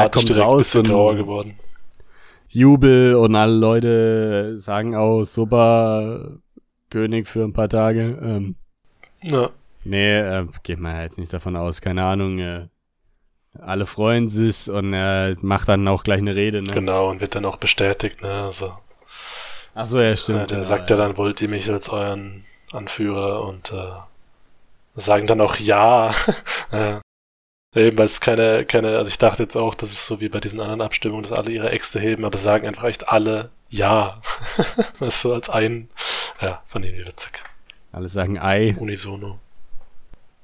Bart 0.00 0.12
kommt 0.12 0.28
direkt 0.28 0.46
raus 0.46 0.74
und 0.74 0.88
grauer 0.88 1.16
geworden. 1.16 1.58
Jubel 2.48 3.16
und 3.16 3.34
alle 3.34 3.54
Leute 3.54 4.58
sagen 4.58 4.94
auch 4.94 5.24
super 5.24 6.38
König 6.90 7.26
für 7.26 7.44
ein 7.44 7.52
paar 7.52 7.68
Tage. 7.68 8.18
Ähm, 8.22 8.56
Ja, 9.22 9.50
nee, 9.84 10.18
äh, 10.18 10.46
geht 10.62 10.78
man 10.78 11.00
jetzt 11.00 11.18
nicht 11.18 11.32
davon 11.32 11.56
aus, 11.56 11.80
keine 11.80 12.04
Ahnung. 12.04 12.38
Äh, 12.38 12.68
alle 13.60 13.86
freuen 13.86 14.28
sich 14.28 14.70
und 14.70 14.92
er 14.92 15.36
macht 15.40 15.68
dann 15.68 15.88
auch 15.88 16.04
gleich 16.04 16.18
eine 16.18 16.34
Rede. 16.34 16.62
Ne? 16.62 16.72
genau, 16.72 17.10
und 17.10 17.20
wird 17.20 17.34
dann 17.34 17.44
auch 17.44 17.56
bestätigt, 17.56 18.22
ne, 18.22 18.44
also. 18.44 18.72
Ach 19.74 19.86
so, 19.86 20.00
ja, 20.00 20.16
stimmt. 20.16 20.38
Ja, 20.38 20.46
der 20.46 20.56
genau, 20.58 20.68
sagt 20.68 20.90
ja 20.90 20.96
dann, 20.96 21.16
wollt 21.16 21.42
ihr 21.42 21.48
mich 21.48 21.70
als 21.70 21.88
euren 21.88 22.44
Anführer 22.72 23.46
und 23.46 23.72
äh, 23.72 25.00
sagen 25.00 25.26
dann 25.26 25.40
auch 25.40 25.56
ja. 25.56 26.14
äh, 26.70 26.98
eben, 27.76 27.98
weil 27.98 28.06
es 28.06 28.20
keine, 28.20 28.64
keine, 28.64 28.96
also 28.96 29.08
ich 29.08 29.18
dachte 29.18 29.42
jetzt 29.42 29.56
auch, 29.56 29.74
das 29.74 29.92
ist 29.92 30.06
so 30.06 30.20
wie 30.20 30.28
bei 30.28 30.40
diesen 30.40 30.60
anderen 30.60 30.80
Abstimmungen, 30.80 31.22
dass 31.22 31.32
alle 31.32 31.50
ihre 31.50 31.70
Äxte 31.70 32.00
heben, 32.00 32.24
aber 32.24 32.38
sagen 32.38 32.66
einfach 32.66 32.84
echt 32.84 33.08
alle 33.08 33.50
ja. 33.68 34.20
das 35.00 35.20
so 35.20 35.34
als 35.34 35.50
ein, 35.50 35.88
ja, 36.40 36.62
fand 36.66 36.84
ich 36.84 36.96
witzig. 36.96 37.42
Alle 37.92 38.08
sagen 38.08 38.38
Ei. 38.38 38.76
Unisono. 38.78 39.38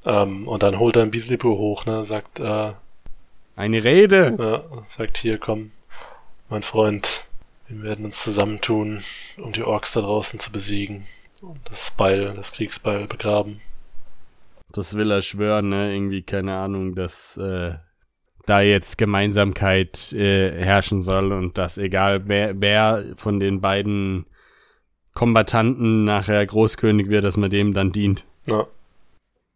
Ähm, 0.05 0.49
und 0.49 0.63
dann 0.63 0.79
holt 0.79 0.97
er 0.97 1.03
ein 1.03 1.11
Bislipur 1.11 1.59
hoch, 1.59 1.87
ne, 1.87 2.05
sagt, 2.05 2.41
äh, 2.41 2.73
Eine 3.57 3.85
Rede. 3.85 4.35
ja, 4.39 4.85
sagt 4.89 5.19
hier, 5.19 5.39
komm, 5.39 5.71
mein 6.49 6.63
Freund, 6.63 7.25
wir 7.69 7.83
werden 7.83 8.07
uns 8.07 8.23
zusammentun, 8.23 9.05
um 9.39 9.53
die 9.53 9.63
Orks 9.63 9.93
da 9.93 10.01
draußen 10.01 10.39
zu 10.41 10.51
besiegen. 10.51 11.07
Und 11.41 11.61
das 11.65 11.91
Beil, 11.93 12.35
das 12.35 12.53
Kriegsbeil 12.53 13.07
begraben. 13.07 13.61
Das 14.73 14.95
will 14.95 15.11
er 15.11 15.23
schwören, 15.23 15.69
ne? 15.69 15.95
Irgendwie, 15.95 16.23
keine 16.23 16.55
Ahnung, 16.55 16.95
dass 16.95 17.37
äh, 17.37 17.75
da 18.47 18.61
jetzt 18.61 18.99
Gemeinsamkeit 18.99 20.13
äh, 20.13 20.65
herrschen 20.65 21.01
soll 21.01 21.33
und 21.33 21.59
dass 21.59 21.79
egal 21.79 22.29
wer, 22.29 22.61
wer 22.61 23.05
von 23.17 23.41
den 23.41 23.61
beiden 23.61 24.27
Kombattanten 25.15 26.05
nachher 26.05 26.45
Großkönig 26.45 27.09
wird, 27.09 27.25
dass 27.25 27.37
man 27.37 27.51
dem 27.51 27.75
dann 27.75 27.93
dient. 27.93 28.25
Ja, 28.47 28.67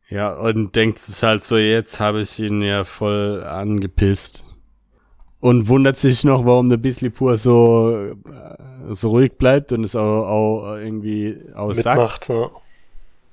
Ja, 0.08 0.34
und 0.34 0.76
denkt 0.76 0.98
es 0.98 1.22
halt 1.22 1.42
so, 1.42 1.56
jetzt 1.56 1.98
habe 1.98 2.20
ich 2.20 2.38
ihn 2.38 2.62
ja 2.62 2.84
voll 2.84 3.42
angepisst. 3.42 4.44
Und 5.40 5.68
wundert 5.68 5.98
sich 5.98 6.24
noch, 6.24 6.46
warum 6.46 6.68
der 6.68 6.76
Bislipur 6.76 7.36
so, 7.36 7.94
äh, 7.96 8.14
so 8.88 9.10
ruhig 9.10 9.32
bleibt 9.36 9.72
und 9.72 9.84
es 9.84 9.94
auch, 9.94 10.26
auch 10.26 10.76
irgendwie 10.76 11.38
aussagt. 11.54 11.98
mitmacht, 11.98 12.28
ja. 12.28 12.48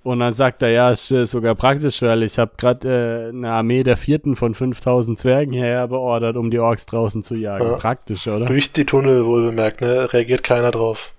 Und 0.03 0.19
dann 0.19 0.33
sagt 0.33 0.61
er, 0.61 0.69
ja, 0.69 0.91
ist 0.91 1.07
sogar 1.07 1.55
praktisch, 1.55 2.01
weil 2.01 2.23
ich 2.23 2.37
habe 2.37 2.51
gerade 2.57 3.29
äh, 3.29 3.29
eine 3.29 3.51
Armee 3.51 3.83
der 3.83 3.95
vierten 3.95 4.35
von 4.35 4.53
5000 4.53 5.17
Zwergen 5.17 5.53
hierher 5.53 5.87
beordert, 5.87 6.35
um 6.35 6.51
die 6.51 6.59
Orks 6.59 6.85
draußen 6.85 7.23
zu 7.23 7.35
jagen. 7.35 7.63
Ja. 7.63 7.77
Praktisch, 7.77 8.27
oder? 8.27 8.45
Durch 8.47 8.73
die 8.73 8.85
Tunnel 8.85 9.25
wohl 9.25 9.45
bemerkt, 9.45 9.79
ne? 9.79 10.11
Reagiert 10.11 10.43
keiner 10.43 10.71
drauf. 10.71 11.13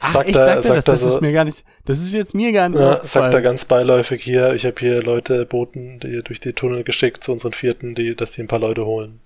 Ach, 0.00 0.12
sagt 0.12 0.28
echt, 0.28 0.36
er, 0.36 0.62
sagt 0.62 0.66
er 0.66 0.74
das? 0.74 0.84
Das 0.84 1.00
so, 1.00 1.08
ist 1.08 1.20
mir 1.22 1.32
gar 1.32 1.44
nicht, 1.44 1.64
das 1.86 2.00
ist 2.00 2.12
jetzt 2.12 2.34
mir 2.34 2.52
gar 2.52 2.68
nicht 2.68 2.78
ja, 2.78 2.96
sagt 2.96 3.32
er 3.32 3.40
ganz 3.40 3.64
beiläufig 3.64 4.22
hier, 4.22 4.52
ich 4.52 4.66
habe 4.66 4.76
hier 4.78 5.02
Leute, 5.02 5.46
Boten, 5.46 5.98
die 6.00 6.22
durch 6.22 6.38
die 6.38 6.52
Tunnel 6.52 6.84
geschickt 6.84 7.24
zu 7.24 7.32
unseren 7.32 7.54
Vierten, 7.54 7.94
die, 7.94 8.14
dass 8.14 8.32
die 8.32 8.42
ein 8.42 8.48
paar 8.48 8.58
Leute 8.58 8.84
holen. 8.84 9.20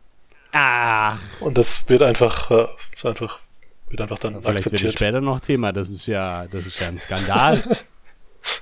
Ach, 0.52 1.18
Und 1.40 1.58
das 1.58 1.88
wird 1.88 2.02
einfach, 2.02 2.50
äh, 2.52 2.66
ist 2.96 3.04
einfach, 3.04 3.40
wird 3.88 4.00
einfach 4.00 4.20
dann 4.20 4.34
vielleicht 4.34 4.46
wird 4.46 4.58
es 4.58 4.66
akzeptiert. 4.66 4.92
später 4.92 5.20
noch 5.20 5.40
Thema. 5.40 5.72
Das 5.72 5.90
ist 5.90 6.06
ja, 6.06 6.46
das 6.46 6.66
ist 6.66 6.78
ja 6.78 6.86
ein 6.86 7.00
Skandal. 7.00 7.62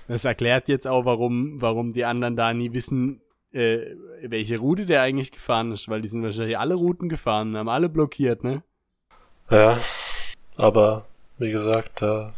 das 0.09 0.24
erklärt 0.24 0.68
jetzt 0.68 0.87
auch, 0.87 1.05
warum, 1.05 1.61
warum 1.61 1.93
die 1.93 2.05
anderen 2.05 2.37
da 2.37 2.53
nie 2.55 2.72
wissen, 2.72 3.20
äh, 3.53 3.79
welche 4.22 4.59
Route 4.59 4.85
der 4.87 5.03
eigentlich 5.03 5.33
gefahren 5.33 5.72
ist, 5.72 5.89
weil 5.89 6.03
die 6.03 6.09
sind 6.09 6.22
wahrscheinlich 6.22 6.59
alle 6.59 6.74
Routen 6.74 7.09
gefahren, 7.09 7.57
haben 7.57 7.68
alle 7.68 7.89
blockiert, 7.89 8.45
ne? 8.45 8.62
Ja, 9.51 9.79
aber 10.57 11.07
wie 11.39 11.51
gesagt, 11.51 12.03
da 12.03 12.35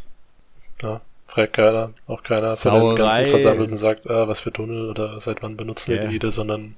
ja, 0.81 1.01
fragt 1.27 1.53
keiner, 1.53 1.91
auch 2.07 2.23
keiner 2.23 2.55
von 2.55 2.71
den 2.73 2.81
Sauerei. 2.81 2.95
ganzen 2.97 3.27
Versammelten 3.27 3.77
sagt, 3.77 4.09
ah, 4.09 4.27
was 4.27 4.39
für 4.39 4.51
Tunnel 4.53 4.89
oder 4.89 5.19
seit 5.19 5.41
wann 5.41 5.57
benutzen 5.57 5.89
wir 5.91 5.97
Ja. 5.97 6.07
die 6.07 6.13
wieder, 6.13 6.31
sondern 6.31 6.75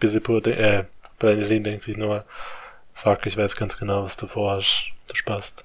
Bisipur, 0.00 0.44
äh, 0.46 0.84
Benelin 1.18 1.62
denkt 1.62 1.84
sich 1.84 1.96
nur, 1.96 2.24
fuck, 2.92 3.24
ich 3.26 3.36
weiß 3.36 3.54
ganz 3.56 3.78
genau, 3.78 4.02
was 4.02 4.16
du 4.16 4.26
vorhast, 4.26 4.86
du 5.06 5.14
Spast. 5.14 5.64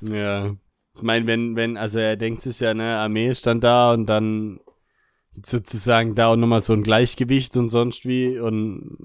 Ja. 0.00 0.54
Ich 0.96 1.02
meine, 1.02 1.26
wenn, 1.26 1.56
wenn, 1.56 1.76
also 1.76 1.98
er 1.98 2.16
denkt 2.16 2.40
sich 2.40 2.60
ja, 2.60 2.72
ne, 2.72 2.96
Armee 2.96 3.34
stand 3.34 3.62
da 3.62 3.92
und 3.92 4.06
dann 4.06 4.60
sozusagen 5.44 6.14
da 6.14 6.28
auch 6.28 6.36
nochmal 6.36 6.62
so 6.62 6.72
ein 6.72 6.82
Gleichgewicht 6.82 7.54
und 7.58 7.68
sonst 7.68 8.06
wie 8.06 8.38
und 8.38 8.96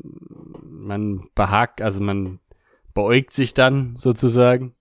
man 0.64 1.28
behagt, 1.36 1.82
also 1.82 2.00
man 2.00 2.40
beäugt 2.94 3.34
sich 3.34 3.54
dann 3.54 3.96
sozusagen. 3.98 4.74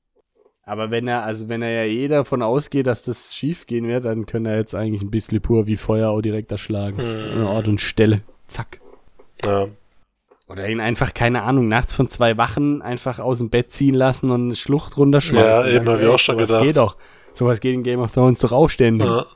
Aber 0.63 0.93
wenn 0.93 1.09
er, 1.09 1.25
also 1.25 1.49
wenn 1.49 1.63
er 1.63 1.85
ja 1.85 1.93
eh 1.93 2.07
davon 2.07 2.43
ausgeht, 2.43 2.87
dass 2.87 3.03
das 3.03 3.35
schief 3.35 3.67
gehen 3.67 3.89
wird, 3.89 4.05
dann 4.05 4.25
kann 4.25 4.47
er 4.47 4.57
jetzt 4.57 4.77
eigentlich 4.77 5.03
ein 5.03 5.11
bisschen 5.11 5.41
pur 5.41 5.67
wie 5.67 5.77
Feuer 5.77 6.11
auch 6.11 6.21
direkt 6.21 6.53
erschlagen. 6.53 6.99
Hm. 6.99 7.41
An 7.41 7.43
Ort 7.43 7.67
und 7.67 7.81
Stelle. 7.81 8.23
Zack. 8.47 8.81
Ja, 9.45 9.67
Oder 10.51 10.69
ihn 10.69 10.81
einfach, 10.81 11.15
keine 11.15 11.45
Ahnung, 11.45 11.69
nachts 11.69 11.95
von 11.95 12.09
zwei 12.09 12.37
Wachen 12.37 12.83
einfach 12.83 13.21
aus 13.21 13.39
dem 13.39 13.51
Bett 13.51 13.73
ziehen 13.73 13.95
lassen 13.95 14.31
und 14.31 14.47
eine 14.47 14.57
Schlucht 14.57 14.97
runterschmeißen. 14.97 15.49
Ja, 15.49 15.67
eben, 15.67 15.85
Ganz 15.85 15.97
hab 15.97 16.03
ich 16.03 16.09
auch 16.09 16.19
schon 16.19 16.39
gedacht. 16.39 16.63
geht 16.65 16.77
doch. 16.77 16.97
Sowas 17.35 17.61
geht 17.61 17.73
in 17.73 17.85
Game 17.85 18.01
of 18.01 18.11
Thrones 18.11 18.41
doch 18.41 18.51
auch 18.51 18.69
ständig. 18.69 19.07
ja. 19.07 19.27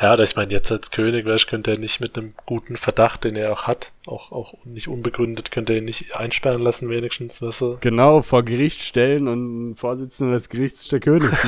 Ja, 0.00 0.16
da 0.16 0.24
ich 0.24 0.34
meine, 0.34 0.50
jetzt 0.52 0.72
als 0.72 0.90
König, 0.90 1.24
weißt, 1.24 1.46
könnte 1.46 1.70
er 1.70 1.78
nicht 1.78 2.00
mit 2.00 2.18
einem 2.18 2.34
guten 2.44 2.76
Verdacht, 2.76 3.22
den 3.22 3.36
er 3.36 3.52
auch 3.52 3.68
hat, 3.68 3.92
auch, 4.06 4.32
auch 4.32 4.54
nicht 4.64 4.88
unbegründet, 4.88 5.52
könnte 5.52 5.74
er 5.74 5.78
ihn 5.78 5.84
nicht 5.84 6.16
einsperren 6.16 6.62
lassen, 6.62 6.88
wenigstens, 6.90 7.40
weißt 7.40 7.60
du? 7.60 7.76
Genau, 7.80 8.20
vor 8.22 8.42
Gericht 8.42 8.80
stellen 8.80 9.28
und 9.28 9.76
Vorsitzender 9.76 10.34
des 10.34 10.48
Gerichts 10.48 10.82
ist 10.82 10.92
der 10.92 11.00
König. 11.00 11.30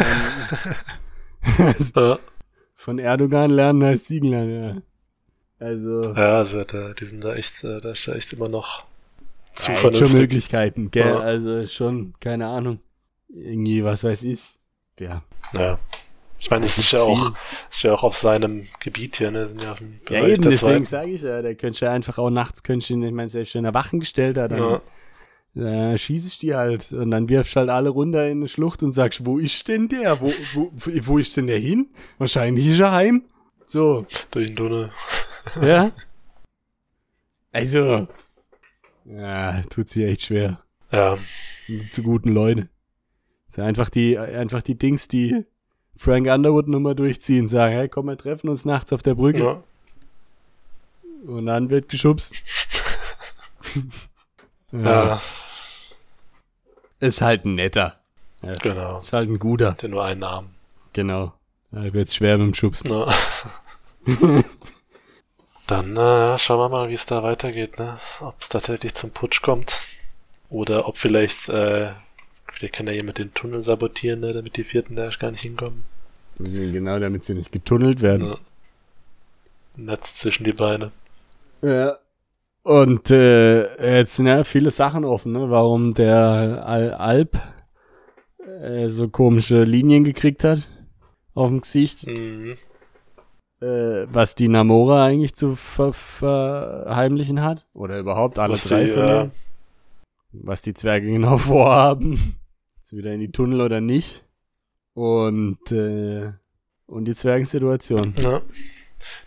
Ja, 1.97 2.21
Von 2.77 3.01
Erdogan 3.01 3.51
lernen 3.51 3.83
heißt 3.83 4.07
Siegen 4.07 4.29
lernen, 4.29 4.63
ja. 5.61 5.67
Also, 5.67 6.15
ja 6.15 6.39
also 6.39 6.63
da, 6.63 6.93
die 6.93 7.05
sind 7.05 7.25
da 7.25 7.35
echt, 7.35 7.65
äh, 7.65 7.81
da 7.81 7.91
ist 7.91 8.07
er 8.07 8.15
echt 8.15 8.33
immer 8.33 8.49
noch 8.49 8.85
zu 9.63 9.73
ja, 9.73 9.79
schon 9.79 9.91
vernünftig. 9.93 10.21
Möglichkeiten, 10.21 10.91
gell? 10.91 11.07
Ja. 11.07 11.19
Also 11.19 11.67
schon, 11.67 12.15
keine 12.21 12.47
Ahnung. 12.49 12.81
Irgendwie, 13.29 13.83
was 13.85 14.05
weiß 14.05 14.23
ich. 14.25 14.41
Ja. 14.99 15.23
Ja. 15.53 15.79
Ich 16.39 16.51
meine, 16.51 16.67
es 16.67 16.77
Das 16.77 16.85
ist 16.85 16.85
ist 16.87 16.93
ja 16.93 17.05
viel. 17.07 17.15
auch, 17.15 17.33
ist 17.71 17.83
ja 17.83 17.93
auch 17.95 18.03
auf 18.03 18.17
seinem 18.17 18.67
Gebiet 18.81 19.17
hier, 19.17 19.31
ne? 19.31 19.47
Sind 19.47 19.63
ja 19.63 19.73
auf 19.73 19.79
dem 19.79 20.01
Ja, 20.11 20.27
eben, 20.27 20.43
deswegen 20.43 20.85
sage 20.85 21.11
ich 21.13 21.23
ja, 21.23 21.41
der 21.41 21.55
könnte 21.55 21.85
ja 21.85 21.93
einfach 21.93 22.19
auch 22.19 22.31
nachts, 22.31 22.63
könnte 22.65 22.93
ihn, 22.93 23.03
ich 23.03 23.13
meine, 23.13 23.31
selbst 23.31 23.55
wenn 23.55 23.65
er 23.65 23.75
Wachen 23.75 24.01
gestellt 24.01 24.37
hat, 24.37 24.51
dann 24.51 24.81
Ja. 25.55 25.93
äh, 25.93 25.97
schieße 25.99 26.27
ich 26.27 26.39
die 26.41 26.55
halt 26.57 26.93
und 26.93 27.11
dann 27.13 27.29
wirfst 27.29 27.55
halt 27.55 27.71
alle 27.71 27.91
runter 27.91 28.27
in 28.29 28.39
eine 28.39 28.49
Schlucht 28.49 28.83
und 28.83 28.93
sagst, 28.93 29.25
wo 29.25 29.39
ist 29.39 29.69
denn 29.69 29.89
der? 29.89 30.21
Wo, 30.21 30.33
wo, 30.55 30.73
wo 30.75 31.19
ist 31.19 31.37
denn 31.37 31.47
der 31.47 31.59
hin? 31.61 31.91
Wahrscheinlich 32.19 32.67
ist 32.67 32.81
er 32.81 32.91
heim. 32.93 33.25
So, 33.67 34.07
Durch 34.33 34.49
den 34.49 34.57
Tunnel. 34.57 34.91
ja. 35.63 35.91
Also, 37.55 38.09
ja, 39.05 39.63
tut 39.71 39.89
sich 39.89 40.05
echt 40.05 40.23
schwer. 40.23 40.63
Ja. 40.91 41.17
Zu 41.91 42.03
guten 42.03 42.31
Leute. 42.31 42.69
Das 43.47 43.57
sind 43.57 43.65
einfach 43.65 43.91
die, 43.91 44.19
einfach 44.19 44.63
die 44.63 44.77
Dings, 44.79 45.09
die 45.09 45.45
Frank 45.97 46.27
Underwood 46.27 46.69
nochmal 46.69 46.95
durchziehen, 46.95 47.49
sagen, 47.49 47.75
hey, 47.75 47.89
komm, 47.89 48.07
wir 48.07 48.17
treffen 48.17 48.49
uns 48.49 48.65
nachts 48.65 48.93
auf 48.93 49.03
der 49.03 49.15
Brücke. 49.15 49.41
ja. 49.45 49.63
Und 51.27 51.47
dann 51.47 51.71
wird 51.71 51.89
geschubst. 51.89 52.35
Ja, 54.73 55.21
Ist 56.99 57.21
halt 57.21 57.45
ein 57.45 57.57
netter. 57.57 58.01
genau. 58.63 59.01
Ist 59.01 59.13
halt 59.13 59.29
ein 59.29 59.39
guter. 59.39 59.73
Hat 59.73 59.83
ja 59.83 59.89
nur 59.91 60.03
einen 60.03 60.25
Arm. 60.25 60.51
Genau. 60.95 61.35
Da 61.71 61.93
wird's 61.93 62.15
schwer 62.15 62.39
mit 62.39 62.47
dem 62.47 62.55
Schubsen. 62.55 62.91
Ja. 62.91 63.15
Dann 65.67 65.97
äh, 65.97 66.39
schauen 66.39 66.59
wir 66.59 66.69
mal, 66.69 66.89
wie 66.89 66.95
es 66.95 67.07
da 67.07 67.23
weitergeht, 67.23 67.79
ne? 67.79 67.99
Ob 68.21 68.41
es 68.41 68.49
tatsächlich 68.49 68.95
zum 68.95 69.11
Putsch 69.11 69.43
kommt. 69.43 69.87
Oder 70.51 70.87
ob 70.87 70.99
vielleicht, 70.99 71.49
äh, 71.49 71.91
vielleicht 72.53 72.75
kann 72.75 72.87
ja 72.87 72.93
jemand 72.93 73.19
den 73.19 73.33
Tunnel 73.33 73.63
sabotieren, 73.63 74.21
ne, 74.21 74.33
damit 74.33 74.57
die 74.57 74.65
vierten 74.65 74.97
da 74.97 75.09
gar 75.09 75.31
nicht 75.31 75.41
hinkommen. 75.41 75.85
Genau, 76.39 76.99
damit 76.99 77.25
sie 77.25 77.35
nicht 77.35 77.53
getunnelt 77.53 78.03
werden. 78.03 78.29
Ja. 78.29 78.39
Netz 79.77 80.17
zwischen 80.17 80.45
die 80.45 80.53
Beine. 80.53 80.93
Ja. 81.63 81.97
Und 82.65 83.11
äh, 83.11 83.99
jetzt 83.99 84.17
sind 84.17 84.27
ja 84.27 84.45
viele 84.45 84.71
Sachen 84.71 85.05
offen, 85.05 85.33
ne? 85.33 85.51
warum 85.51 85.95
der 85.95 86.65
Al 86.65 86.95
Alp 86.95 87.37
äh, 88.63 88.89
so 88.89 89.09
komische 89.09 89.65
Linien 89.65 90.05
gekriegt 90.05 90.45
hat 90.45 90.69
auf 91.35 91.49
dem 91.49 91.63
Gesicht. 91.63 92.07
Mhm. 92.07 92.57
Äh, 93.63 94.13
was 94.13 94.35
die 94.35 94.49
Namora 94.49 95.05
eigentlich 95.05 95.37
zu 95.37 95.55
ver 95.55 95.93
verheimlichen 95.93 97.43
hat. 97.43 97.65
Oder 97.75 98.01
überhaupt 98.01 98.41
alle 98.41 98.55
Was 98.55 98.65
drei 98.65 98.85
die, 98.85 98.91
von 98.91 99.03
äh, 99.03 99.07
denen. 99.07 99.33
Was 100.33 100.63
die 100.63 100.75
Zwerge 100.75 101.07
genau 101.07 101.37
vorhaben. 101.39 102.41
Ist 102.81 102.97
wieder 102.97 103.13
in 103.13 103.21
die 103.21 103.31
Tunnel 103.31 103.61
oder 103.61 103.81
nicht. 103.81 104.25
Und, 104.95 105.71
äh, 105.71 106.33
und 106.87 107.05
die 107.05 107.15
Zwergensituation. 107.15 108.15
Ja. 108.19 108.43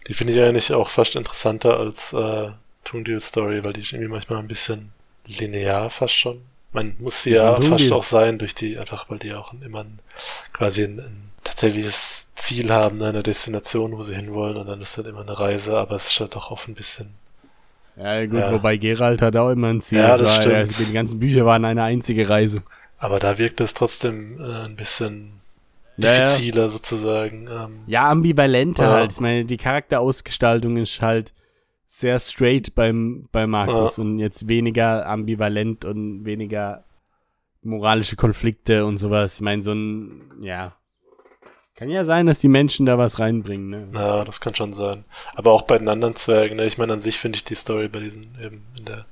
Die 0.07 0.13
finde 0.13 0.33
ich 0.33 0.41
eigentlich 0.41 0.73
auch 0.73 0.89
fast 0.89 1.15
interessanter 1.15 1.79
als 1.79 2.11
äh, 2.11 2.49
Tungdeal 2.83 3.21
Story, 3.21 3.63
weil 3.63 3.71
die 3.71 3.81
ist 3.81 3.93
irgendwie 3.93 4.11
manchmal 4.11 4.39
ein 4.39 4.47
bisschen 4.47 4.91
linear 5.25 5.89
fast 5.89 6.13
schon. 6.13 6.41
Man 6.73 6.97
muss 6.99 7.23
sie 7.23 7.31
ja 7.31 7.55
fast 7.61 7.89
auch 7.93 8.03
sein, 8.03 8.37
durch 8.37 8.53
die, 8.53 8.77
einfach 8.77 9.09
weil 9.09 9.19
die 9.19 9.33
auch 9.33 9.53
immer 9.53 9.79
ein, 9.85 9.99
quasi 10.51 10.83
ein, 10.83 10.99
ein 10.99 11.31
tatsächliches 11.55 12.27
Ziel 12.35 12.69
haben, 12.71 12.97
ne, 12.97 13.07
eine 13.07 13.23
Destination, 13.23 13.97
wo 13.97 14.03
sie 14.03 14.15
hinwollen 14.15 14.57
und 14.57 14.67
dann 14.67 14.81
ist 14.81 14.97
halt 14.97 15.07
immer 15.07 15.21
eine 15.21 15.39
Reise, 15.39 15.77
aber 15.77 15.95
es 15.95 16.07
ist 16.11 16.19
halt 16.19 16.35
doch 16.35 16.51
oft 16.51 16.67
ein 16.67 16.75
bisschen. 16.75 17.13
Ja, 17.97 18.25
gut, 18.25 18.39
Ja. 18.39 18.51
wobei 18.51 18.75
Geralt 18.75 19.21
hat 19.21 19.37
auch 19.37 19.49
immer 19.51 19.69
ein 19.69 19.81
Ziel. 19.81 19.99
Ja, 19.99 20.17
das 20.17 20.29
war, 20.29 20.41
stimmt. 20.41 20.55
also 20.55 20.83
die 20.85 20.91
ganzen 20.93 21.19
Bücher 21.19 21.45
waren 21.45 21.63
eine 21.63 21.83
einzige 21.83 22.27
Reise. 22.27 22.61
Aber 22.97 23.19
da 23.19 23.37
wirkt 23.37 23.61
es 23.61 23.73
trotzdem 23.73 24.39
äh, 24.41 24.65
ein 24.65 24.75
bisschen 24.75 25.39
Ja, 25.97 26.11
ja. 26.11 26.25
diffiziler 26.25 26.69
sozusagen. 26.69 27.47
Ähm, 27.47 27.83
Ja, 27.87 28.09
ambivalenter 28.09 28.83
Ja. 28.85 28.91
halt. 28.91 29.13
Ich 29.13 29.19
meine, 29.21 29.45
die 29.45 29.55
Charakterausgestaltung 29.57 30.75
ist 30.75 31.01
halt 31.01 31.33
sehr 31.87 32.19
straight 32.19 32.75
beim, 32.75 33.27
bei 33.31 33.47
Markus 33.47 33.97
und 33.97 34.19
jetzt 34.19 34.49
weniger 34.49 35.07
ambivalent 35.07 35.85
und 35.85 36.25
weniger 36.25 36.83
moralische 37.63 38.17
Konflikte 38.17 38.85
und 38.85 38.97
sowas. 38.97 39.35
Ich 39.35 39.41
meine, 39.41 39.61
so 39.61 39.71
ein, 39.71 40.21
ja. 40.41 40.75
Kann 41.75 41.89
ja 41.89 42.05
sein, 42.05 42.25
dass 42.25 42.39
die 42.39 42.47
Menschen 42.47 42.85
da 42.85 42.97
was 42.97 43.19
reinbringen, 43.19 43.69
ne? 43.69 43.89
Ja, 43.93 44.23
das 44.23 44.39
kann 44.39 44.55
schon 44.55 44.71
sein. 44.71 45.03
Aber 45.33 45.51
auch 45.51 45.63
bei 45.63 45.77
den 45.77 45.89
anderen 45.89 46.15
Zwergen, 46.15 46.55
ne? 46.57 46.65
ich 46.65 46.77
meine, 46.77 46.93
an 46.93 47.01
sich 47.01 47.17
finde 47.19 47.35
ich 47.37 47.43
die 47.43 47.55
Story 47.55 47.89
bei 47.89 47.99
diesen 47.99 48.37
eben 48.41 48.63
in 48.77 48.85
der 48.85 49.05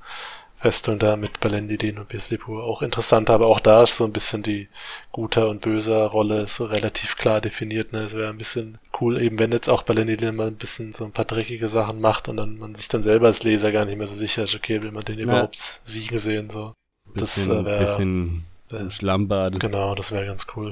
Festung 0.59 0.97
da 0.97 1.17
mit 1.17 1.41
Balendidin 1.41 1.97
und 1.99 2.07
Bislipur 2.07 2.63
auch 2.63 2.81
interessant, 2.81 3.29
aber 3.29 3.47
auch 3.47 3.59
da 3.59 3.83
ist 3.83 3.97
so 3.97 4.05
ein 4.05 4.13
bisschen 4.13 4.43
die 4.43 4.69
guter 5.11 5.49
und 5.49 5.59
böser 5.59 6.05
Rolle 6.05 6.47
so 6.47 6.63
relativ 6.63 7.17
klar 7.17 7.41
definiert. 7.41 7.91
Ne? 7.91 7.99
Es 8.03 8.13
wäre 8.13 8.29
ein 8.29 8.37
bisschen 8.37 8.77
cool, 9.01 9.21
eben 9.21 9.39
wenn 9.39 9.51
jetzt 9.51 9.67
auch 9.69 9.83
Balendidin 9.83 10.33
mal 10.33 10.47
ein 10.47 10.55
bisschen 10.55 10.93
so 10.93 11.03
ein 11.03 11.11
paar 11.11 11.25
dreckige 11.25 11.67
Sachen 11.67 11.99
macht 11.99 12.29
und 12.29 12.37
dann 12.37 12.59
man 12.59 12.75
sich 12.75 12.87
dann 12.87 13.03
selber 13.03 13.27
als 13.27 13.43
Leser 13.43 13.73
gar 13.73 13.83
nicht 13.83 13.97
mehr 13.97 14.07
so 14.07 14.15
sicher 14.15 14.45
ist, 14.45 14.55
okay, 14.55 14.81
will 14.81 14.91
man 14.93 15.03
den 15.03 15.19
überhaupt 15.19 15.81
siegen 15.83 16.17
sehen, 16.17 16.49
so. 16.49 16.71
Das 17.13 17.35
Bisschen, 17.35 17.51
äh, 17.51 17.65
wär- 17.65 17.79
bisschen 17.79 18.45
äh, 18.71 18.89
Schlammbad. 18.89 19.59
Genau, 19.59 19.95
das 19.95 20.13
wäre 20.13 20.25
ganz 20.25 20.47
cool. 20.55 20.71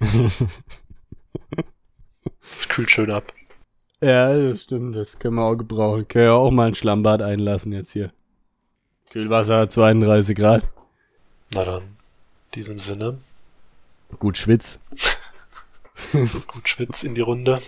Das 0.00 0.48
kühlt 2.68 2.90
schön 2.90 3.10
ab. 3.10 3.32
Ja, 4.00 4.36
das 4.36 4.64
stimmt, 4.64 4.96
das 4.96 5.18
können 5.18 5.36
wir 5.36 5.44
auch 5.44 5.56
gebrauchen. 5.56 6.06
Können 6.06 6.26
ja 6.26 6.32
auch 6.32 6.50
mal 6.50 6.68
ein 6.68 6.74
Schlammbad 6.74 7.20
einlassen 7.20 7.72
jetzt 7.72 7.92
hier. 7.92 8.12
Kühlwasser 9.10 9.68
32 9.68 10.36
Grad. 10.36 10.64
Na 11.52 11.64
dann, 11.64 11.82
in 11.82 11.88
diesem 12.54 12.78
Sinne, 12.78 13.18
Gut 14.18 14.38
Schwitz. 14.38 14.78
gut 16.12 16.68
Schwitz 16.68 17.04
in 17.04 17.14
die 17.14 17.20
Runde. 17.20 17.60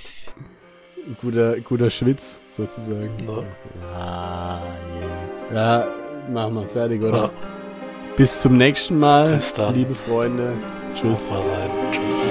Guter, 1.21 1.61
guter 1.61 1.91
Schwitz, 1.91 2.39
sozusagen. 2.49 3.11
Ja. 3.27 3.43
Ah, 3.95 4.63
yeah. 5.51 5.85
Ja, 5.85 5.89
machen 6.31 6.55
wir 6.55 6.69
fertig, 6.69 7.03
oder? 7.03 7.25
Ja, 7.25 7.31
Bis 8.17 8.41
zum 8.41 8.57
nächsten 8.57 8.99
Mal, 8.99 9.35
Bis 9.35 9.53
dann. 9.53 9.75
liebe 9.75 9.95
Freunde. 9.95 10.55
Tschüss. 10.95 11.31
Mal 11.31 11.41
rein. 11.41 11.71
Tschüss. 11.93 12.30